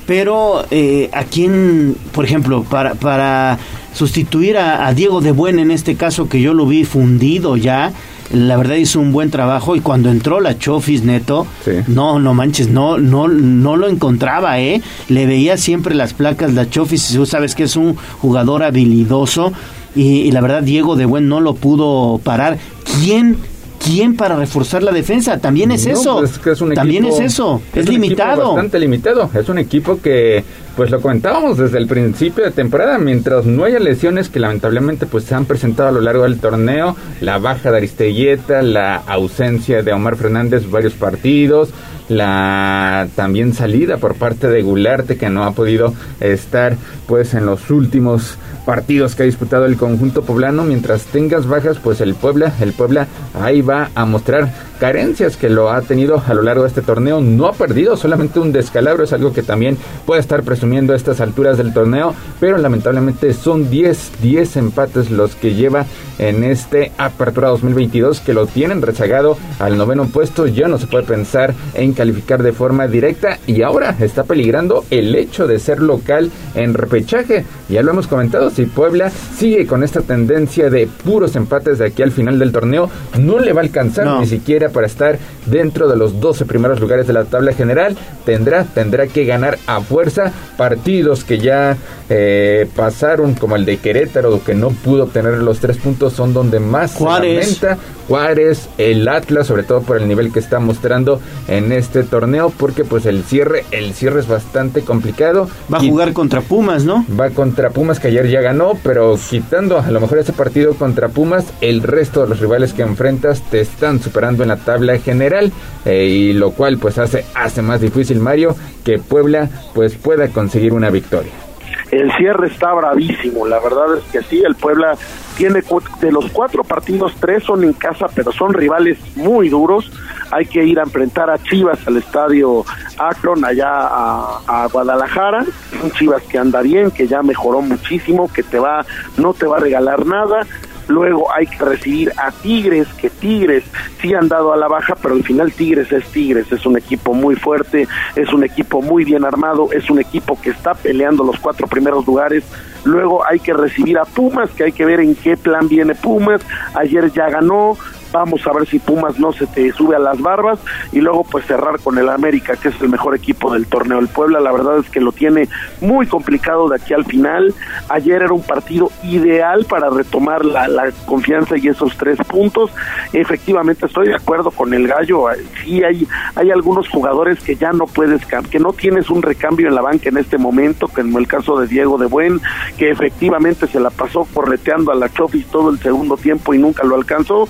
[0.07, 3.59] Pero eh, a quién, por ejemplo, para, para
[3.93, 7.93] sustituir a, a Diego de Buen en este caso que yo lo vi fundido ya
[8.33, 11.47] la verdad hizo un buen trabajo y cuando entró la Chofis Neto,
[11.87, 14.83] no, no manches, no, no, no lo encontraba, eh.
[15.09, 19.53] Le veía siempre las placas la Chofis, tú sabes que es un jugador habilidoso
[19.95, 22.59] y, y la verdad Diego de Buen no lo pudo parar.
[23.01, 23.39] ¿Quién
[23.89, 25.39] ¿Quién para reforzar la defensa?
[25.39, 26.19] También es No, eso.
[26.19, 27.63] pues es que es un También equipo- es eso.
[27.75, 28.49] Es, un limitado.
[28.49, 29.31] bastante limitado.
[29.35, 30.45] Es un equipo que,
[30.77, 35.25] pues lo comentábamos desde el principio de temporada, mientras no haya lesiones que lamentablemente pues
[35.25, 39.93] se han presentado a lo largo del torneo, la baja de Aristelleta, la ausencia de
[39.93, 41.71] Omar Fernández varios partidos,
[42.09, 47.71] la también salida por parte de Gularte que no ha podido estar pues en los
[47.71, 48.37] últimos
[48.69, 53.07] partidos que ha disputado el conjunto poblano, mientras tengas bajas, pues el Puebla, el Puebla
[53.33, 57.23] ahí va a mostrar carencias que lo ha tenido a lo largo de este torneo,
[57.23, 61.23] no ha perdido, solamente un descalabro, es algo que también puede estar presumiendo a estas
[61.23, 65.87] alturas del torneo, pero lamentablemente son 10, 10 empates los que lleva
[66.19, 71.05] en este Apertura 2022 que lo tienen rezagado al noveno puesto, ya no se puede
[71.05, 76.31] pensar en calificar de forma directa y ahora está peligrando el hecho de ser local
[76.55, 81.79] en repechaje, ya lo hemos comentado, si Puebla sigue con esta tendencia de puros empates
[81.79, 84.19] de aquí al final del torneo, no le va a alcanzar No.
[84.21, 85.17] ni siquiera para estar
[85.47, 87.97] dentro de los 12 primeros lugares de la tabla general.
[88.25, 91.77] Tendrá, tendrá que ganar a fuerza partidos que ya
[92.11, 96.59] eh, pasaron, como el de Querétaro, que no pudo obtener los tres puntos, son donde
[96.59, 97.59] más Juárez.
[97.59, 97.83] se lamenta.
[98.09, 102.85] Juárez, el Atlas, sobre todo por el nivel que está mostrando en este torneo, porque
[102.85, 105.47] pues el cierre, el cierre es bastante complicado.
[105.73, 107.05] Va a Y- jugar contra Pumas, ¿no?
[107.21, 111.11] Va contra Pumas que ayer ya ganó, pero quitando a lo mejor ese partido contra
[111.11, 115.53] Pumas, el resto de los rivales que enfrentas te están superando en la tabla general
[115.85, 120.73] eh, y lo cual pues hace hace más difícil Mario que Puebla pues pueda conseguir
[120.73, 121.48] una victoria.
[121.91, 124.97] El cierre está bravísimo, la verdad es que sí, el Puebla
[125.39, 125.63] tiene
[126.01, 129.91] de los cuatro partidos, tres son en casa, pero son rivales muy duros.
[130.31, 132.65] Hay que ir a enfrentar a Chivas al estadio
[132.99, 135.45] Akron, allá a, a Guadalajara.
[135.83, 138.85] Un Chivas que anda bien, que ya mejoró muchísimo, que te va,
[139.17, 140.47] no te va a regalar nada.
[140.89, 143.65] Luego hay que recibir a Tigres, que Tigres
[144.01, 147.15] sí han dado a la baja, pero al final Tigres es Tigres, es un equipo
[147.15, 147.87] muy fuerte,
[148.17, 152.07] es un equipo muy bien armado, es un equipo que está peleando los cuatro primeros
[152.07, 152.45] lugares.
[152.85, 156.41] Luego hay que recibir a Pumas, que hay que ver en qué plan viene Pumas.
[156.75, 157.77] Ayer ya ganó,
[158.13, 160.59] vamos a ver si Pumas no se te sube a las barbas
[160.93, 163.99] y luego pues cerrar con el América que es el mejor equipo del torneo.
[163.99, 165.49] El Puebla la verdad es que lo tiene
[165.81, 167.55] muy complicado de aquí al final.
[167.89, 172.71] Ayer era un partido ideal para retomar la, la confianza y esos tres puntos.
[173.13, 175.27] Efectivamente estoy de acuerdo con el gallo.
[175.63, 179.75] Sí hay hay algunos jugadores que ya no puedes que no tienes un recambio en
[179.75, 182.41] la banca en este momento como el caso de Diego de Buen
[182.77, 186.85] que efectivamente se la pasó correteando a la Chofis todo el segundo tiempo y nunca
[186.85, 187.49] lo alcanzó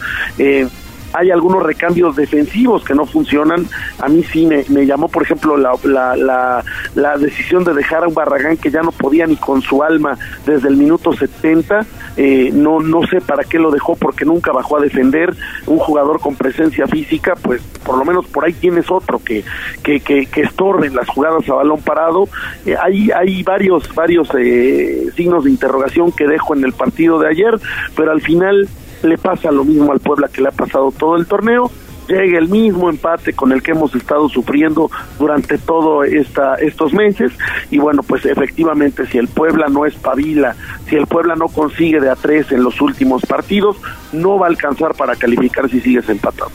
[1.12, 3.66] hay algunos recambios defensivos que no funcionan.
[3.98, 6.64] A mí sí me, llamó, por ejemplo, la, la, la,
[6.94, 10.18] la decisión de dejar a un Barragán que ya no podía ni con su alma
[10.44, 11.86] desde el minuto 70.
[12.16, 15.34] Eh, no, no sé para qué lo dejó porque nunca bajó a defender.
[15.66, 19.44] Un jugador con presencia física, pues por lo menos por ahí tienes otro que,
[19.82, 22.28] que, que, que estorben las jugadas a balón parado.
[22.66, 27.28] Eh, hay, hay varios, varios eh, signos de interrogación que dejo en el partido de
[27.28, 27.58] ayer,
[27.96, 28.68] pero al final
[29.02, 31.70] le pasa lo mismo al Puebla que le ha pasado todo el torneo.
[32.08, 37.32] Llega el mismo empate con el que hemos estado sufriendo durante todo esta, estos meses
[37.70, 40.56] y bueno, pues efectivamente si el Puebla no espabila,
[40.88, 43.76] si el Puebla no consigue de a tres en los últimos partidos,
[44.12, 46.54] no va a alcanzar para calificar si sigues empatando.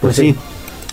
[0.00, 0.34] Pues sí,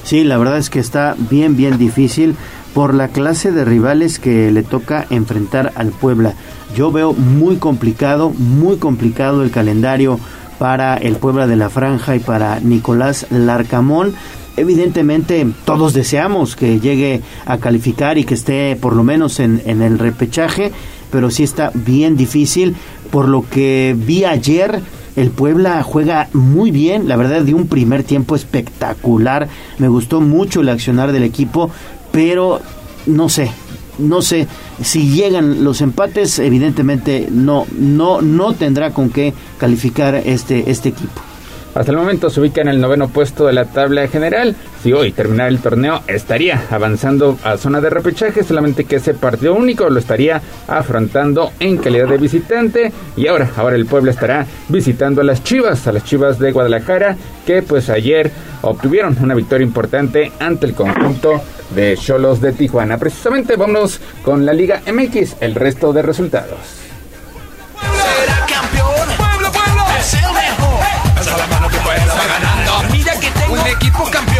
[0.03, 2.35] sí, la verdad es que está bien, bien difícil
[2.73, 6.33] por la clase de rivales que le toca enfrentar al Puebla.
[6.75, 10.19] Yo veo muy complicado, muy complicado el calendario
[10.63, 14.13] para el Puebla de la Franja y para Nicolás Larcamón.
[14.55, 19.99] Evidentemente todos deseamos que llegue a calificar y que esté por lo menos en, el
[19.99, 20.71] repechaje,
[21.11, 22.77] pero sí está bien difícil.
[23.11, 24.79] Por lo que vi ayer,
[25.17, 29.49] el Puebla juega muy bien, la verdad de un primer tiempo espectacular.
[29.79, 31.71] Me gustó mucho el accionar del equipo,
[32.13, 32.61] pero
[33.05, 33.51] no sé,
[33.97, 34.47] no sé
[34.81, 41.21] si llegan los empates, evidentemente no no no tendrá con qué calificar este este equipo.
[41.75, 44.55] Hasta el momento se ubica en el noveno puesto de la tabla general.
[44.83, 49.55] Si hoy terminara el torneo, estaría avanzando a zona de repechaje, solamente que ese partido
[49.55, 52.91] único lo estaría afrontando en calidad de visitante.
[53.17, 57.17] Y ahora, ahora el pueblo estará visitando a las Chivas, a las Chivas de Guadalajara,
[57.45, 58.31] que pues ayer
[58.61, 61.41] obtuvieron una victoria importante ante el conjunto
[61.73, 62.99] de Cholos de Tijuana.
[62.99, 66.82] Precisamente vámonos con la Liga MX, el resto de resultados.
[73.53, 74.32] Un equipo campeón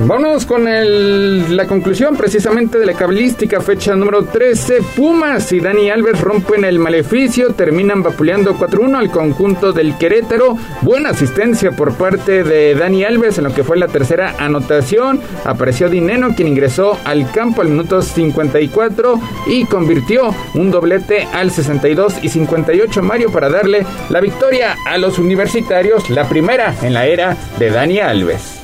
[0.00, 4.78] Vámonos con el- la conclusión precisamente de la cabalística, fecha número 13.
[4.94, 10.56] Pumas y Dani Alves rompen el maleficio, terminan vapuleando 4-1 al conjunto del Querétaro.
[10.82, 15.20] Buena asistencia por parte de Dani Alves en lo que fue la tercera anotación.
[15.44, 22.14] Apareció Dineno, quien ingresó al campo al minuto 54 y convirtió un doblete al 62
[22.22, 27.36] y 58 Mario para darle la victoria a los universitarios, la primera en la era
[27.58, 28.57] de Dani Alves.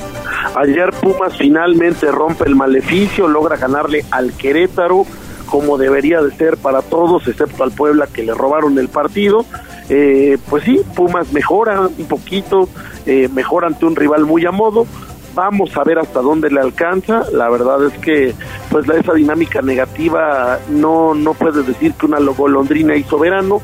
[0.56, 5.06] Ayer Pumas finalmente rompe el maleficio, logra ganarle al Querétaro
[5.46, 9.44] como debería de ser para todos, excepto al Puebla que le robaron el partido.
[9.88, 12.68] Eh, pues sí, Pumas mejora un poquito,
[13.06, 14.86] eh, mejora ante un rival muy a modo.
[15.34, 17.24] Vamos a ver hasta dónde le alcanza.
[17.32, 18.34] La verdad es que
[18.70, 23.60] pues esa dinámica negativa no, no puedes decir que una golondrina hizo verano.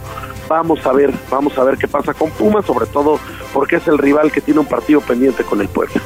[0.49, 3.19] Vamos a ver, vamos a ver qué pasa con Pumas, sobre todo
[3.53, 6.01] porque es el rival que tiene un partido pendiente con el Puebla.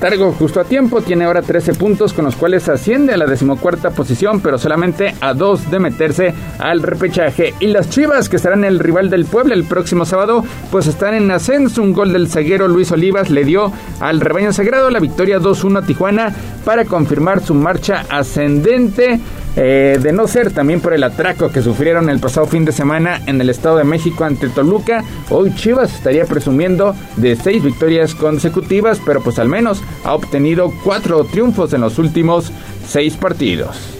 [0.00, 3.90] Letargo justo a tiempo, tiene ahora 13 puntos con los cuales asciende a la decimocuarta
[3.90, 7.52] posición, pero solamente a dos de meterse al repechaje.
[7.60, 11.30] Y las Chivas, que serán el rival del Puebla el próximo sábado, pues están en
[11.30, 11.82] ascenso.
[11.82, 15.86] Un gol del zaguero Luis Olivas le dio al rebaño sagrado la victoria 2-1 a
[15.86, 19.20] Tijuana para confirmar su marcha ascendente.
[19.56, 23.20] Eh, de no ser también por el atraco que sufrieron el pasado fin de semana
[23.26, 29.00] en el Estado de México ante Toluca, hoy Chivas estaría presumiendo de seis victorias consecutivas,
[29.04, 32.52] pero pues al menos ha obtenido cuatro triunfos en los últimos
[32.86, 33.96] seis partidos.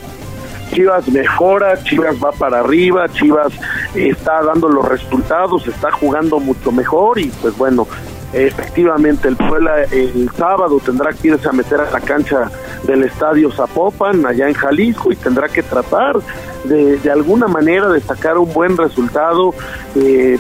[0.73, 3.53] Chivas mejora, Chivas va para arriba, Chivas
[3.97, 7.89] está dando los resultados, está jugando mucho mejor y pues bueno,
[8.33, 12.51] efectivamente el Puebla el sábado tendrá que irse a meter a la cancha
[12.85, 16.17] del estadio Zapopan allá en Jalisco y tendrá que tratar
[16.65, 19.55] de, de alguna manera de sacar un buen resultado.
[19.95, 20.39] Eh,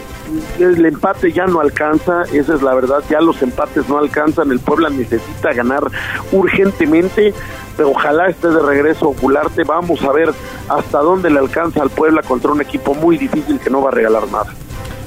[0.58, 4.60] el empate ya no alcanza, esa es la verdad, ya los empates no alcanzan, el
[4.60, 5.82] Puebla necesita ganar
[6.30, 7.34] urgentemente,
[7.76, 10.32] pero ojalá esté de regreso Ocularte, vamos a ver
[10.68, 13.92] hasta dónde le alcanza al Puebla contra un equipo muy difícil que no va a
[13.92, 14.54] regalar nada.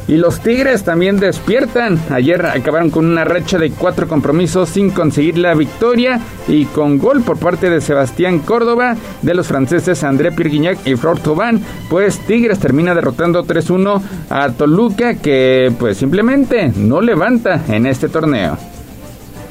[0.08, 1.98] Y los Tigres también despiertan.
[2.10, 7.22] Ayer acabaron con una racha de cuatro compromisos sin conseguir la victoria y con gol
[7.22, 12.60] por parte de Sebastián Córdoba, de los franceses André Pirguignac y Flor Thauvin, pues Tigres
[12.60, 18.58] termina derrotando 3-1 a Toluca que pues simplemente no levanta en este torneo.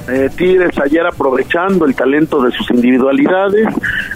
[0.09, 3.69] Eh, Tigres ayer aprovechando el talento de sus individualidades,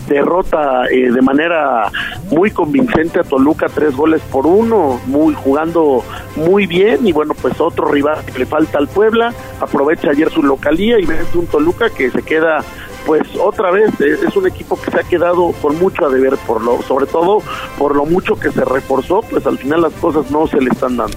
[0.08, 1.90] derrota eh, de manera
[2.30, 6.02] muy convincente a Toluca, tres goles por uno, muy jugando
[6.36, 10.98] muy bien y bueno, pues otro rival le falta al Puebla, aprovecha ayer su localía
[10.98, 12.64] y vence un Toluca que se queda
[13.06, 16.36] pues otra vez eh, es un equipo que se ha quedado con mucho a deber
[16.38, 17.38] por lo sobre todo
[17.78, 20.96] por lo mucho que se reforzó pues al final las cosas no se le están
[20.96, 21.16] dando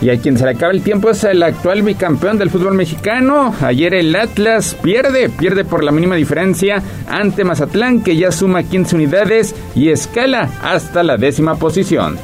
[0.00, 3.54] Y a quien se le acaba el tiempo es el actual bicampeón del fútbol mexicano.
[3.62, 8.94] Ayer el Atlas pierde, pierde por la mínima diferencia ante Mazatlán, que ya suma 15
[8.96, 12.18] unidades y escala hasta la décima posición.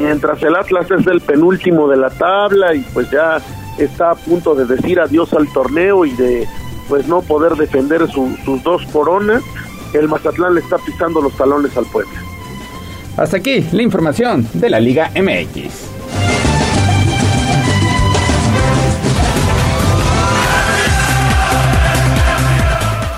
[0.00, 3.38] mientras el Atlas es el penúltimo de la tabla y pues ya
[3.78, 6.48] está a punto de decir adiós al torneo y de
[6.88, 9.42] pues no poder defender su- sus dos coronas,
[9.94, 12.12] el Mazatlán le está pisando los talones al pueblo.
[13.16, 15.91] Hasta aquí la información de la Liga MX.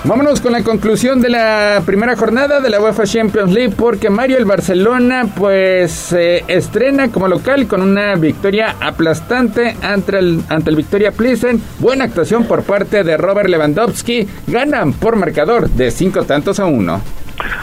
[0.06, 4.36] Vámonos con la conclusión de la primera jornada de la UEFA Champions League porque Mario
[4.36, 10.76] el Barcelona pues se estrena como local con una victoria aplastante ante el, ante el
[10.76, 11.58] Victoria Plissen.
[11.78, 14.28] Buena actuación por parte de Robert Lewandowski.
[14.46, 17.00] Ganan por marcador de cinco tantos a uno.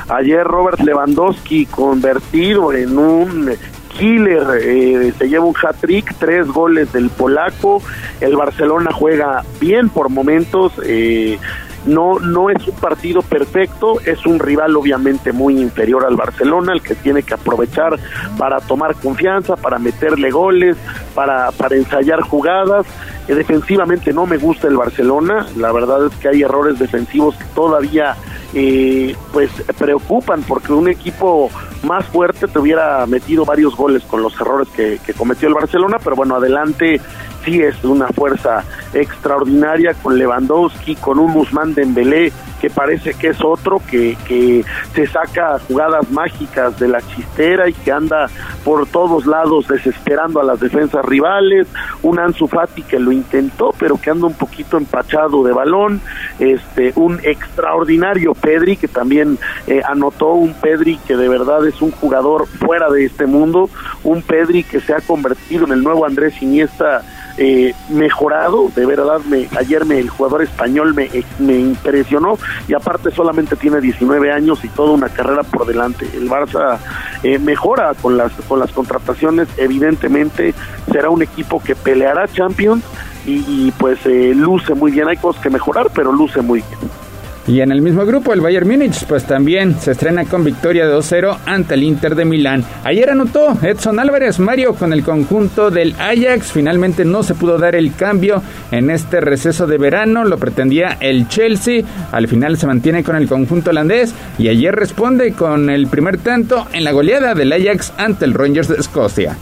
[0.10, 3.52] Ayer Robert Lewandowski convertido en un
[3.92, 7.84] killer, eh, se lleva un hat-trick, tres goles del polaco,
[8.20, 11.38] el Barcelona juega bien por momentos, eh,
[11.86, 16.82] no, no es un partido perfecto, es un rival obviamente muy inferior al Barcelona, el
[16.82, 17.98] que tiene que aprovechar
[18.38, 20.78] para tomar confianza, para meterle goles,
[21.16, 22.86] para, para ensayar jugadas.
[23.28, 27.46] Eh, defensivamente no me gusta el Barcelona, la verdad es que hay errores defensivos que
[27.56, 28.16] todavía
[28.54, 31.50] eh, pues preocupan porque un equipo
[31.84, 35.98] más fuerte te hubiera metido varios goles con los errores que, que cometió el Barcelona,
[36.04, 37.00] pero bueno, adelante
[37.44, 38.64] sí es una fuerza
[38.94, 42.32] extraordinaria con Lewandowski, con un Guzmán Dembélé
[42.62, 44.64] que parece que es otro, que, que
[44.94, 48.30] se saca jugadas mágicas de la chistera y que anda
[48.64, 51.68] por todos lados desesperando a las defensas rivales,
[52.04, 56.02] un Ansu Fati que lo intentó, pero que anda un poquito empachado de balón,
[56.38, 60.34] este, un extraordinario Pedri que también eh, anotó.
[60.34, 63.70] Un Pedri que de verdad es un jugador fuera de este mundo,
[64.04, 67.02] un Pedri que se ha convertido en el nuevo Andrés Iniesta
[67.38, 71.10] eh, mejorado, de verdad me, ayer me, el jugador español me,
[71.40, 72.38] me impresionó
[72.68, 76.08] y aparte solamente tiene 19 años y toda una carrera por delante.
[76.14, 76.78] El Barça
[77.24, 80.54] eh, mejora con las, con las contrataciones, evidentemente
[80.92, 82.84] será un equipo que peleará Champions
[83.26, 87.01] y, y pues eh, luce muy bien, hay cosas que mejorar, pero luce muy bien.
[87.48, 90.94] Y en el mismo grupo, el Bayern Múnich, pues también se estrena con victoria de
[90.94, 92.64] 2-0 ante el Inter de Milán.
[92.84, 96.52] Ayer anotó Edson Álvarez Mario con el conjunto del Ajax.
[96.52, 100.24] Finalmente no se pudo dar el cambio en este receso de verano.
[100.24, 101.84] Lo pretendía el Chelsea.
[102.12, 104.14] Al final se mantiene con el conjunto holandés.
[104.38, 108.68] Y ayer responde con el primer tanto en la goleada del Ajax ante el Rangers
[108.68, 109.36] de Escocia.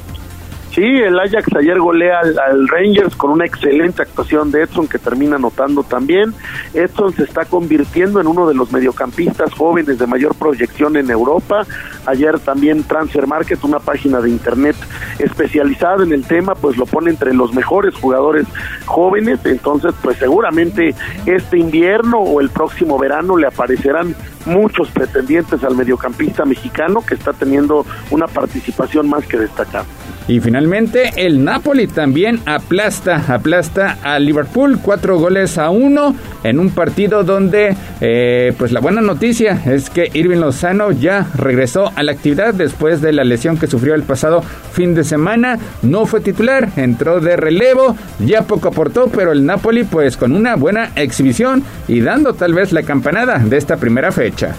[0.79, 5.35] Sí, el Ajax ayer golea al, Rangers con una excelente actuación de Edson que termina
[5.35, 6.33] anotando también.
[6.73, 11.65] Edson se está convirtiendo en uno de los mediocampistas jóvenes de mayor proyección en Europa.
[12.05, 14.75] Ayer también Transfer Market, una página de internet
[15.19, 18.47] especializada en el tema, pues lo pone entre los mejores jugadores
[18.85, 19.39] jóvenes.
[19.45, 20.95] Entonces, pues seguramente
[21.25, 24.15] este invierno o el próximo verano le aparecerán
[24.45, 29.85] muchos pretendientes al mediocampista mexicano que está teniendo una participación más que destacar.
[30.27, 36.69] Y finalmente el Napoli también aplasta, aplasta a Liverpool cuatro goles a uno en un
[36.69, 42.13] partido donde eh, pues la buena noticia es que Irving Lozano ya regresó a la
[42.13, 45.59] actividad después de la lesión que sufrió el pasado fin de semana.
[45.81, 50.55] No fue titular, entró de relevo, ya poco aportó, pero el Napoli pues con una
[50.55, 54.55] buena exhibición y dando tal vez la campanada de esta primera fecha.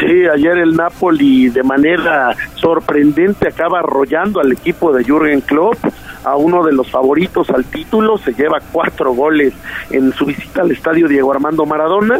[0.00, 5.76] Sí, ayer el Napoli de manera sorprendente acaba arrollando al equipo de Jürgen Klopp,
[6.24, 9.54] a uno de los favoritos al título, se lleva cuatro goles
[9.90, 12.18] en su visita al estadio Diego Armando Maradona.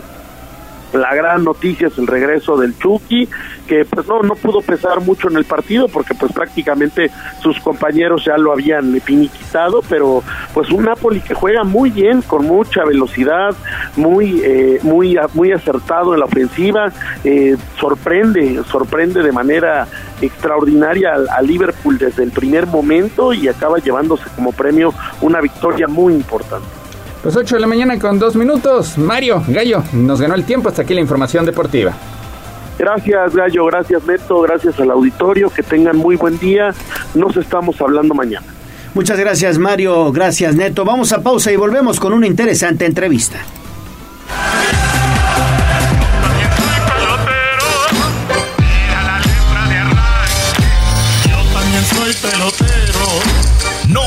[0.92, 3.28] La gran noticia es el regreso del Chucky,
[3.68, 7.10] que pues no, no pudo pesar mucho en el partido porque pues prácticamente
[7.40, 12.44] sus compañeros ya lo habían finiquitado, pero pues un Napoli que juega muy bien, con
[12.44, 13.54] mucha velocidad,
[13.96, 16.92] muy, eh, muy, muy acertado en la ofensiva,
[17.22, 19.86] eh, sorprende, sorprende de manera
[20.20, 26.14] extraordinaria a Liverpool desde el primer momento y acaba llevándose como premio una victoria muy
[26.14, 26.79] importante.
[27.22, 28.96] Pues 8 de la mañana con 2 minutos.
[28.96, 30.70] Mario, Gallo, nos ganó el tiempo.
[30.70, 31.92] Hasta aquí la información deportiva.
[32.78, 33.66] Gracias, Gallo.
[33.66, 34.40] Gracias, Neto.
[34.40, 35.50] Gracias al auditorio.
[35.50, 36.72] Que tengan muy buen día.
[37.14, 38.46] Nos estamos hablando mañana.
[38.94, 40.10] Muchas gracias, Mario.
[40.12, 40.84] Gracias, Neto.
[40.86, 43.38] Vamos a pausa y volvemos con una interesante entrevista.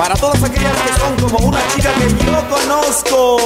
[0.00, 3.36] para todas aquellas que son como una chica que yo conozco.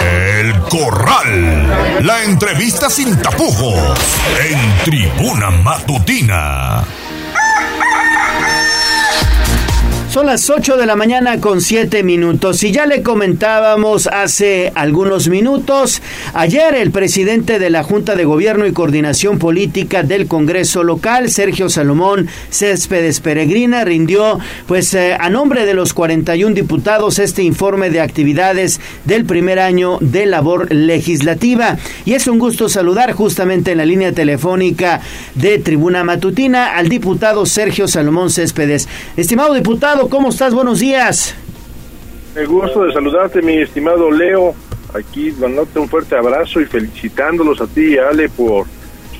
[0.00, 2.04] El Corral.
[2.06, 3.98] La entrevista sin tapujos.
[4.40, 6.84] En Tribuna Matutina.
[10.14, 15.28] Son las 8 de la mañana con 7 minutos y ya le comentábamos hace algunos
[15.28, 16.02] minutos,
[16.34, 21.68] ayer el presidente de la Junta de Gobierno y Coordinación Política del Congreso local, Sergio
[21.68, 24.38] Salomón Céspedes Peregrina, rindió
[24.68, 29.98] pues eh, a nombre de los 41 diputados este informe de actividades del primer año
[30.00, 31.76] de labor legislativa.
[32.04, 35.00] Y es un gusto saludar justamente en la línea telefónica
[35.34, 38.86] de Tribuna Matutina al diputado Sergio Salomón Céspedes.
[39.16, 40.54] Estimado diputado, ¿cómo estás?
[40.54, 41.34] Buenos días.
[42.34, 44.54] El gusto de saludarte, mi estimado Leo.
[44.92, 48.66] Aquí dándote un fuerte abrazo y felicitándolos a ti y a Ale por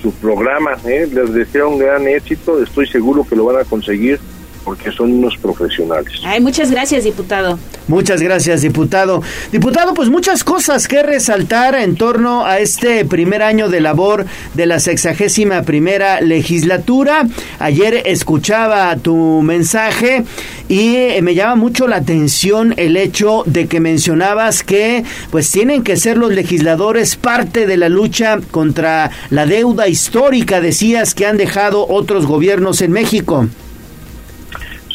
[0.01, 0.73] su programa.
[0.85, 1.09] ¿eh?
[1.12, 2.62] Les deseo un gran éxito.
[2.62, 4.20] Estoy seguro que lo van a conseguir
[4.64, 6.20] porque son unos profesionales.
[6.24, 7.58] Ay, muchas gracias, diputado.
[7.86, 9.22] Muchas gracias, diputado.
[9.52, 14.24] Diputado, pues muchas cosas que resaltar en torno a este primer año de labor
[14.54, 17.26] de la sexagésima primera legislatura.
[17.58, 20.24] Ayer escuchaba tu mensaje
[20.68, 25.82] y eh, me llama mucho la atención el hecho de que mencionabas que pues tienen
[25.82, 31.36] que ser los legisladores parte de la lucha contra la deuda histórica, decías que han
[31.36, 33.46] dejado otros gobiernos en México.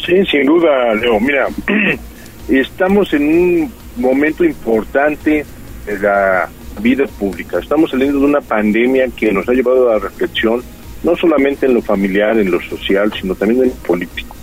[0.09, 1.19] Sí, sin duda, Leo.
[1.19, 1.47] Mira,
[2.49, 5.45] estamos en un momento importante
[5.85, 6.49] de la
[6.81, 7.59] vida pública.
[7.59, 10.63] Estamos saliendo de una pandemia que nos ha llevado a la reflexión,
[11.03, 14.35] no solamente en lo familiar, en lo social, sino también en lo político.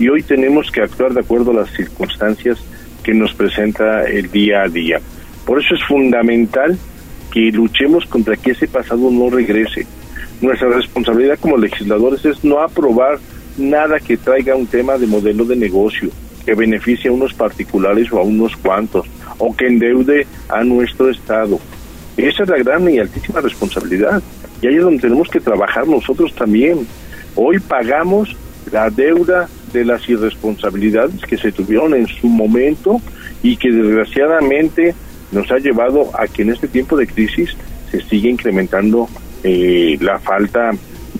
[0.00, 2.58] Y hoy tenemos que actuar de acuerdo a las circunstancias
[3.04, 5.00] que nos presenta el día a día.
[5.46, 6.76] Por eso es fundamental
[7.32, 9.86] que luchemos contra que ese pasado no regrese.
[10.40, 13.20] Nuestra responsabilidad como legisladores es no aprobar
[13.56, 16.10] nada que traiga un tema de modelo de negocio
[16.44, 19.06] que beneficie a unos particulares o a unos cuantos,
[19.38, 21.58] o que endeude a nuestro Estado.
[22.16, 24.22] Esa es la gran y altísima responsabilidad.
[24.60, 26.86] Y ahí es donde tenemos que trabajar nosotros también.
[27.34, 28.36] Hoy pagamos
[28.70, 33.00] la deuda de las irresponsabilidades que se tuvieron en su momento
[33.42, 34.94] y que desgraciadamente
[35.32, 37.56] nos ha llevado a que en este tiempo de crisis
[37.90, 39.08] se siga incrementando
[39.42, 40.72] eh, la falta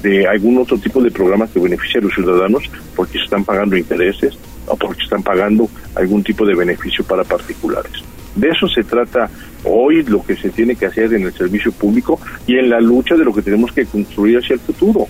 [0.03, 2.65] de algún otro tipo de programas que beneficie a los ciudadanos
[2.97, 7.93] porque se están pagando intereses o porque están pagando algún tipo de beneficio para particulares.
[8.35, 9.31] De eso se trata
[9.65, 13.17] hoy lo que se tiene que hacer en el servicio público y en la lucha
[13.17, 15.07] de lo que tenemos que construir hacia el futuro.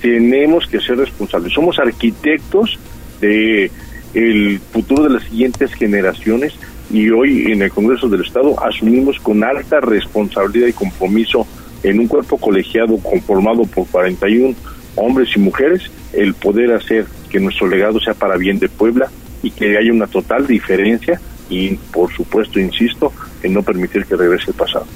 [0.00, 1.52] Tenemos que ser responsables.
[1.52, 2.78] Somos arquitectos
[3.20, 3.70] de
[4.14, 6.54] el futuro de las siguientes generaciones
[6.90, 11.46] y hoy en el Congreso del Estado asumimos con alta responsabilidad y compromiso
[11.82, 14.54] en un cuerpo colegiado conformado por 41
[14.96, 15.82] hombres y mujeres
[16.12, 19.10] el poder hacer que nuestro legado sea para bien de Puebla
[19.42, 24.50] y que haya una total diferencia y por supuesto, insisto, en no permitir que regrese
[24.50, 24.86] el pasado.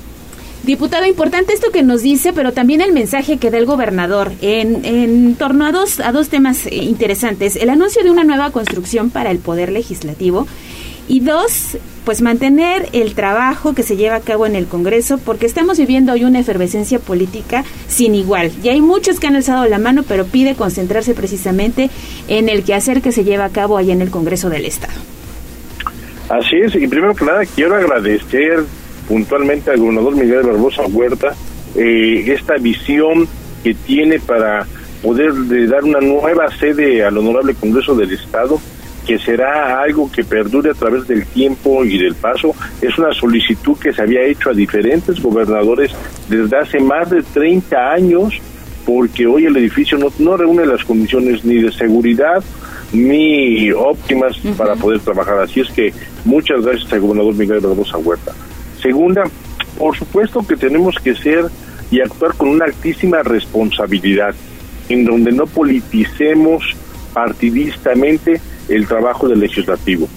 [0.64, 4.84] Diputado, importante esto que nos dice, pero también el mensaje que da el gobernador en,
[4.84, 7.56] en torno a dos, a dos temas eh, interesantes.
[7.56, 10.46] El anuncio de una nueva construcción para el Poder Legislativo
[11.08, 15.46] y dos, pues mantener el trabajo que se lleva a cabo en el Congreso, porque
[15.46, 18.50] estamos viviendo hoy una efervescencia política sin igual.
[18.62, 21.90] Y hay muchos que han alzado la mano, pero pide concentrarse precisamente
[22.28, 24.94] en el quehacer que se lleva a cabo ahí en el Congreso del Estado.
[26.28, 28.64] Así es, y primero que nada quiero agradecer
[29.06, 31.34] puntualmente al gobernador Miguel Barbosa Huerta
[31.74, 33.28] eh, esta visión
[33.62, 34.66] que tiene para
[35.02, 38.60] poder de dar una nueva sede al honorable Congreso del Estado
[39.06, 42.54] que será algo que perdure a través del tiempo y del paso.
[42.80, 45.92] Es una solicitud que se había hecho a diferentes gobernadores
[46.28, 48.34] desde hace más de 30 años,
[48.86, 52.42] porque hoy el edificio no, no reúne las condiciones ni de seguridad
[52.92, 55.38] ni óptimas para poder trabajar.
[55.38, 55.92] Así es que
[56.24, 58.32] muchas gracias al gobernador Miguel Barbosa Huerta.
[58.80, 59.24] Segunda,
[59.78, 61.46] por supuesto que tenemos que ser
[61.90, 64.34] y actuar con una altísima responsabilidad,
[64.88, 66.76] en donde no politicemos
[67.12, 70.08] partidistamente el trabajo del legislativo.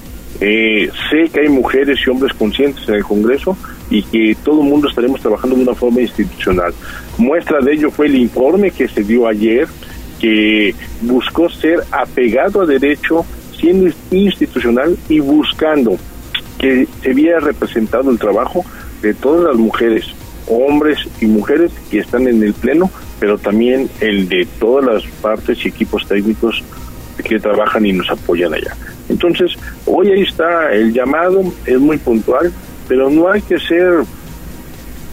[0.41, 3.57] Eh, sé que hay mujeres y hombres conscientes en el Congreso
[3.89, 6.73] y que todo el mundo estaremos trabajando de una forma institucional.
[7.17, 9.67] Muestra de ello fue el informe que se dio ayer,
[10.19, 13.25] que buscó ser apegado a derecho,
[13.57, 15.97] siendo institucional y buscando
[16.57, 18.65] que se viera representado el trabajo
[19.01, 20.05] de todas las mujeres,
[20.47, 22.89] hombres y mujeres que están en el Pleno,
[23.19, 26.63] pero también el de todas las partes y equipos técnicos
[27.23, 28.75] que trabajan y nos apoyan allá.
[29.09, 29.53] Entonces,
[29.85, 32.51] hoy ahí está el llamado, es muy puntual,
[32.87, 34.03] pero no hay que ser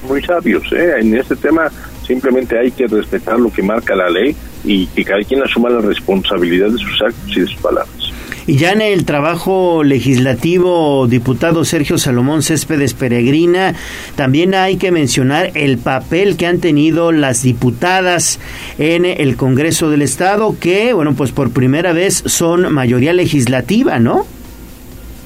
[0.08, 0.64] muy sabios.
[0.72, 0.94] ¿eh?
[0.98, 1.70] En este tema
[2.06, 4.34] simplemente hay que respetar lo que marca la ley
[4.64, 8.12] y que cada quien asuma la responsabilidad de sus actos y de sus palabras.
[8.47, 13.74] Y ya en el trabajo legislativo, diputado Sergio Salomón Céspedes Peregrina,
[14.16, 18.40] también hay que mencionar el papel que han tenido las diputadas
[18.78, 24.26] en el Congreso del Estado, que, bueno, pues por primera vez son mayoría legislativa, ¿no?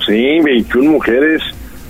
[0.06, 1.42] Sí, 21 mujeres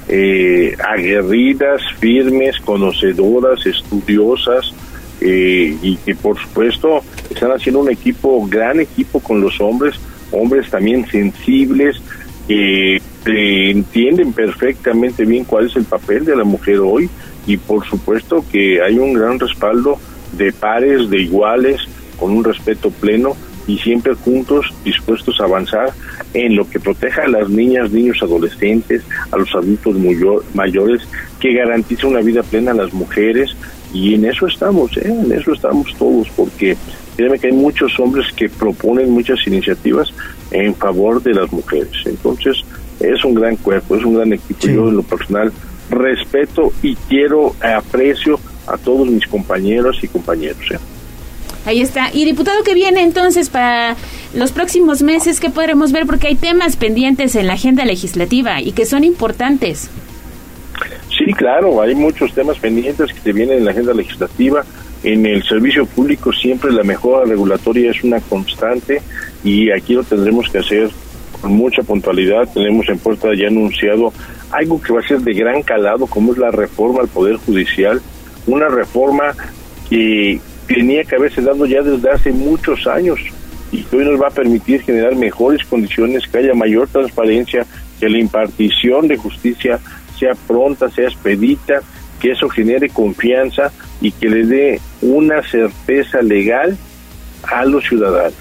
[0.09, 4.73] eh, aguerridas, firmes, conocedoras, estudiosas,
[5.21, 9.95] eh, y que por supuesto están haciendo un equipo, gran equipo con los hombres,
[10.33, 12.01] hombres también sensibles,
[12.47, 13.01] que
[13.71, 17.11] entienden perfectamente bien cuál es el papel de la mujer hoy
[17.47, 19.99] y por supuesto que hay un gran respaldo
[20.37, 21.81] de pares, de iguales,
[22.19, 23.37] con un respeto pleno
[23.67, 25.93] y siempre juntos dispuestos a avanzar
[26.35, 31.03] en lo que proteja a las niñas, niños, adolescentes, a los adultos mayo- mayores,
[31.41, 33.57] que garantice una vida plena a las mujeres
[33.93, 35.03] y en eso estamos, ¿eh?
[35.09, 36.77] en eso estamos todos, porque
[37.17, 40.13] créeme que hay muchos hombres que proponen muchas iniciativas
[40.51, 41.93] en favor de las mujeres.
[42.05, 42.59] Entonces,
[43.01, 44.67] es un gran cuerpo, es un gran equipo.
[44.67, 45.53] Yo, en lo personal,
[45.91, 50.63] respeto y quiero, aprecio a todos mis compañeros y compañeros.
[50.71, 50.79] ¿eh?
[51.65, 52.11] Ahí está.
[52.13, 53.97] Y diputado, ¿qué viene entonces para
[54.35, 55.41] los próximos meses?
[55.41, 56.07] ¿Qué podremos ver?
[56.07, 59.91] Porque hay temas pendientes en la agenda legislativa y que son importantes.
[61.17, 64.65] Sí, claro, hay muchos temas pendientes que se vienen en la agenda legislativa.
[65.03, 69.01] En el servicio público siempre la mejora regulatoria es una constante
[69.45, 70.91] y aquí lo tendremos que hacer
[71.41, 72.49] con mucha puntualidad.
[72.53, 74.13] Tenemos en puerta ya anunciado
[74.51, 78.01] algo que va a ser de gran calado, como es la reforma al Poder Judicial,
[78.47, 79.35] una reforma
[79.89, 83.21] que tenía que haberse dado ya desde hace muchos años
[83.73, 87.67] y que hoy nos va a permitir generar mejores condiciones, que haya mayor transparencia,
[87.99, 89.81] que la impartición de justicia
[90.19, 91.81] sea pronta, sea expedita,
[92.21, 93.71] que eso genere confianza
[94.01, 96.77] y que le dé una certeza legal
[97.43, 98.35] a los ciudadanos.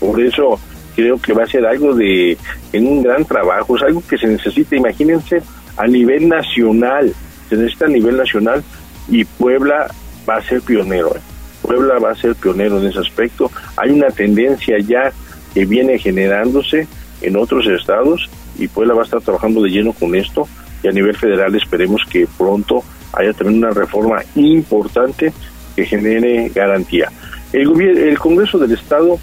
[0.00, 0.58] Por eso
[0.94, 2.36] creo que va a ser algo de
[2.72, 5.42] en un gran trabajo, es algo que se necesita, imagínense,
[5.76, 7.14] a nivel nacional,
[7.48, 8.62] se necesita a nivel nacional
[9.08, 9.88] y Puebla
[10.28, 11.14] va a ser pionero.
[11.16, 11.20] ¿eh?
[11.62, 13.50] Puebla va a ser pionero en ese aspecto.
[13.76, 15.12] Hay una tendencia ya
[15.54, 16.86] que viene generándose
[17.20, 18.28] en otros estados
[18.58, 20.48] y Puebla va a estar trabajando de lleno con esto
[20.82, 22.82] y a nivel federal esperemos que pronto
[23.12, 25.32] haya también una reforma importante
[25.76, 27.10] que genere garantía.
[27.52, 29.18] El, gobier- el Congreso del Estado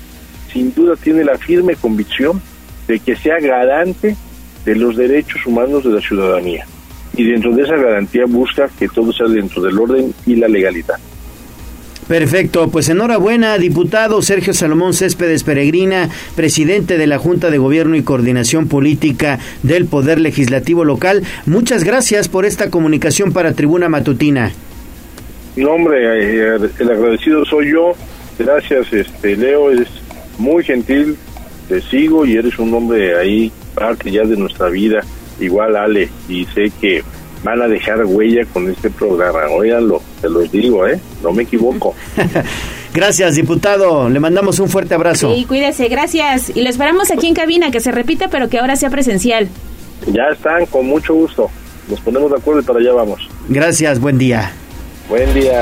[0.52, 2.41] sin duda tiene la firme convicción
[2.88, 4.15] de que sea garante
[4.65, 6.65] de los derechos humanos de la ciudadanía
[7.15, 10.95] y dentro de esa garantía busca que todo sea dentro del orden y la legalidad.
[12.10, 18.02] Perfecto, pues enhorabuena, diputado Sergio Salomón Céspedes Peregrina, presidente de la Junta de Gobierno y
[18.02, 21.22] Coordinación Política del Poder Legislativo Local.
[21.45, 24.52] Muchas gracias por esta comunicación para Tribuna Matutina.
[25.56, 27.94] No, hombre, eh, el agradecido soy yo.
[28.40, 29.88] Gracias, este Leo, es
[30.40, 31.15] muy gentil,
[31.68, 35.02] te sigo y eres un hombre ahí, parte ya de nuestra vida,
[35.40, 37.03] igual Ale, y sé que
[37.43, 39.41] van a dejar huella con este programa.
[39.51, 40.99] Óiganlo, te los digo, ¿eh?
[41.23, 41.95] No me equivoco.
[42.93, 44.09] Gracias, diputado.
[44.09, 45.35] Le mandamos un fuerte abrazo.
[45.35, 46.51] Sí, cuídese, gracias.
[46.55, 49.47] Y lo esperamos aquí en cabina, que se repita, pero que ahora sea presencial.
[50.07, 51.51] Ya están, con mucho gusto.
[51.87, 53.29] Nos ponemos de acuerdo y para allá vamos.
[53.47, 54.51] Gracias, buen día.
[55.07, 55.61] Buen día.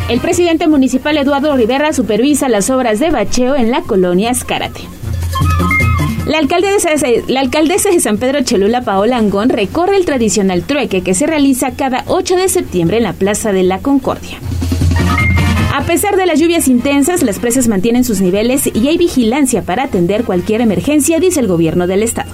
[0.09, 4.81] El presidente municipal Eduardo Rivera supervisa las obras de bacheo en la colonia Escárate.
[6.25, 11.71] La alcaldesa, de San Pedro Cholula, Paola Angón, recorre el tradicional trueque que se realiza
[11.71, 14.39] cada 8 de septiembre en la Plaza de la Concordia.
[15.73, 19.83] A pesar de las lluvias intensas, las presas mantienen sus niveles y hay vigilancia para
[19.83, 22.31] atender cualquier emergencia, dice el gobierno del estado.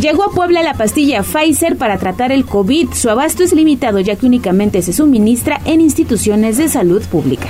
[0.00, 2.90] Llegó a Puebla la pastilla Pfizer para tratar el COVID.
[2.94, 7.48] Su abasto es limitado ya que únicamente se suministra en instituciones de salud pública.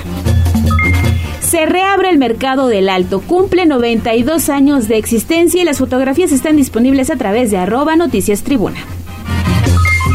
[1.41, 6.57] Se reabre el mercado del alto, cumple 92 años de existencia y las fotografías están
[6.57, 8.79] disponibles a través de arroba noticias tribuna.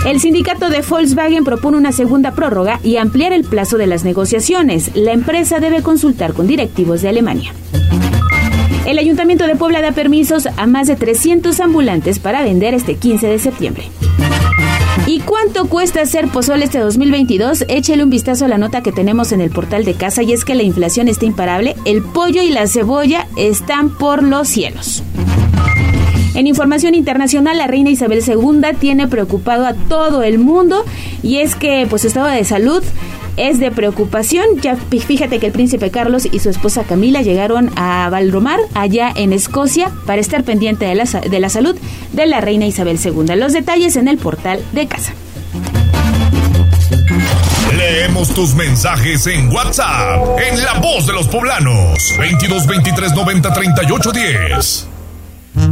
[0.05, 4.91] El sindicato de Volkswagen propone una segunda prórroga y ampliar el plazo de las negociaciones.
[4.95, 7.53] La empresa debe consultar con directivos de Alemania.
[8.87, 13.27] El Ayuntamiento de Puebla da permisos a más de 300 ambulantes para vender este 15
[13.27, 13.83] de septiembre.
[15.05, 17.65] ¿Y cuánto cuesta hacer pozole este 2022?
[17.67, 20.45] Échele un vistazo a la nota que tenemos en el portal de casa y es
[20.45, 25.03] que la inflación está imparable, el pollo y la cebolla están por los cielos.
[26.33, 30.85] En información internacional, la reina Isabel II tiene preocupado a todo el mundo
[31.21, 32.81] y es que pues su estado de salud
[33.37, 34.45] es de preocupación.
[34.61, 39.31] Ya fíjate que el príncipe Carlos y su esposa Camila llegaron a Valromar, allá en
[39.31, 41.77] Escocia, para estar pendiente de la, de la salud
[42.13, 43.35] de la reina Isabel II.
[43.35, 45.13] Los detalles en el portal de casa.
[47.77, 54.11] Leemos tus mensajes en WhatsApp, en La Voz de los Poblanos, 22 23 90 38
[54.11, 54.87] 10.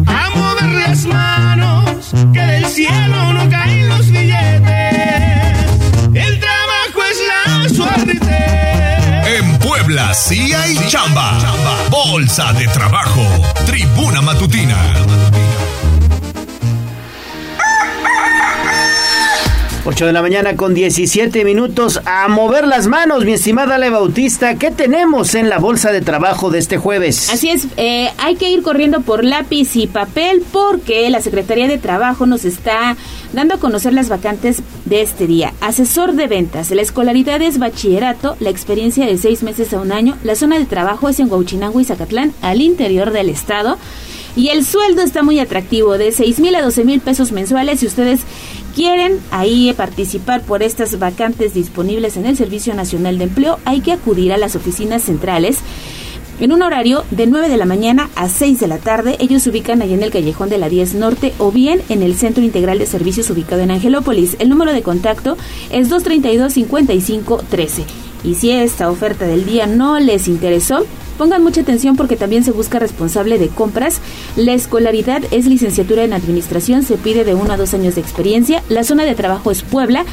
[0.05, 5.57] A mover las manos, que del cielo no caen los billetes.
[6.13, 6.39] El
[7.75, 8.19] suerte.
[9.37, 11.37] En Puebla sí hay chamba.
[11.89, 13.21] Bolsa de trabajo.
[13.65, 14.93] Tribuna Matutina.
[19.87, 24.55] 8 de la mañana con 17 minutos a mover las manos, mi estimada Ale Bautista.
[24.55, 27.29] ¿Qué tenemos en la bolsa de trabajo de este jueves?
[27.29, 31.77] Así es, eh, hay que ir corriendo por lápiz y papel porque la Secretaría de
[31.77, 32.97] Trabajo nos está
[33.33, 35.53] dando a conocer las vacantes de este día.
[35.61, 40.17] Asesor de ventas, la escolaridad es bachillerato, la experiencia de seis meses a un año,
[40.23, 43.77] la zona de trabajo es en Huachinango y Zacatlán, al interior del estado.
[44.35, 47.79] Y el sueldo está muy atractivo, de 6 mil a 12 mil pesos mensuales.
[47.79, 48.19] Si ustedes
[48.75, 53.93] quieren ahí participar por estas vacantes disponibles en el Servicio Nacional de Empleo, hay que
[53.93, 55.59] acudir a las oficinas centrales.
[56.41, 59.49] En un horario de 9 de la mañana a 6 de la tarde, ellos se
[59.49, 62.77] ubican allá en el callejón de la 10 Norte o bien en el Centro Integral
[62.77, 64.35] de Servicios ubicado en Angelópolis.
[64.39, 65.37] El número de contacto
[65.71, 67.85] es 232-5513.
[68.25, 70.85] Y si esta oferta del día no les interesó,
[71.17, 74.01] Pongan mucha atención porque también se busca responsable de compras.
[74.35, 78.61] La escolaridad es licenciatura en administración, se pide de uno a dos años de experiencia.
[78.67, 80.03] La zona de trabajo es Puebla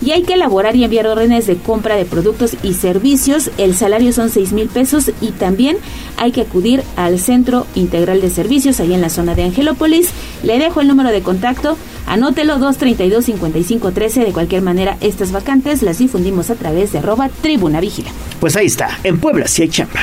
[0.00, 3.50] y hay que elaborar y enviar órdenes de compra de productos y servicios.
[3.58, 5.76] El salario son seis mil pesos y también
[6.16, 10.10] hay que acudir al Centro Integral de Servicios ahí en la zona de Angelópolis.
[10.42, 11.76] Le dejo el número de contacto.
[12.06, 14.24] Anótelo 232-5513.
[14.26, 18.10] De cualquier manera, estas vacantes las difundimos a través de arroba tribuna vigila.
[18.40, 20.00] Pues ahí está, en Puebla sí hay chamba.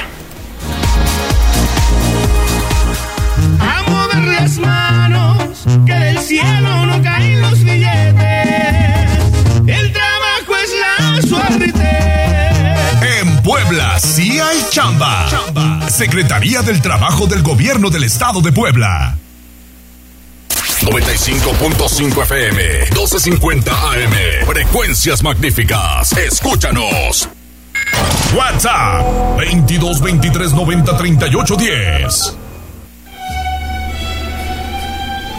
[3.59, 8.70] A mover las manos, que del cielo no caen los billetes.
[11.21, 11.73] Suerte.
[13.19, 15.27] En Puebla sí hay chamba.
[15.89, 19.17] Secretaría del Trabajo del Gobierno del Estado de Puebla.
[20.81, 24.45] 95.5 FM, 1250 AM.
[24.47, 26.11] Frecuencias magníficas.
[26.13, 27.29] Escúchanos.
[28.35, 32.37] WhatsApp 22 23 90 38 10.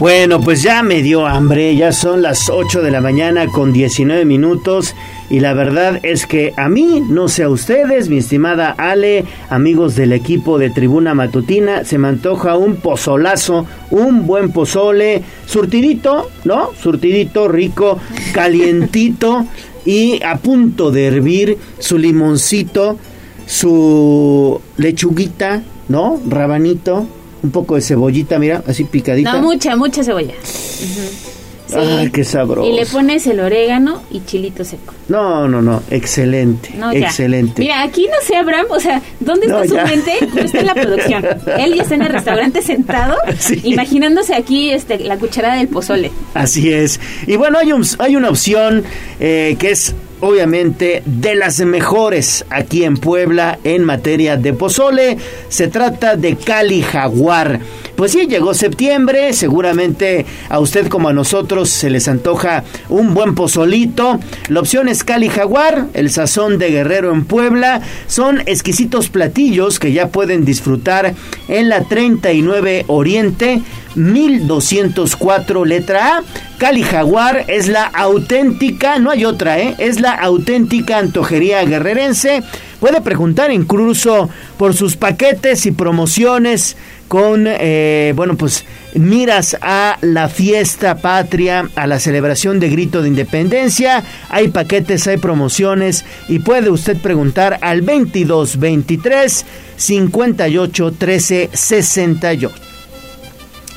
[0.03, 4.25] Bueno, pues ya me dio hambre, ya son las 8 de la mañana con 19
[4.25, 4.95] minutos
[5.29, 9.95] y la verdad es que a mí, no sé a ustedes, mi estimada Ale, amigos
[9.95, 16.71] del equipo de Tribuna Matutina, se me antoja un pozolazo, un buen pozole, surtidito, ¿no?
[16.73, 17.97] Surtidito, rico,
[18.33, 19.45] calientito
[19.85, 22.97] y a punto de hervir su limoncito,
[23.45, 26.19] su lechuguita, ¿no?
[26.27, 27.07] Rabanito,
[27.43, 29.33] un poco de cebollita, mira, así picadita.
[29.33, 30.33] No, mucha, mucha cebolla.
[30.43, 31.75] Sí.
[31.75, 32.69] Ay, qué sabroso.
[32.69, 34.93] Y le pones el orégano y chilito seco.
[35.07, 37.61] No, no, no, excelente, No, excelente.
[37.61, 40.11] Mira, aquí no sé, Abraham, o sea, ¿dónde está su mente?
[40.35, 41.25] No está en la producción.
[41.59, 43.15] Él ya está en el restaurante sentado,
[43.63, 46.11] imaginándose aquí este, la cucharada del pozole.
[46.35, 46.99] Así es.
[47.25, 48.83] Y bueno, hay, un- hay una opción
[49.19, 55.17] eh, que es obviamente de las mejores aquí en Puebla en materia de pozole.
[55.49, 57.59] Se trata de Cali Jaguar.
[57.95, 63.35] Pues sí, llegó septiembre, seguramente a usted como a nosotros se les antoja un buen
[63.35, 64.19] pozolito.
[64.49, 67.81] La opción es Cali Jaguar, el sazón de Guerrero en Puebla.
[68.07, 71.13] Son exquisitos platillos que ya pueden disfrutar
[71.47, 73.61] en la 39 Oriente.
[73.95, 76.23] 1204 letra A.
[76.57, 79.75] Cali Jaguar es la auténtica, no hay otra, ¿eh?
[79.77, 82.41] Es la auténtica antojería guerrerense.
[82.79, 86.75] Puede preguntar incluso por sus paquetes y promociones
[87.13, 88.65] con, eh, bueno, pues
[88.95, 94.03] miras a la fiesta patria, a la celebración de grito de independencia.
[94.29, 99.45] Hay paquetes, hay promociones y puede usted preguntar al 22 23
[99.75, 102.72] 58 13 68.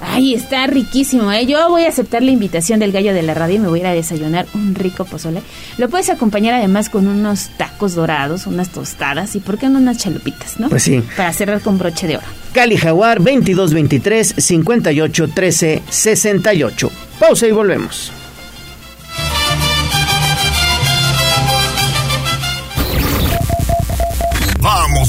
[0.01, 1.47] Ay, está riquísimo, ¿eh?
[1.47, 3.83] Yo voy a aceptar la invitación del gallo de la radio y me voy a
[3.83, 5.43] ir a desayunar un rico pozole.
[5.79, 9.99] Lo puedes acompañar además con unos tacos dorados, unas tostadas y, ¿por qué no unas
[9.99, 10.69] chalupitas, no?
[10.69, 11.03] Pues sí.
[11.17, 12.27] Para cerrar con broche de oro.
[12.53, 16.91] Cali Jaguar 22 23 58 13 68.
[17.19, 18.13] Pausa y volvemos.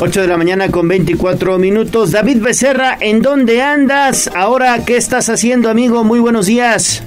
[0.00, 2.12] 8 de la mañana con 24 minutos.
[2.12, 4.30] David Becerra, ¿en dónde andas?
[4.32, 6.04] Ahora, ¿qué estás haciendo, amigo?
[6.04, 7.02] Muy buenos días.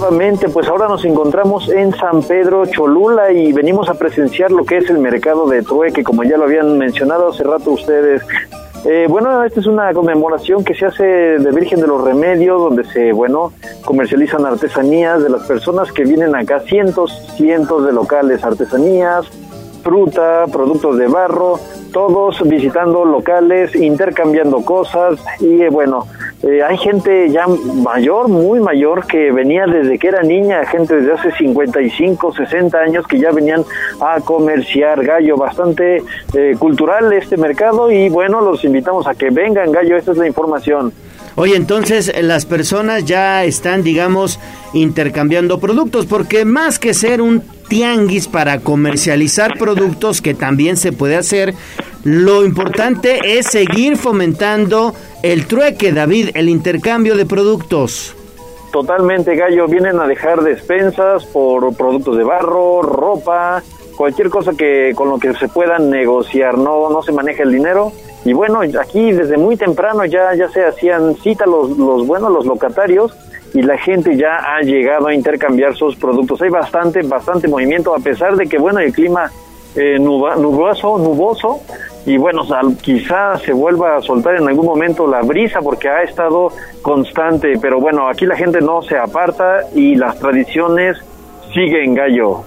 [0.00, 4.78] Nuevamente, pues ahora nos encontramos en San Pedro Cholula y venimos a presenciar lo que
[4.78, 8.22] es el mercado de trueque, como ya lo habían mencionado hace rato ustedes.
[8.84, 12.82] Eh, bueno, esta es una conmemoración que se hace de Virgen de los Remedios, donde
[12.84, 13.52] se, bueno,
[13.84, 19.30] comercializan artesanías de las personas que vienen acá, cientos, cientos de locales, artesanías,
[19.88, 21.58] fruta, productos de barro,
[21.94, 26.06] todos visitando locales, intercambiando cosas y eh, bueno,
[26.42, 31.12] eh, hay gente ya mayor, muy mayor, que venía desde que era niña, gente desde
[31.12, 33.64] hace 55, 60 años que ya venían
[33.98, 36.02] a comerciar gallo, bastante
[36.34, 40.26] eh, cultural este mercado y bueno, los invitamos a que vengan gallo, esta es la
[40.26, 40.92] información.
[41.38, 44.40] Oye, entonces eh, las personas ya están, digamos,
[44.72, 51.14] intercambiando productos, porque más que ser un tianguis para comercializar productos, que también se puede
[51.14, 51.54] hacer,
[52.02, 58.16] lo importante es seguir fomentando el trueque, David, el intercambio de productos.
[58.72, 59.68] Totalmente, Gallo.
[59.68, 63.62] Vienen a dejar despensas por productos de barro, ropa,
[63.96, 66.58] cualquier cosa que con lo que se pueda negociar.
[66.58, 67.92] No, no se maneja el dinero.
[68.24, 72.46] Y bueno, aquí desde muy temprano ya, ya se hacían cita los, los buenos, los
[72.46, 73.16] locatarios,
[73.54, 76.42] y la gente ya ha llegado a intercambiar sus productos.
[76.42, 79.30] Hay bastante, bastante movimiento, a pesar de que, bueno, el clima
[79.74, 81.60] eh, nuba- nuboso, nuboso,
[82.04, 82.42] y bueno,
[82.80, 86.50] quizá se vuelva a soltar en algún momento la brisa porque ha estado
[86.82, 90.96] constante, pero bueno, aquí la gente no se aparta y las tradiciones
[91.52, 92.42] siguen gallo.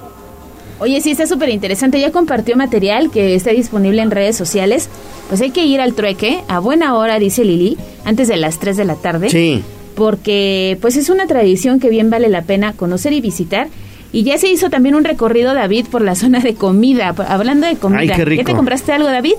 [0.81, 1.99] Oye, sí, está súper interesante.
[1.99, 4.89] Ya compartió material que está disponible en redes sociales.
[5.29, 8.77] Pues hay que ir al trueque a buena hora, dice Lili, antes de las 3
[8.77, 9.29] de la tarde.
[9.29, 9.61] Sí.
[9.93, 13.67] Porque pues es una tradición que bien vale la pena conocer y visitar.
[14.11, 17.13] Y ya se hizo también un recorrido, David, por la zona de comida.
[17.27, 17.99] Hablando de comida.
[17.99, 18.41] Ay, qué rico.
[18.41, 19.35] ¿Ya te compraste algo, David?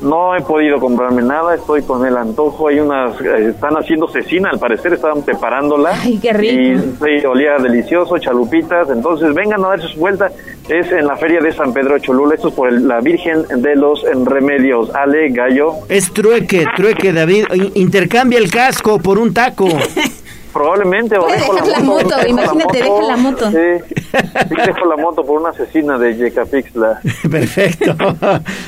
[0.00, 2.68] No he podido comprarme nada, estoy con el antojo.
[2.68, 5.90] Hay unas, eh, están haciendo cecina, al parecer estaban preparándola.
[6.00, 6.54] Ay, qué rico.
[7.04, 8.88] Y sí, olía delicioso, chalupitas.
[8.90, 10.30] Entonces vengan a darse su vuelta.
[10.68, 12.34] Es en la feria de San Pedro Cholula.
[12.36, 14.94] Esto es por el- la Virgen de los Remedios.
[14.94, 15.72] Ale, Gallo.
[15.88, 17.46] Es trueque, trueque, David.
[17.54, 19.66] In- Intercambia el casco por un taco.
[20.52, 23.50] Probablemente, o dejo dejar la moto, imagínate, deja la moto.
[23.50, 27.00] Sí, sí, dejo la moto por una asesina de Yecapixtla.
[27.30, 27.96] Perfecto.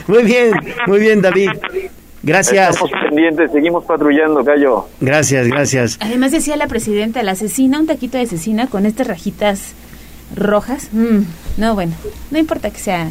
[0.06, 0.52] Muy bien,
[0.86, 1.50] muy bien, David.
[2.22, 2.74] Gracias.
[2.74, 4.86] Estamos pendientes, seguimos patrullando, Gallo.
[5.00, 5.96] Gracias, gracias.
[6.00, 9.74] Además decía la presidenta, la cecina, un taquito de cecina con estas rajitas
[10.36, 10.90] rojas.
[10.92, 11.20] Mm,
[11.56, 11.94] no, bueno,
[12.30, 13.08] no importa que sea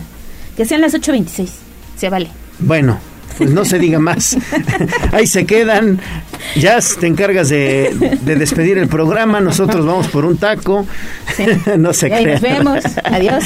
[0.60, 1.50] que sean las 8.26,
[1.96, 2.28] se vale.
[2.60, 3.00] Bueno,
[3.38, 4.38] pues no se diga más.
[5.12, 6.00] Ahí se quedan.
[6.56, 9.40] Ya te encargas de, de despedir el programa.
[9.42, 10.86] Nosotros vamos por un taco.
[11.78, 12.64] No se Y ahí nos crean.
[12.64, 12.84] vemos.
[13.04, 13.44] Adiós.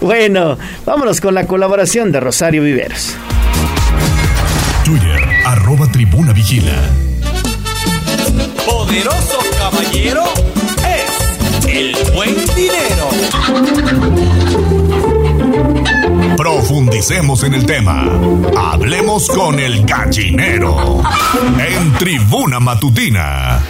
[0.00, 3.14] Bueno, vámonos con la colaboración de Rosario Viveros.
[4.84, 6.72] Twitter, arroba tribuna vigila.
[8.66, 10.24] Poderoso caballero
[10.86, 13.08] es el buen dinero.
[16.40, 18.02] Profundicemos en el tema.
[18.56, 21.02] Hablemos con el gallinero.
[21.58, 23.60] En tribuna matutina.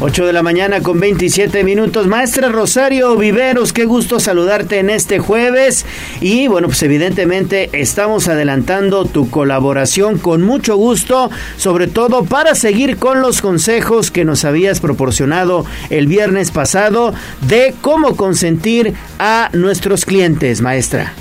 [0.00, 2.06] 8 de la mañana con 27 minutos.
[2.06, 5.84] Maestra Rosario Viveros, qué gusto saludarte en este jueves.
[6.20, 12.96] Y bueno, pues evidentemente estamos adelantando tu colaboración con mucho gusto, sobre todo para seguir
[12.98, 17.12] con los consejos que nos habías proporcionado el viernes pasado
[17.48, 21.12] de cómo consentir a nuestros clientes, maestra.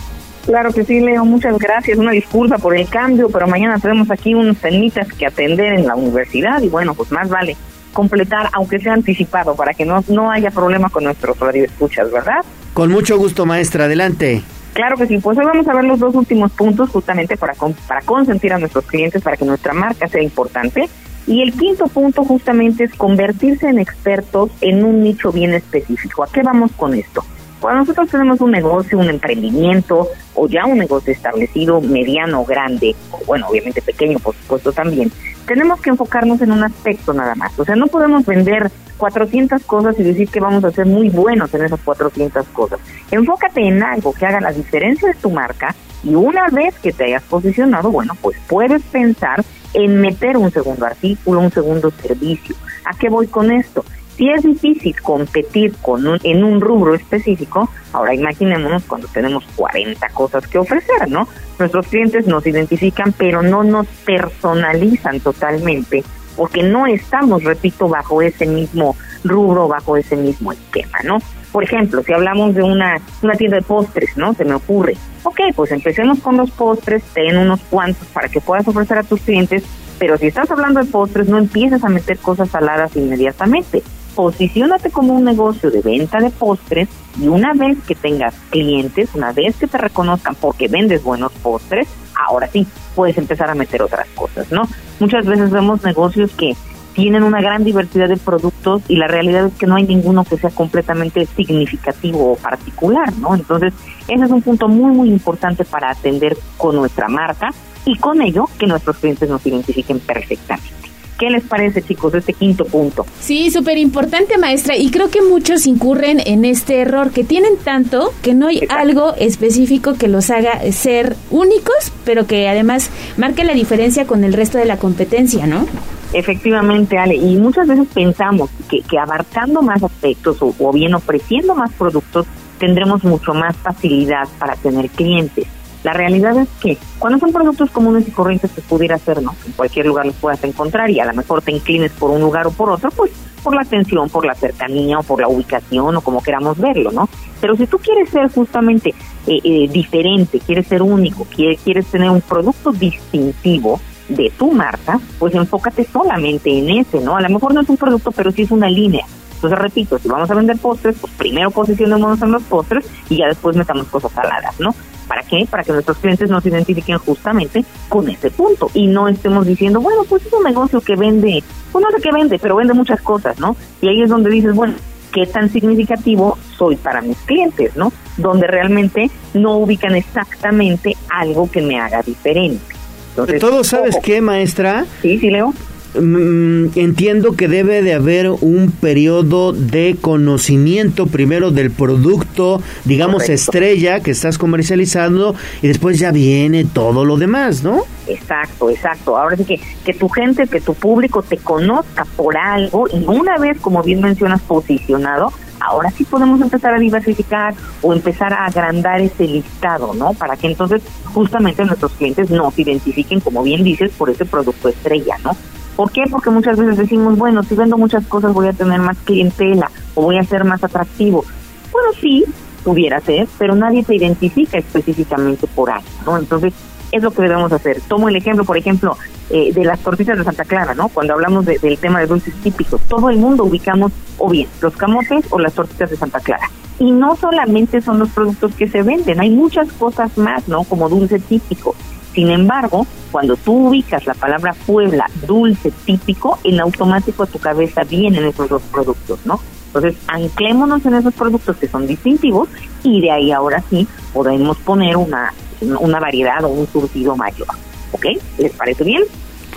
[0.46, 1.98] Claro que sí, Leo, muchas gracias.
[1.98, 5.96] Una disculpa por el cambio, pero mañana tenemos aquí unos temitas que atender en la
[5.96, 7.58] universidad y bueno, pues más vale
[8.02, 12.46] completar, aunque sea anticipado, para que no, no haya problema con nuestros radioescuchas, ¿verdad?
[12.76, 14.44] Con mucho gusto, maestra, adelante.
[14.74, 17.74] Claro que sí, pues hoy vamos a ver los dos últimos puntos justamente para, con-
[17.88, 20.88] para consentir a nuestros clientes, para que nuestra marca sea importante.
[21.26, 26.24] Y el quinto punto justamente es convertirse en expertos en un nicho bien específico.
[26.24, 27.24] ¿A qué vamos con esto?
[27.60, 33.20] Cuando nosotros tenemos un negocio, un emprendimiento o ya un negocio establecido, mediano, grande, o
[33.26, 35.12] bueno, obviamente pequeño, por supuesto también,
[35.48, 37.58] tenemos que enfocarnos en un aspecto nada más.
[37.58, 41.54] O sea, no podemos vender 400 cosas y decir que vamos a ser muy buenos
[41.54, 42.80] en esas 400 cosas.
[43.10, 47.06] Enfócate en algo que haga la diferencia de tu marca y una vez que te
[47.06, 49.44] hayas posicionado, bueno, pues puedes pensar
[49.74, 52.56] en meter un segundo artículo, un segundo servicio.
[52.86, 53.84] ¿A qué voy con esto?
[54.18, 60.10] Si es difícil competir con un- en un rubro específico, ahora imaginémonos cuando tenemos 40
[60.10, 61.28] cosas que ofrecer, ¿no?
[61.60, 66.04] Nuestros clientes nos identifican, pero no nos personalizan totalmente,
[66.36, 71.18] porque no estamos, repito, bajo ese mismo rubro, bajo ese mismo esquema, ¿no?
[71.52, 74.34] Por ejemplo, si hablamos de una, una tienda de postres, ¿no?
[74.34, 74.96] Se me ocurre.
[75.24, 79.22] Ok, pues empecemos con los postres, ten unos cuantos para que puedas ofrecer a tus
[79.22, 79.64] clientes,
[80.00, 83.82] pero si estás hablando de postres, no empieces a meter cosas saladas inmediatamente.
[84.18, 86.90] Posiciónate como un negocio de venta de postres
[87.22, 91.88] y una vez que tengas clientes, una vez que te reconozcan porque vendes buenos postres,
[92.28, 92.66] ahora sí
[92.96, 94.64] puedes empezar a meter otras cosas, ¿no?
[95.00, 96.56] Muchas veces vemos negocios que
[96.94, 100.38] tienen una gran diversidad de productos y la realidad es que no hay ninguno que
[100.38, 103.36] sea completamente significativo o particular, ¿no?
[103.36, 103.72] Entonces,
[104.08, 107.52] ese es un punto muy, muy importante para atender con nuestra marca
[107.86, 110.87] y con ello que nuestros clientes nos identifiquen perfectamente.
[111.18, 113.06] ¿Qué les parece, chicos, este quinto punto?
[113.20, 114.78] Sí, súper importante, maestra.
[114.78, 119.16] Y creo que muchos incurren en este error, que tienen tanto que no hay algo
[119.16, 124.60] específico que los haga ser únicos, pero que además marque la diferencia con el resto
[124.60, 125.66] de la competencia, ¿no?
[126.14, 131.56] Efectivamente, Ale, y muchas veces pensamos que, que abarcando más aspectos o, o bien ofreciendo
[131.56, 132.28] más productos,
[132.60, 135.48] tendremos mucho más facilidad para tener clientes.
[135.84, 139.36] La realidad es que cuando son productos comunes y corrientes que pudiera ser, ¿no?
[139.46, 142.48] En cualquier lugar los puedas encontrar y a lo mejor te inclines por un lugar
[142.48, 143.12] o por otro, pues
[143.44, 147.08] por la atención, por la cercanía o por la ubicación o como queramos verlo, ¿no?
[147.40, 148.94] Pero si tú quieres ser justamente
[149.28, 153.80] eh, eh, diferente, quieres ser único, quieres, quieres tener un producto distintivo
[154.10, 157.16] de tu marca, pues enfócate solamente en ese, ¿no?
[157.16, 159.06] A lo mejor no es un producto, pero sí es una línea.
[159.36, 163.28] Entonces, repito, si vamos a vender postres, pues primero posicionémonos en los postres y ya
[163.28, 164.74] después metamos cosas saladas, ¿no?
[165.08, 165.48] ¿Para qué?
[165.50, 170.04] Para que nuestros clientes nos identifiquen justamente con ese punto y no estemos diciendo, bueno,
[170.04, 173.40] pues es un negocio que vende, pues no sé qué vende, pero vende muchas cosas,
[173.40, 173.56] ¿no?
[173.82, 174.74] Y ahí es donde dices, bueno,
[175.12, 177.92] qué tan significativo soy para mis clientes, ¿no?
[178.18, 182.76] Donde realmente no ubican exactamente algo que me haga diferente.
[183.12, 184.04] Entonces, Todo sabes ojo.
[184.04, 184.86] qué, maestra.
[185.02, 185.54] Sí, sí, Leo.
[185.96, 193.34] Mm, entiendo que debe de haber un periodo de conocimiento primero del producto, digamos Correcto.
[193.34, 197.84] estrella que estás comercializando y después ya viene todo lo demás, ¿no?
[198.08, 199.18] Exacto, exacto.
[199.18, 203.38] Ahora sí que, que tu gente, que tu público te conozca por algo y una
[203.38, 209.02] vez, como bien mencionas, posicionado, ahora sí podemos empezar a diversificar o empezar a agrandar
[209.02, 210.14] ese listado, ¿no?
[210.14, 215.18] Para que entonces justamente nuestros clientes nos identifiquen, como bien dices, por ese producto estrella,
[215.24, 215.36] ¿no?
[215.78, 216.04] ¿Por qué?
[216.12, 220.02] Porque muchas veces decimos, bueno, si vendo muchas cosas voy a tener más clientela o
[220.02, 221.24] voy a ser más atractivo.
[221.72, 222.26] Bueno, sí,
[222.66, 226.18] pudiera ser, pero nadie te identifica específicamente por algo, ¿no?
[226.18, 226.54] Entonces,
[226.92, 227.80] es lo que debemos hacer.
[227.88, 228.98] Tomo el ejemplo, por ejemplo,
[229.30, 230.88] eh, de las tortitas de Santa Clara, ¿no?
[230.90, 234.76] Cuando hablamos de- del tema de dulces típicos, todo el mundo ubicamos o bien los
[234.76, 236.50] camotes o las tortitas de Santa Clara.
[236.80, 240.64] Y no solamente son los productos que se venden, hay muchas cosas más, ¿no?
[240.64, 241.76] Como dulce típico.
[242.18, 247.84] Sin embargo, cuando tú ubicas la palabra Puebla, dulce típico, en automático a tu cabeza
[247.84, 249.40] vienen esos dos productos, ¿no?
[249.68, 252.50] Entonces, anclémonos en esos productos que son distintivos
[252.82, 255.32] y de ahí ahora sí podemos poner una,
[255.80, 257.50] una variedad o un surtido mayor.
[257.92, 258.08] ¿Ok?
[258.40, 259.04] ¿Les parece bien?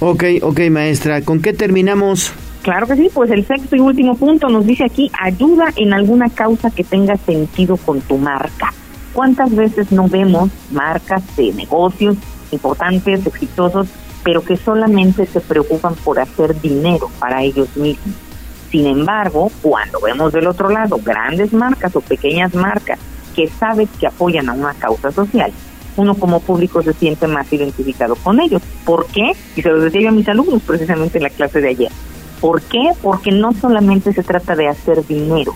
[0.01, 1.23] Ok, ok, maestra.
[1.23, 2.31] ¿Con qué terminamos?
[2.61, 6.29] Claro que sí, pues el sexto y último punto nos dice aquí, ayuda en alguna
[6.29, 8.75] causa que tenga sentido con tu marca.
[9.15, 12.19] ¿Cuántas veces no vemos marcas de negocios
[12.53, 13.89] importantes, exitosos,
[14.23, 18.15] pero que solamente se preocupan por hacer dinero para ellos mismos?
[18.71, 22.99] Sin embargo, cuando vemos del otro lado grandes marcas o pequeñas marcas
[23.35, 25.53] que sabes que apoyan a una causa social,
[25.97, 28.63] uno como público se siente más identificado con ellos.
[28.85, 29.33] ¿Por qué?
[29.57, 31.93] Y se lo decía yo a mis alumnos precisamente en la clase de ayer.
[32.41, 32.93] ¿Por qué?
[33.03, 35.55] Porque no solamente se trata de hacer dinero,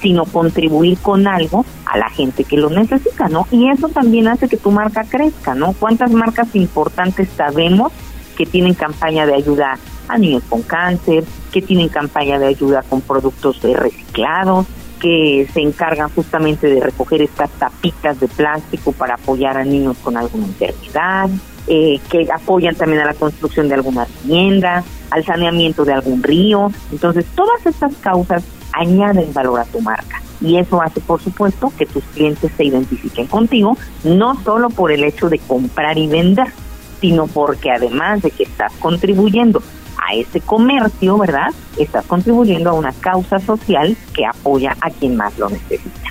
[0.00, 3.46] sino contribuir con algo a la gente que lo necesita, ¿no?
[3.50, 5.72] Y eso también hace que tu marca crezca, ¿no?
[5.72, 7.92] ¿Cuántas marcas importantes sabemos
[8.36, 9.78] que tienen campaña de ayuda
[10.08, 14.66] a niños con cáncer, que tienen campaña de ayuda con productos reciclados,
[15.00, 20.16] que se encargan justamente de recoger estas tapitas de plástico para apoyar a niños con
[20.16, 21.28] alguna enfermedad,
[21.66, 26.70] eh, que apoyan también a la construcción de alguna vivienda, al saneamiento de algún río.
[26.92, 30.22] Entonces, todas estas causas añaden valor a tu marca.
[30.40, 35.04] Y eso hace, por supuesto, que tus clientes se identifiquen contigo, no solo por el
[35.04, 36.48] hecho de comprar y vender,
[37.00, 39.62] sino porque además de que estás contribuyendo
[39.98, 41.48] a ese comercio, ¿verdad?
[41.78, 46.09] Estás contribuyendo a una causa social que apoya a quien más lo necesita.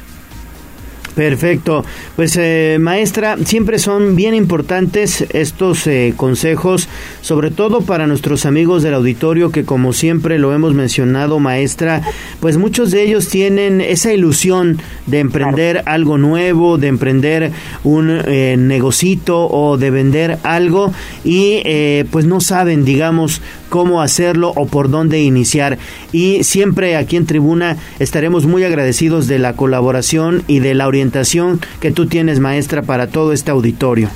[1.15, 1.83] Perfecto.
[2.15, 6.87] Pues eh, maestra, siempre son bien importantes estos eh, consejos,
[7.21, 12.01] sobre todo para nuestros amigos del auditorio que como siempre lo hemos mencionado, maestra,
[12.39, 17.51] pues muchos de ellos tienen esa ilusión de emprender algo nuevo, de emprender
[17.83, 24.51] un eh, negocito o de vender algo y eh, pues no saben, digamos, cómo hacerlo
[24.55, 25.77] o por dónde iniciar.
[26.11, 31.59] Y siempre aquí en Tribuna estaremos muy agradecidos de la colaboración y de la orientación
[31.79, 34.09] que tú tienes, maestra, para todo este auditorio.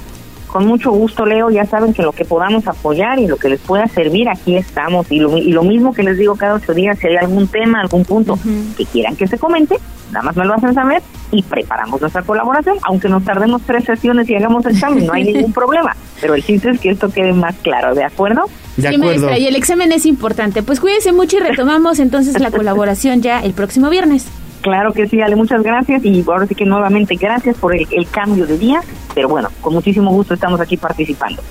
[0.54, 1.50] Con mucho gusto, Leo.
[1.50, 5.12] Ya saben que lo que podamos apoyar y lo que les pueda servir, aquí estamos.
[5.12, 7.82] Y lo, y lo mismo que les digo cada ocho días, si hay algún tema,
[7.82, 8.38] algún punto
[8.78, 9.80] que quieran que se comente,
[10.12, 11.02] nada más me lo hacen saber
[11.32, 15.24] y preparamos nuestra colaboración, aunque nos tardemos tres sesiones y hagamos el examen, no hay
[15.24, 15.96] ningún problema.
[16.22, 18.44] Pero el chiste es que esto quede más claro, ¿de acuerdo?
[18.76, 20.62] Sí, maestra, y el examen es importante.
[20.62, 24.28] Pues cuídense mucho y retomamos entonces la colaboración ya el próximo viernes.
[24.64, 28.10] Claro que sí, Ale, muchas gracias y ahora sí que nuevamente gracias por el, el
[28.10, 28.82] cambio de día,
[29.14, 31.44] pero bueno, con muchísimo gusto estamos aquí participando.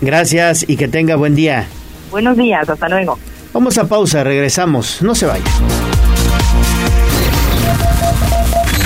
[0.00, 1.66] Gracias y que tenga buen día.
[2.12, 3.18] Buenos días, hasta luego.
[3.52, 5.02] Vamos a pausa, regresamos.
[5.02, 5.44] No se vaya.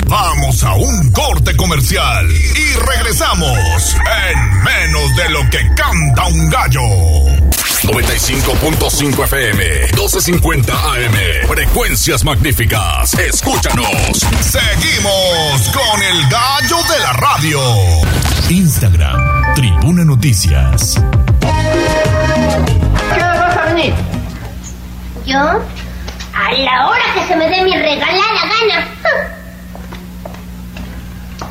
[0.07, 3.95] Vamos a un corte comercial y regresamos
[4.29, 7.64] en menos de lo que canta un gallo.
[7.85, 13.13] 95.5 FM, 12.50 AM, frecuencias magníficas.
[13.13, 13.85] Escúchanos.
[14.41, 17.59] Seguimos con el gallo de la radio.
[18.49, 20.95] Instagram, Tribuna Noticias.
[23.13, 23.93] ¿Qué vas a venir?
[25.25, 25.37] ¿Yo?
[25.37, 28.87] A la hora que se me dé mi regalada gana.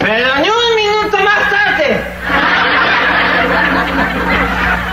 [0.01, 2.05] Pero ni un minuto más tarde.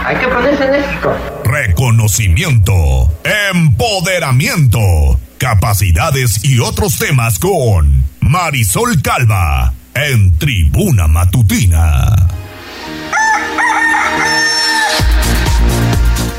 [0.05, 1.15] Hay que ponerse enérgico.
[1.43, 2.73] Reconocimiento,
[3.53, 4.79] empoderamiento,
[5.37, 12.15] capacidades y otros temas con Marisol Calva en Tribuna Matutina.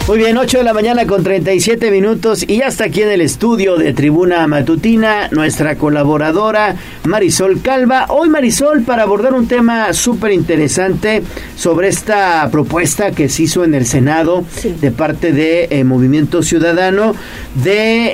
[0.08, 3.20] Muy bien, 8 de la mañana con 37 minutos y ya está aquí en el
[3.20, 6.74] estudio de Tribuna Matutina nuestra colaboradora
[7.04, 8.06] Marisol Calva.
[8.08, 11.22] Hoy Marisol para abordar un tema súper interesante
[11.56, 14.44] sobre esta propuesta que se hizo en el Senado
[14.80, 17.14] de parte de eh, Movimiento Ciudadano
[17.62, 18.10] de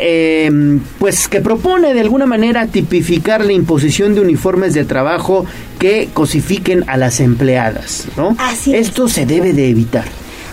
[0.47, 5.47] eh, pues que propone de alguna manera tipificar la imposición de uniformes de trabajo
[5.79, 8.37] que cosifiquen a las empleadas, ¿no?
[8.39, 8.89] Así es.
[8.89, 10.05] Esto se debe de evitar.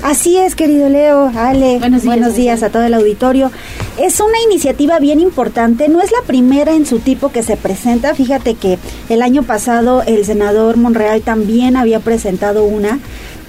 [0.06, 3.51] Así es, querido Leo, Ale, buenos días, a todo el auditorio.
[4.00, 8.14] Es una iniciativa bien importante, no es la primera en su tipo que se presenta.
[8.14, 8.77] Fíjate que
[9.09, 13.00] el año pasado el senador Monreal también había presentado una,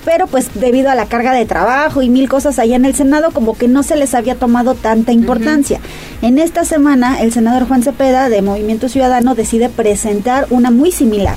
[0.07, 3.33] pero pues debido a la carga de trabajo y mil cosas allá en el Senado,
[3.33, 5.81] como que no se les había tomado tanta importancia.
[6.23, 11.35] En esta semana, el senador Juan Cepeda de Movimiento Ciudadano decide presentar una muy similar.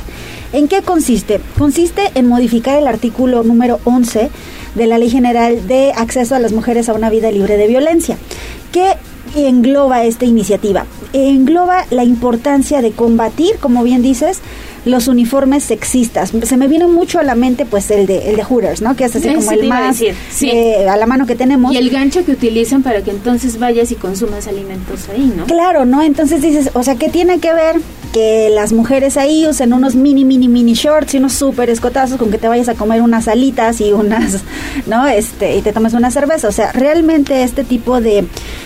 [0.54, 1.42] ¿En qué consiste?
[1.58, 4.30] Consiste en modificar el artículo número 11
[4.76, 8.18] de la Ley General de Acceso a las Mujeres a una Vida Libre de Violencia,
[8.72, 8.94] que
[9.36, 10.86] engloba esta iniciativa.
[11.14, 14.42] Engloba la importancia de combatir, como bien dices,
[14.86, 16.32] los uniformes sexistas.
[16.44, 18.96] Se me viene mucho a la mente pues el de el de Hooters, ¿no?
[18.96, 20.50] Que es así como el a más sí.
[20.50, 21.74] eh, a la mano que tenemos.
[21.74, 25.46] Y el gancho que utilizan para que entonces vayas y consumas alimentos ahí, ¿no?
[25.46, 26.02] Claro, ¿no?
[26.02, 27.78] Entonces dices, o sea, ¿qué tiene que ver
[28.12, 32.32] que las mujeres ahí usen unos mini, mini, mini shorts y unos súper escotazos con
[32.32, 34.40] que te vayas a comer unas alitas y unas,
[34.88, 35.08] ¿no?
[35.08, 36.48] Este, y te tomes una cerveza.
[36.48, 38.26] O sea, realmente este tipo de,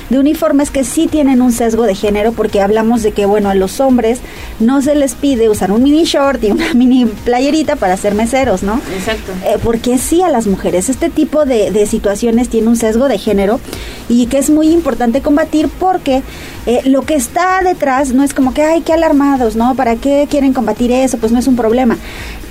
[0.10, 3.56] de uniformes que sí tienen un sesgo de género porque hablamos de que, bueno, a
[3.56, 4.20] los hombres
[4.60, 8.64] no se les pide usar un mini short y una mini playerita para ser meseros,
[8.64, 8.80] ¿no?
[8.96, 9.32] Exacto.
[9.46, 10.90] Eh, porque sí a las mujeres.
[10.90, 13.60] Este tipo de, de situaciones tiene un sesgo de género
[14.10, 16.24] y que es muy importante combatir porque
[16.66, 19.76] eh, lo que está detrás no es como que, ay, qué alarmados, ¿no?
[19.76, 21.18] ¿Para qué quieren combatir eso?
[21.18, 21.98] Pues no es un problema.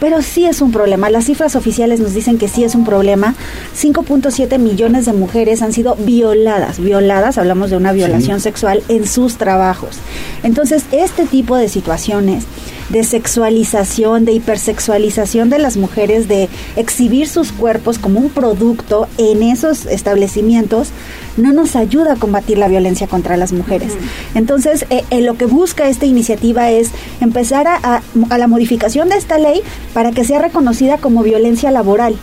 [0.01, 1.09] Pero sí es un problema.
[1.09, 3.35] Las cifras oficiales nos dicen que sí es un problema.
[3.81, 6.79] 5.7 millones de mujeres han sido violadas.
[6.79, 9.97] Violadas, hablamos de una violación sexual en sus trabajos.
[10.43, 12.45] Entonces, este tipo de situaciones
[12.93, 19.43] de sexualización, de hipersexualización de las mujeres, de exhibir sus cuerpos como un producto en
[19.43, 20.91] esos establecimientos,
[21.37, 23.95] no nos ayuda a combatir la violencia contra las mujeres.
[24.35, 26.91] Entonces, eh, eh, lo que busca esta iniciativa es
[27.21, 29.63] empezar a, a- a la modificación de esta ley
[29.95, 32.15] para que sea reconocida como violencia laboral,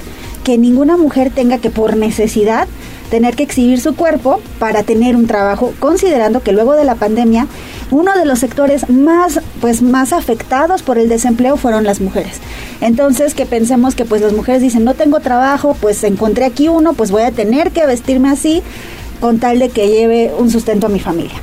[0.43, 2.67] que ninguna mujer tenga que por necesidad
[3.09, 7.47] tener que exhibir su cuerpo para tener un trabajo, considerando que luego de la pandemia
[7.91, 12.39] uno de los sectores más pues más afectados por el desempleo fueron las mujeres.
[12.81, 16.93] Entonces, que pensemos que pues las mujeres dicen, "No tengo trabajo, pues encontré aquí uno,
[16.93, 18.61] pues voy a tener que vestirme así
[19.19, 21.39] con tal de que lleve un sustento a mi familia."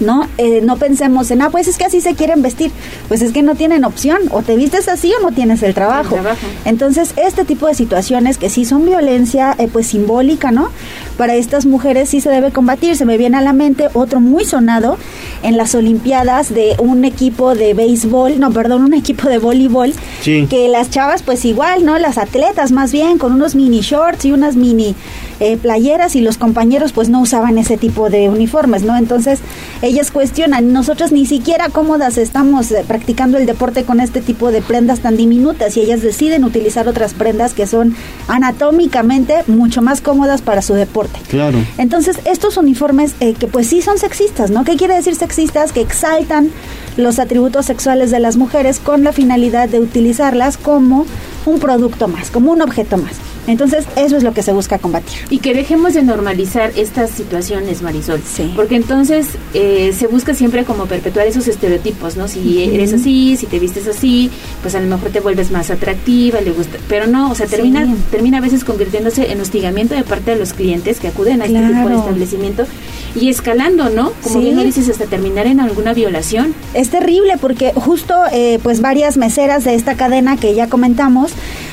[0.00, 0.28] ¿No?
[0.38, 2.70] Eh, no pensemos en, ah, pues es que así se quieren vestir.
[3.08, 4.18] Pues es que no tienen opción.
[4.30, 6.16] O te vistes así o no tienes el trabajo.
[6.64, 10.70] Entonces, este tipo de situaciones que sí son violencia, eh, pues simbólica, ¿no?
[11.16, 12.96] Para estas mujeres sí se debe combatir.
[12.96, 14.98] Se me viene a la mente otro muy sonado
[15.42, 19.92] en las Olimpiadas de un equipo de béisbol, no, perdón, un equipo de voleibol.
[20.20, 20.46] Sí.
[20.48, 21.98] Que las chavas, pues igual, ¿no?
[21.98, 24.94] Las atletas más bien, con unos mini shorts y unas mini
[25.38, 28.96] eh, playeras y los compañeros pues no usaban ese tipo de uniformes, ¿no?
[28.96, 29.40] Entonces,
[29.86, 34.60] ellas cuestionan, nosotros ni siquiera cómodas estamos eh, practicando el deporte con este tipo de
[34.60, 37.94] prendas tan diminutas y ellas deciden utilizar otras prendas que son
[38.28, 41.18] anatómicamente mucho más cómodas para su deporte.
[41.28, 41.58] Claro.
[41.78, 44.64] Entonces, estos uniformes eh, que pues sí son sexistas, ¿no?
[44.64, 45.72] ¿Qué quiere decir sexistas?
[45.72, 46.50] Que exaltan
[46.96, 51.06] los atributos sexuales de las mujeres con la finalidad de utilizarlas como
[51.44, 53.12] un producto más, como un objeto más.
[53.46, 55.18] Entonces, eso es lo que se busca combatir.
[55.30, 58.20] Y que dejemos de normalizar estas situaciones, Marisol.
[58.56, 62.26] Porque entonces eh, se busca siempre como perpetuar esos estereotipos, ¿no?
[62.28, 64.30] Si eres así, si te vistes así,
[64.62, 66.78] pues a lo mejor te vuelves más atractiva, le gusta.
[66.88, 67.94] Pero no, o sea, termina, Sí.
[68.10, 71.58] termina a veces convirtiéndose en hostigamiento de parte de los clientes que acuden a este
[71.58, 72.66] tipo de establecimiento
[73.14, 74.12] y escalando, ¿no?
[74.22, 74.40] Como Sí.
[74.40, 76.54] bien lo dices, hasta terminar en alguna violación.
[76.74, 81.30] Es terrible porque justo eh, pues varias meseras de esta cadena que ya comentamos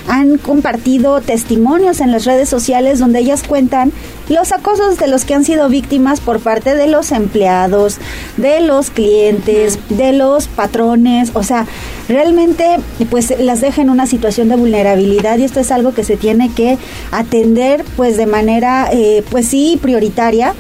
[0.07, 3.93] han compartido testimonios en las redes sociales donde ellas cuentan
[4.27, 8.00] los acosos de los que han sido víctimas por parte de los empleados,
[8.35, 11.66] de los clientes, de los patrones, o sea,
[12.09, 12.66] realmente
[13.09, 16.51] pues las deja en una situación de vulnerabilidad y esto es algo que se tiene
[16.51, 16.77] que
[17.11, 20.53] atender pues de manera eh, pues sí prioritaria.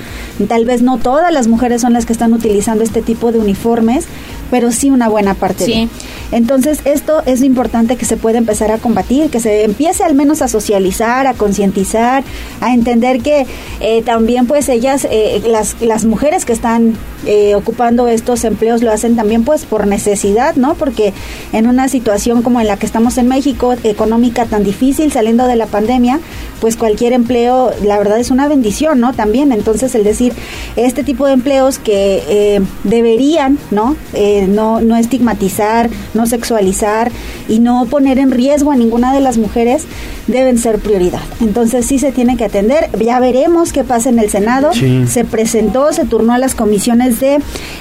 [0.47, 4.05] Tal vez no todas las mujeres son las que están utilizando este tipo de uniformes,
[4.53, 5.65] pero sí una buena parte.
[5.65, 5.73] Sí.
[5.73, 5.89] de.
[6.31, 10.13] Entonces esto es lo importante que se puede empezar a combatir, que se empiece al
[10.13, 12.23] menos a socializar, a concientizar,
[12.61, 13.47] a entender que
[13.79, 18.91] eh, también pues ellas, eh, las, las mujeres que están eh, ocupando estos empleos lo
[18.91, 20.75] hacen también pues por necesidad, ¿no?
[20.75, 21.13] Porque
[21.53, 25.55] en una situación como en la que estamos en México, económica tan difícil, saliendo de
[25.55, 26.19] la pandemia,
[26.59, 29.13] pues cualquier empleo, la verdad es una bendición, ¿no?
[29.13, 30.33] También, entonces el decir,
[30.75, 33.95] este tipo de empleos que eh, deberían, ¿no?
[34.43, 37.11] Eh, no, no estigmatizar, no sexualizar
[37.47, 39.85] y no poner en riesgo a ninguna de las mujeres,
[40.27, 41.21] deben ser prioridad.
[41.41, 45.05] Entonces sí se tiene que atender, ya veremos qué pasa en el Senado, Sí.
[45.07, 47.35] se presentó, se turnó a las comisiones de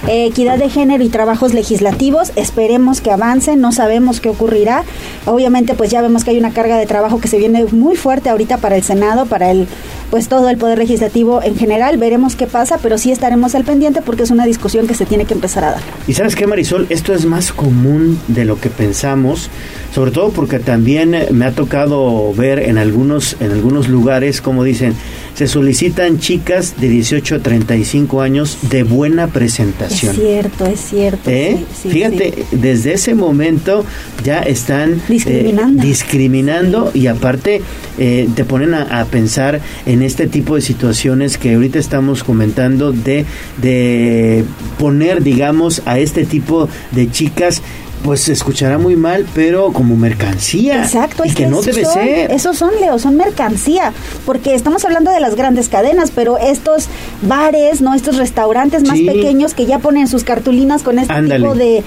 [0.08, 2.32] eh, equidad de género y trabajos legislativos.
[2.36, 4.84] Esperemos que avancen, no sabemos qué ocurrirá.
[5.26, 8.31] Obviamente, pues ya vemos que hay una carga de trabajo que se viene muy fuerte
[8.31, 9.66] ahorita para el Senado, para el
[10.12, 11.97] pues todo el poder legislativo en general.
[11.97, 15.24] Veremos qué pasa, pero sí estaremos al pendiente porque es una discusión que se tiene
[15.24, 15.81] que empezar a dar.
[16.07, 19.49] Y sabes qué, Marisol, esto es más común de lo que pensamos,
[19.94, 24.94] sobre todo porque también me ha tocado ver en algunos, en algunos lugares, como dicen,
[25.34, 30.12] se solicitan chicas de 18 a 35 años de buena presentación.
[30.14, 31.30] Es cierto, es cierto.
[31.30, 31.56] ¿Eh?
[31.74, 32.56] sí, sí, Fíjate, sí.
[32.56, 33.84] desde ese momento
[34.24, 35.82] ya están eh, Discriminando.
[35.82, 37.62] discriminando y aparte
[37.98, 42.92] eh, te ponen a, a pensar en este tipo de situaciones que ahorita estamos comentando
[42.92, 43.24] de,
[43.60, 44.44] de
[44.78, 47.62] poner, digamos, a este tipo de chicas
[48.02, 50.82] pues se escuchará muy mal, pero como mercancía.
[50.82, 52.31] Exacto, y es que, no debe son, ser.
[52.32, 53.92] Esos son, Leo, son mercancía,
[54.26, 56.86] porque estamos hablando de las grandes cadenas, pero estos
[57.22, 59.06] bares, no, estos restaurantes más Sí.
[59.06, 61.42] pequeños que ya ponen sus cartulinas con este Ándale.
[61.44, 61.84] tipo de,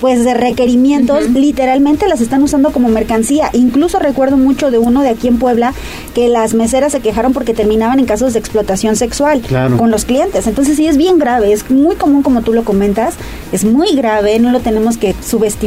[0.00, 3.50] pues, de requerimientos, literalmente las están usando como mercancía.
[3.52, 5.74] Incluso recuerdo mucho de uno de aquí en Puebla
[6.14, 9.76] que las meseras se quejaron porque terminaban en casos de explotación sexual Claro.
[9.76, 10.46] con los clientes.
[10.46, 13.14] Entonces sí es bien grave, es muy común como tú lo comentas,
[13.52, 15.57] es muy grave, no lo tenemos que subestimar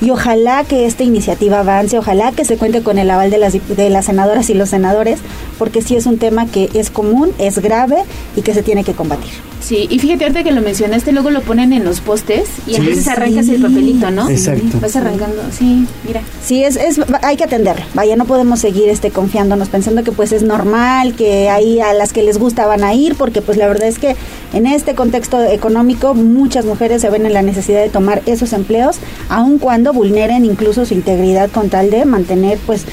[0.00, 3.54] y ojalá que esta iniciativa avance, ojalá que se cuente con el aval de las,
[3.54, 5.20] de las senadoras y los senadores,
[5.58, 8.04] porque sí es un tema que es común, es grave
[8.36, 9.55] y que se tiene que combatir.
[9.66, 12.76] Sí, y fíjate ahorita que lo mencionaste, luego lo ponen en los postes y Sí.
[12.76, 13.54] entonces arrancas Sí.
[13.56, 14.30] el papelito, ¿no?
[14.30, 14.78] Exacto.
[14.80, 16.20] Vas arrancando, sí, mira.
[16.40, 17.84] Sí, es, es, hay que atenderlo.
[17.94, 22.12] Vaya, no podemos seguir este confiándonos pensando que pues es normal, que ahí a las
[22.12, 24.14] que les gusta van a ir, porque pues la verdad es que
[24.54, 28.98] en este contexto económico muchas mujeres se ven en la necesidad de tomar esos empleos,
[29.28, 32.84] aun cuando vulneren incluso su integridad con tal de mantener pues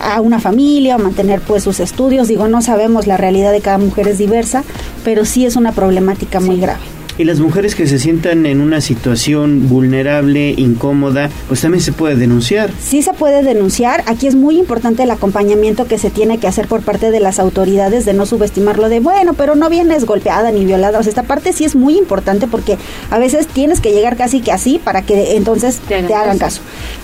[0.00, 2.28] a una familia o mantener pues sus estudios.
[2.28, 4.62] Digo, no sabemos la realidad de cada mujer es diversa,
[5.02, 6.80] pero sí es una problemática muy grave.
[7.18, 12.16] Y las mujeres que se sientan en una situación vulnerable, incómoda, pues también se puede
[12.16, 12.70] denunciar.
[12.80, 14.02] Sí se puede denunciar.
[14.06, 17.38] Aquí es muy importante el acompañamiento que se tiene que hacer por parte de las
[17.38, 20.98] autoridades de no subestimarlo de, bueno, pero no vienes golpeada ni violada.
[20.98, 22.78] O sea, esta parte sí es muy importante porque
[23.10, 26.62] a veces tienes que llegar casi que así para que entonces te hagan, caso.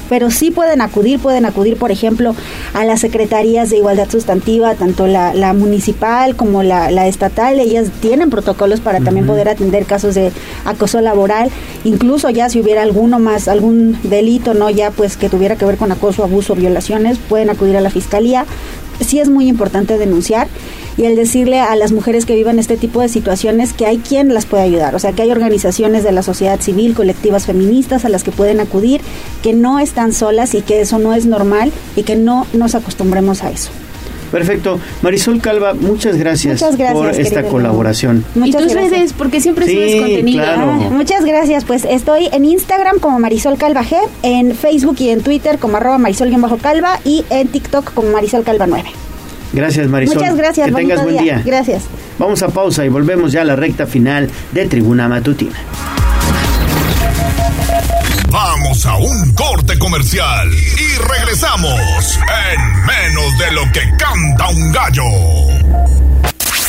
[0.09, 2.35] Pero sí pueden acudir, pueden acudir, por ejemplo,
[2.75, 7.59] a las secretarías de igualdad sustantiva, tanto la, la municipal como la, la estatal.
[7.61, 10.33] Ellas tienen protocolos para también poder atender casos de
[10.65, 11.51] acoso laboral,
[11.85, 15.77] incluso ya si hubiera alguno más, algún delito, no ya pues que tuviera que ver
[15.77, 18.47] con acoso, abuso, violaciones, pueden acudir a la fiscalía.
[19.01, 20.49] Sí es muy importante denunciar
[20.97, 24.33] y el decirle a las mujeres que vivan este tipo de situaciones que hay quien
[24.33, 28.09] las puede ayudar, o sea, que hay organizaciones de la sociedad civil, colectivas feministas a
[28.09, 29.01] las que pueden acudir,
[29.43, 33.43] que no están solas y que eso no es normal y que no nos acostumbremos
[33.43, 33.71] a eso.
[34.31, 34.79] Perfecto.
[35.03, 38.25] Marisol Calva, muchas gracias, Muchas gracias, por esta querido colaboración.
[38.35, 38.91] y Muchas tus gracias.
[38.93, 40.43] redes, porque siempre Sí, subes contenido.
[40.43, 40.63] claro.
[40.73, 41.65] Ah, muchas gracias.
[41.65, 45.99] Pues estoy en Instagram como Marisol Calva G, en Facebook y en Twitter como arroba
[45.99, 48.89] Marisol-Calva y en TikTok como Marisol Calva 9.
[49.53, 50.17] Gracias, Marisol.
[50.19, 50.67] Muchas gracias.
[50.69, 51.43] Que tengas buen día.
[51.45, 51.85] Gracias.
[52.19, 55.57] Vamos a pausa y volvemos ya a la recta final de Tribuna Matutina.
[58.67, 62.19] Vamos a un corte comercial y regresamos
[62.51, 65.05] en menos de lo que canta un gallo.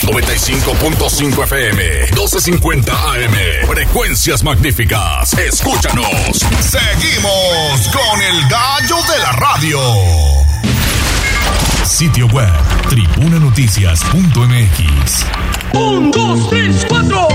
[0.04, 3.34] 95.5 FM, 1250 AM,
[3.66, 5.34] frecuencias magníficas.
[5.40, 6.38] Escúchanos.
[6.60, 9.80] Seguimos con el gallo de la radio.
[11.84, 12.54] Sitio web,
[12.90, 15.26] tribunanoticias.mx.
[15.74, 17.28] Un, dos, tres, cuatro.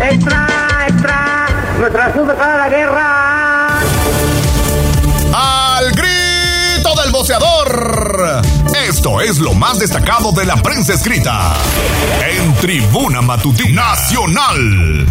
[0.00, 0.48] Extra,
[0.88, 1.43] extra.
[1.84, 3.78] Nuestra para la guerra.
[5.34, 8.40] Al grito del boceador.
[8.88, 11.52] Esto es lo más destacado de la prensa escrita
[12.26, 15.06] en Tribuna Matutina Nacional.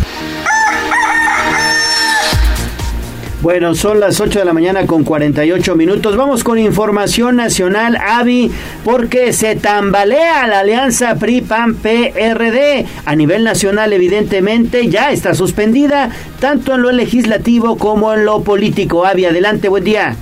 [3.44, 6.16] Bueno, son las 8 de la mañana con 48 minutos.
[6.16, 8.50] Vamos con información nacional, Avi,
[8.86, 12.86] porque se tambalea la alianza PRI-PAN-PRD.
[13.04, 19.06] A nivel nacional, evidentemente, ya está suspendida, tanto en lo legislativo como en lo político.
[19.06, 20.16] Avi, adelante, buen día.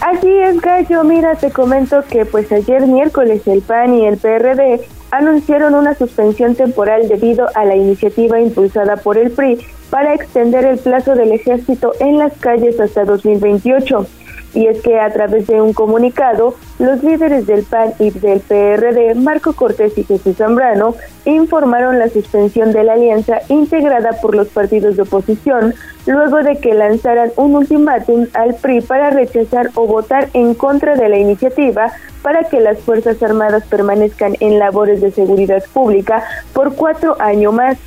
[0.00, 1.04] Así es, Gallo.
[1.04, 4.80] Mira, te comento que pues ayer miércoles el PAN y el PRD
[5.12, 9.58] anunciaron una suspensión temporal debido a la iniciativa impulsada por el PRI
[9.90, 14.06] para extender el plazo del ejército en las calles hasta 2028.
[14.54, 19.14] Y es que a través de un comunicado, los líderes del PAN y del PRD,
[19.14, 20.94] Marco Cortés y Jesús Zambrano,
[21.26, 25.74] informaron la suspensión de la alianza integrada por los partidos de oposición,
[26.06, 31.10] luego de que lanzaran un ultimátum al PRI para rechazar o votar en contra de
[31.10, 31.92] la iniciativa
[32.22, 37.78] para que las Fuerzas Armadas permanezcan en labores de seguridad pública por cuatro años más.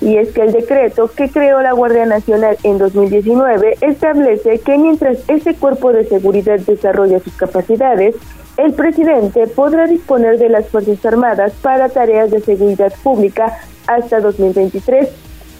[0.00, 5.18] Y es que el decreto que creó la Guardia Nacional en 2019 establece que mientras
[5.28, 8.14] ese cuerpo de seguridad desarrolla sus capacidades,
[8.58, 15.08] el presidente podrá disponer de las Fuerzas Armadas para tareas de seguridad pública hasta 2023.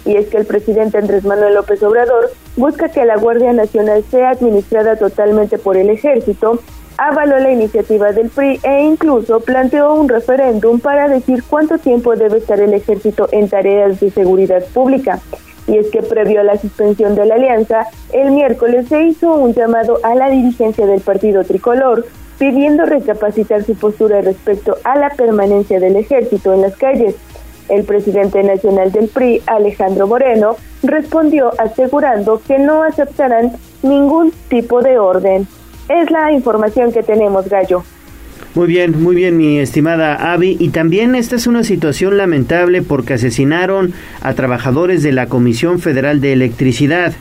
[0.04, 4.30] Y es que el presidente Andrés Manuel López Obrador busca que la Guardia Nacional sea
[4.30, 6.60] administrada totalmente por el ejército
[6.98, 12.38] avaló la iniciativa del PRI e incluso planteó un referéndum para decir cuánto tiempo debe
[12.38, 15.20] estar el ejército en tareas de seguridad pública.
[15.68, 19.54] Y es que previo a la suspensión de la alianza, el miércoles se hizo un
[19.54, 22.04] llamado a la dirigencia del partido tricolor
[22.38, 27.14] pidiendo recapacitar su postura respecto a la permanencia del ejército en las calles.
[27.68, 33.52] El presidente nacional del PRI, Alejandro Moreno, respondió asegurando que no aceptarán
[33.82, 35.46] ningún tipo de orden.
[35.88, 37.82] Es la información que tenemos, Gallo.
[38.54, 40.56] Muy bien, muy bien, mi estimada Avi.
[40.58, 46.20] Y también esta es una situación lamentable porque asesinaron a trabajadores de la Comisión Federal
[46.20, 47.12] de Electricidad.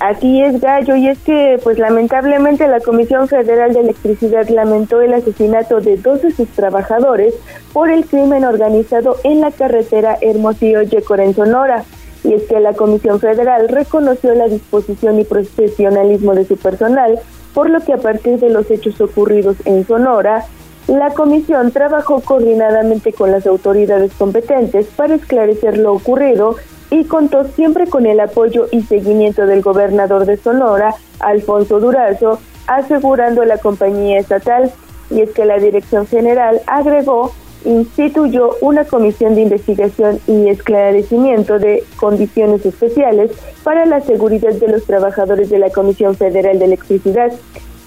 [0.00, 5.12] Aquí es Gallo y es que pues lamentablemente la Comisión Federal de Electricidad lamentó el
[5.12, 7.34] asesinato de dos de sus trabajadores
[7.74, 11.84] por el crimen organizado en la carretera Hermosillo-Yecora en Sonora.
[12.24, 17.18] Y es que la Comisión Federal reconoció la disposición y profesionalismo de su personal,
[17.54, 20.46] por lo que a partir de los hechos ocurridos en Sonora,
[20.86, 26.56] la comisión trabajó coordinadamente con las autoridades competentes para esclarecer lo ocurrido
[26.90, 33.44] y contó siempre con el apoyo y seguimiento del gobernador de Sonora, Alfonso Durazo, asegurando
[33.44, 34.72] la compañía estatal.
[35.10, 37.32] Y es que la Dirección General agregó
[37.64, 43.32] instituyó una comisión de investigación y esclarecimiento de condiciones especiales
[43.62, 47.32] para la seguridad de los trabajadores de la Comisión Federal de Electricidad.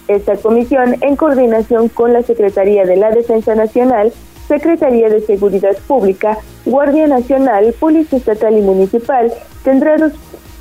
[0.08, 4.12] Esta comisión, en coordinación con la Secretaría de la Defensa Nacional,
[4.48, 9.32] Secretaría de Seguridad Pública, Guardia Nacional, Policía Estatal y Municipal,
[9.64, 10.12] tendrá dos,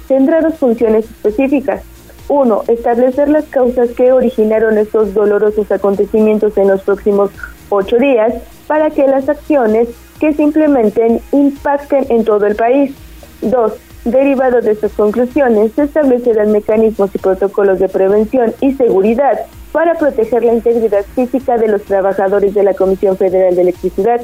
[0.07, 1.82] tendrá dos funciones específicas.
[2.28, 7.31] Uno, establecer las causas que originaron estos dolorosos acontecimientos en los próximos
[7.68, 8.34] ocho días
[8.67, 9.89] para que las acciones
[10.20, 12.94] que se implementen impacten en todo el país.
[13.41, 19.41] Dos, derivado de estas conclusiones, se establecerán mecanismos y protocolos de prevención y seguridad
[19.73, 24.20] para proteger la integridad física de los trabajadores de la Comisión Federal de Electricidad.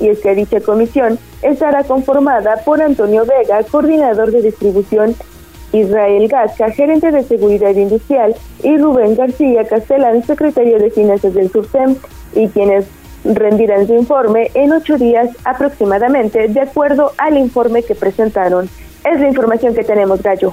[0.00, 5.14] Y es que dicha comisión estará conformada por Antonio Vega, coordinador de distribución
[5.80, 11.96] Israel Gasca, gerente de seguridad industrial, y Rubén García Castellán, secretario de Finanzas del SURSEM,
[12.34, 12.86] y quienes
[13.24, 18.68] rendirán su informe en ocho días aproximadamente, de acuerdo al informe que presentaron.
[19.04, 20.52] Es la información que tenemos, Gallo.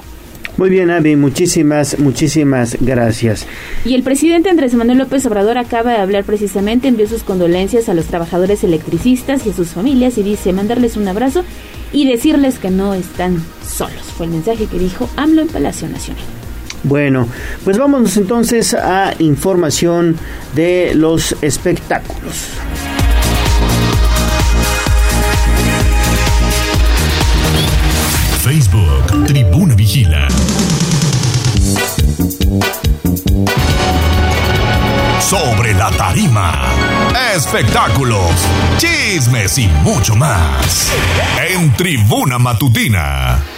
[0.56, 3.46] Muy bien, Avi, muchísimas, muchísimas gracias.
[3.84, 7.94] Y el presidente Andrés Manuel López Obrador acaba de hablar precisamente, envió sus condolencias a
[7.94, 11.44] los trabajadores electricistas y a sus familias y dice mandarles un abrazo
[11.92, 14.02] y decirles que no están solos.
[14.16, 16.24] Fue el mensaje que dijo AMLO en Palacio Nacional.
[16.84, 17.26] Bueno,
[17.64, 20.16] pues vámonos entonces a información
[20.54, 22.50] de los espectáculos.
[28.44, 30.28] Facebook, Tribuna Vigila.
[35.24, 36.52] Sobre la tarima,
[37.34, 38.30] espectáculos,
[38.76, 40.92] chismes y mucho más.
[41.48, 43.53] En Tribuna Matutina.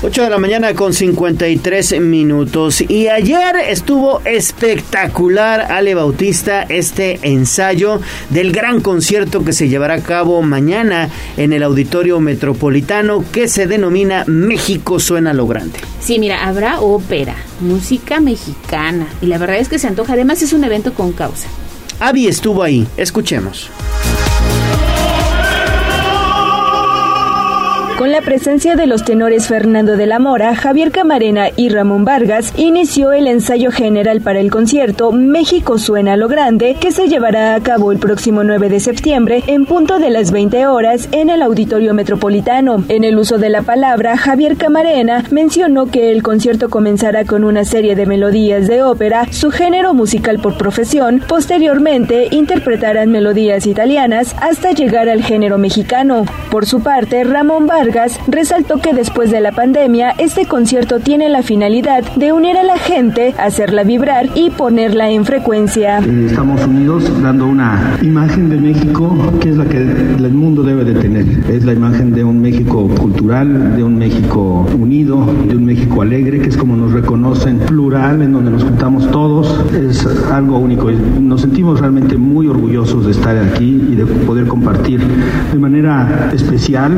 [0.00, 2.80] 8 de la mañana con 53 minutos.
[2.82, 10.02] Y ayer estuvo espectacular Ale Bautista este ensayo del gran concierto que se llevará a
[10.02, 15.80] cabo mañana en el Auditorio Metropolitano que se denomina México Suena lo Grande.
[15.98, 20.12] Sí, mira, habrá ópera, música mexicana y la verdad es que se antoja.
[20.12, 21.48] Además es un evento con causa.
[21.98, 22.86] Avi estuvo ahí.
[22.96, 23.68] Escuchemos.
[27.98, 32.52] Con la presencia de los tenores Fernando de la Mora, Javier Camarena y Ramón Vargas,
[32.56, 37.60] inició el ensayo general para el concierto México Suena lo Grande, que se llevará a
[37.60, 41.92] cabo el próximo 9 de septiembre en punto de las 20 horas en el Auditorio
[41.92, 42.84] Metropolitano.
[42.86, 47.64] En el uso de la palabra, Javier Camarena mencionó que el concierto comenzará con una
[47.64, 54.70] serie de melodías de ópera, su género musical por profesión, posteriormente interpretarán melodías italianas hasta
[54.70, 56.26] llegar al género mexicano.
[56.52, 57.87] Por su parte, Ramón Vargas
[58.26, 62.78] resaltó que después de la pandemia, este concierto tiene la finalidad de unir a la
[62.78, 65.98] gente, hacerla vibrar y ponerla en frecuencia.
[65.98, 70.84] Eh, Estamos unidos dando una imagen de México que es la que el mundo debe
[70.84, 71.26] de tener.
[71.50, 76.40] Es la imagen de un México cultural, de un México unido, de un México alegre,
[76.40, 79.64] que es como nos reconocen, plural, en donde nos juntamos todos.
[79.74, 80.90] Es algo único.
[80.90, 85.00] Nos sentimos realmente muy orgullosos de estar aquí y de poder compartir
[85.52, 86.92] de manera especial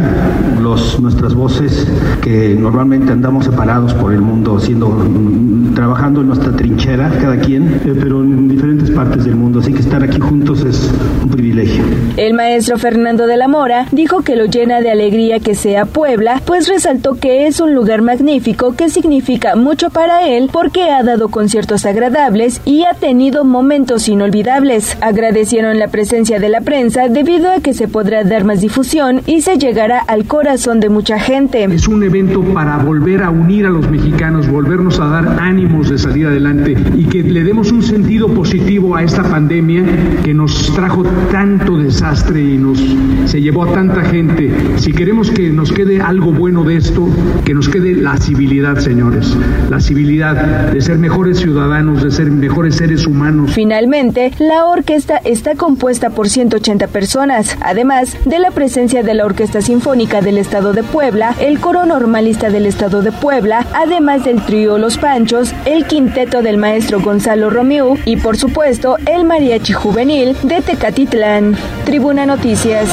[0.62, 1.86] los nuestras voces
[2.22, 7.80] que normalmente andamos separados por el mundo, siendo mm, trabajando en nuestra trinchera, cada quien,
[7.84, 9.60] eh, pero en diferentes partes del mundo.
[9.60, 10.90] Así que estar aquí juntos es
[11.22, 11.82] un privilegio.
[12.16, 16.42] El maestro Fernando de la Mora dijo que lo llena de alegría que sea Puebla,
[16.44, 21.28] pues resaltó que es un lugar magnífico que significa mucho para él porque ha dado
[21.28, 24.96] conciertos agradables y ha tenido momentos inolvidables.
[25.00, 29.40] Agradecieron la presencia de la prensa debido a que se podrá dar más difusión y
[29.42, 31.64] se llegará al corazón de mucha gente.
[31.64, 35.98] Es un evento para volver a unir a los mexicanos, volvernos a dar ánimos de
[35.98, 39.82] salir adelante y que le demos un sentido positivo a esta pandemia
[40.22, 42.78] que nos trajo tanto desastre y nos
[43.24, 44.52] se llevó a tanta gente.
[44.76, 47.08] Si queremos que nos quede algo bueno de esto,
[47.44, 49.34] que nos quede la civilidad, señores,
[49.70, 53.52] la civilidad de ser mejores ciudadanos, de ser mejores seres humanos.
[53.54, 59.62] Finalmente, la orquesta está compuesta por 180 personas, además de la presencia de la Orquesta
[59.62, 64.78] Sinfónica del Estado de Puebla, el Coro Normalista del Estado de Puebla, además del trío
[64.78, 70.60] Los Panchos, el quinteto del maestro Gonzalo Romeu y por supuesto el Mariachi Juvenil de
[70.60, 71.56] Tecatitlán.
[71.84, 72.88] Tribuna Noticias.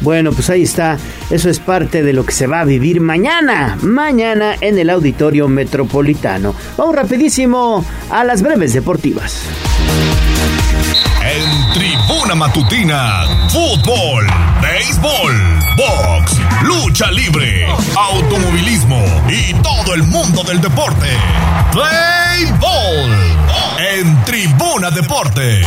[0.00, 0.98] Bueno, pues ahí está.
[1.30, 3.78] Eso es parte de lo que se va a vivir mañana.
[3.82, 6.54] Mañana en el Auditorio Metropolitano.
[6.76, 9.42] Vamos rapidísimo a las breves deportivas.
[11.22, 14.26] En Tribuna Matutina, fútbol,
[14.62, 15.32] béisbol,
[15.76, 21.06] box, lucha libre, automovilismo y todo el mundo del deporte.
[21.72, 23.40] Play Ball
[23.78, 25.66] en Tribuna Deportes.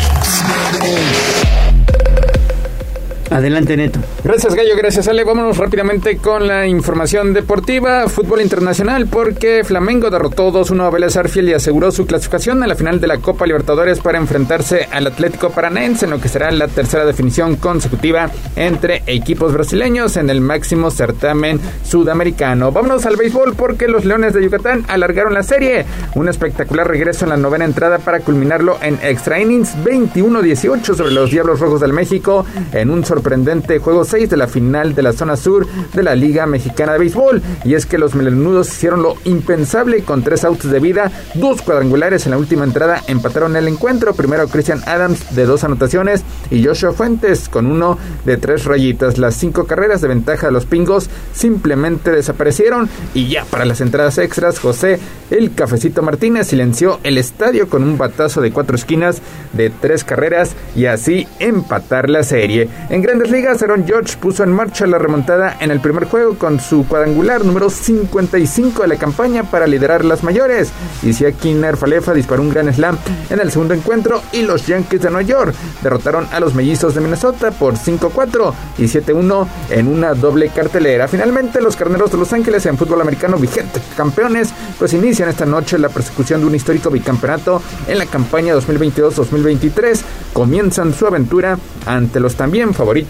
[3.34, 4.00] Adelante, Neto.
[4.24, 4.76] Gracias, Gallo.
[4.78, 5.24] Gracias, Ale.
[5.24, 8.08] Vámonos rápidamente con la información deportiva.
[8.08, 12.76] Fútbol internacional, porque Flamengo derrotó 2-1 a Vélez Arfiel y aseguró su clasificación a la
[12.76, 16.68] final de la Copa Libertadores para enfrentarse al Atlético Paranaense en lo que será la
[16.68, 22.72] tercera definición consecutiva entre equipos brasileños en el máximo certamen sudamericano.
[22.72, 25.86] Vámonos al béisbol, porque los Leones de Yucatán alargaron la serie.
[26.14, 31.32] Un espectacular regreso en la novena entrada para culminarlo en extra innings 21-18 sobre los
[31.32, 35.14] Diablos Rojos del México en un sorprendente sorprendente juego 6 de la final de la
[35.14, 37.42] zona sur de la Liga Mexicana de Béisbol.
[37.64, 42.26] Y es que los melenudos hicieron lo impensable con tres outs de vida, dos cuadrangulares
[42.26, 44.14] en la última entrada empataron el encuentro.
[44.14, 49.18] Primero Christian Adams de dos anotaciones y Joshua Fuentes con uno de tres rayitas.
[49.18, 54.18] Las cinco carreras de ventaja de los pingos simplemente desaparecieron y ya para las entradas
[54.18, 59.22] extras José el cafecito Martínez silenció el estadio con un batazo de cuatro esquinas
[59.54, 62.68] de tres carreras y así empatar la serie.
[62.90, 66.60] En grandes ligas, Aaron George puso en marcha la remontada en el primer juego con
[66.60, 70.72] su cuadrangular número 55 de la campaña para liderar las mayores.
[71.04, 72.98] Y si Nerf Falefa disparó un gran slam
[73.30, 77.02] en el segundo encuentro y los Yankees de Nueva York derrotaron a los mellizos de
[77.02, 81.08] Minnesota por 5-4 y 7-1 en una doble cartelera.
[81.08, 85.78] Finalmente, los carneros de Los Ángeles en fútbol americano vigente campeones, pues inician esta noche
[85.78, 90.02] la persecución de un histórico bicampeonato en la campaña 2022-2023.
[90.34, 93.03] Comienzan su aventura ante los también favoritos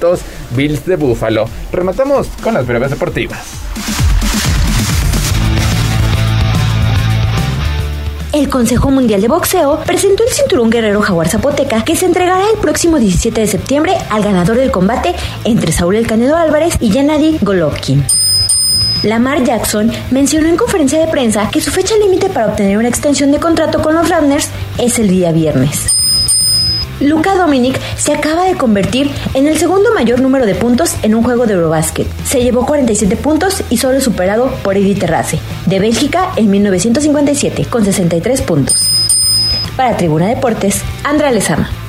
[0.55, 1.49] Bills de Buffalo.
[1.71, 3.63] Rematamos con las breves deportivas.
[8.33, 12.57] el Consejo Mundial de Boxeo presentó el cinturón guerrero jaguar zapoteca que se entregará el
[12.59, 15.13] próximo 17 de septiembre al ganador del combate
[15.43, 18.03] entre Saúl El Canedo Álvarez y Yanadi Golovkin.
[19.03, 23.31] Lamar Jackson mencionó en conferencia de prensa que su fecha límite para obtener una extensión
[23.31, 24.49] de contrato con los Ratners
[24.79, 25.95] es el día viernes.
[26.99, 31.23] Luca Dominic se acaba de convertir en el segundo mayor número de puntos en un
[31.23, 32.07] juego de Eurobasket.
[32.25, 37.83] Se llevó 47 puntos y solo superado por Edith Terrace, de Bélgica en 1957, con
[37.83, 38.89] 63 puntos.
[39.75, 41.82] Para Tribuna Deportes, Andrea Lezama.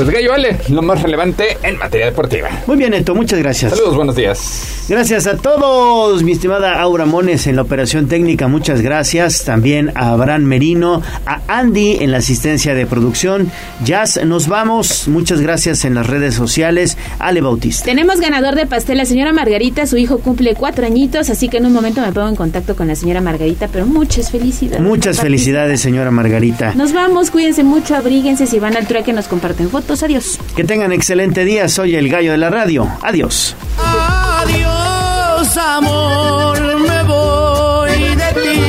[0.00, 2.48] Pues Gallo Ale, lo más relevante en materia deportiva.
[2.66, 3.72] Muy bien, Neto, muchas gracias.
[3.72, 4.86] Saludos, buenos días.
[4.88, 9.44] Gracias a todos, mi estimada Aura Mones en la operación técnica, muchas gracias.
[9.44, 13.52] También a Abraham Merino, a Andy en la asistencia de producción.
[13.84, 15.06] Jazz, nos vamos.
[15.06, 16.96] Muchas gracias en las redes sociales.
[17.18, 17.84] Ale Bautista.
[17.84, 19.86] Tenemos ganador de pastel, la señora Margarita.
[19.86, 22.88] Su hijo cumple cuatro añitos, así que en un momento me pongo en contacto con
[22.88, 24.80] la señora Margarita, pero muchas felicidades.
[24.80, 26.74] Muchas felicidades, señora Margarita.
[26.74, 28.46] Nos vamos, cuídense mucho, abríguense.
[28.46, 29.89] Si van al trueque, nos comparten fotos.
[29.90, 30.38] Adiós.
[30.54, 31.68] Que tengan excelente día.
[31.68, 32.88] Soy el gallo de la radio.
[33.02, 33.56] Adiós.
[33.76, 38.60] Adiós, amor, me voy de ti.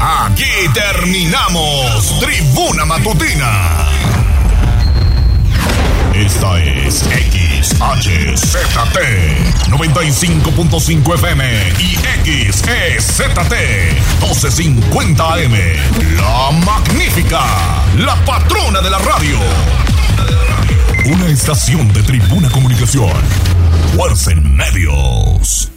[0.00, 3.88] Aquí terminamos Tribuna Matutina.
[6.14, 7.02] Esta es
[7.68, 8.98] XHZT
[9.68, 11.44] 95.5 FM
[11.78, 11.96] y
[12.50, 13.52] XEZT
[14.20, 15.52] 1250 AM.
[16.16, 17.42] La magnífica,
[17.98, 19.38] la patrona de la radio.
[21.12, 23.12] Una estación de Tribuna Comunicación.
[23.94, 25.70] Fuerza en medios.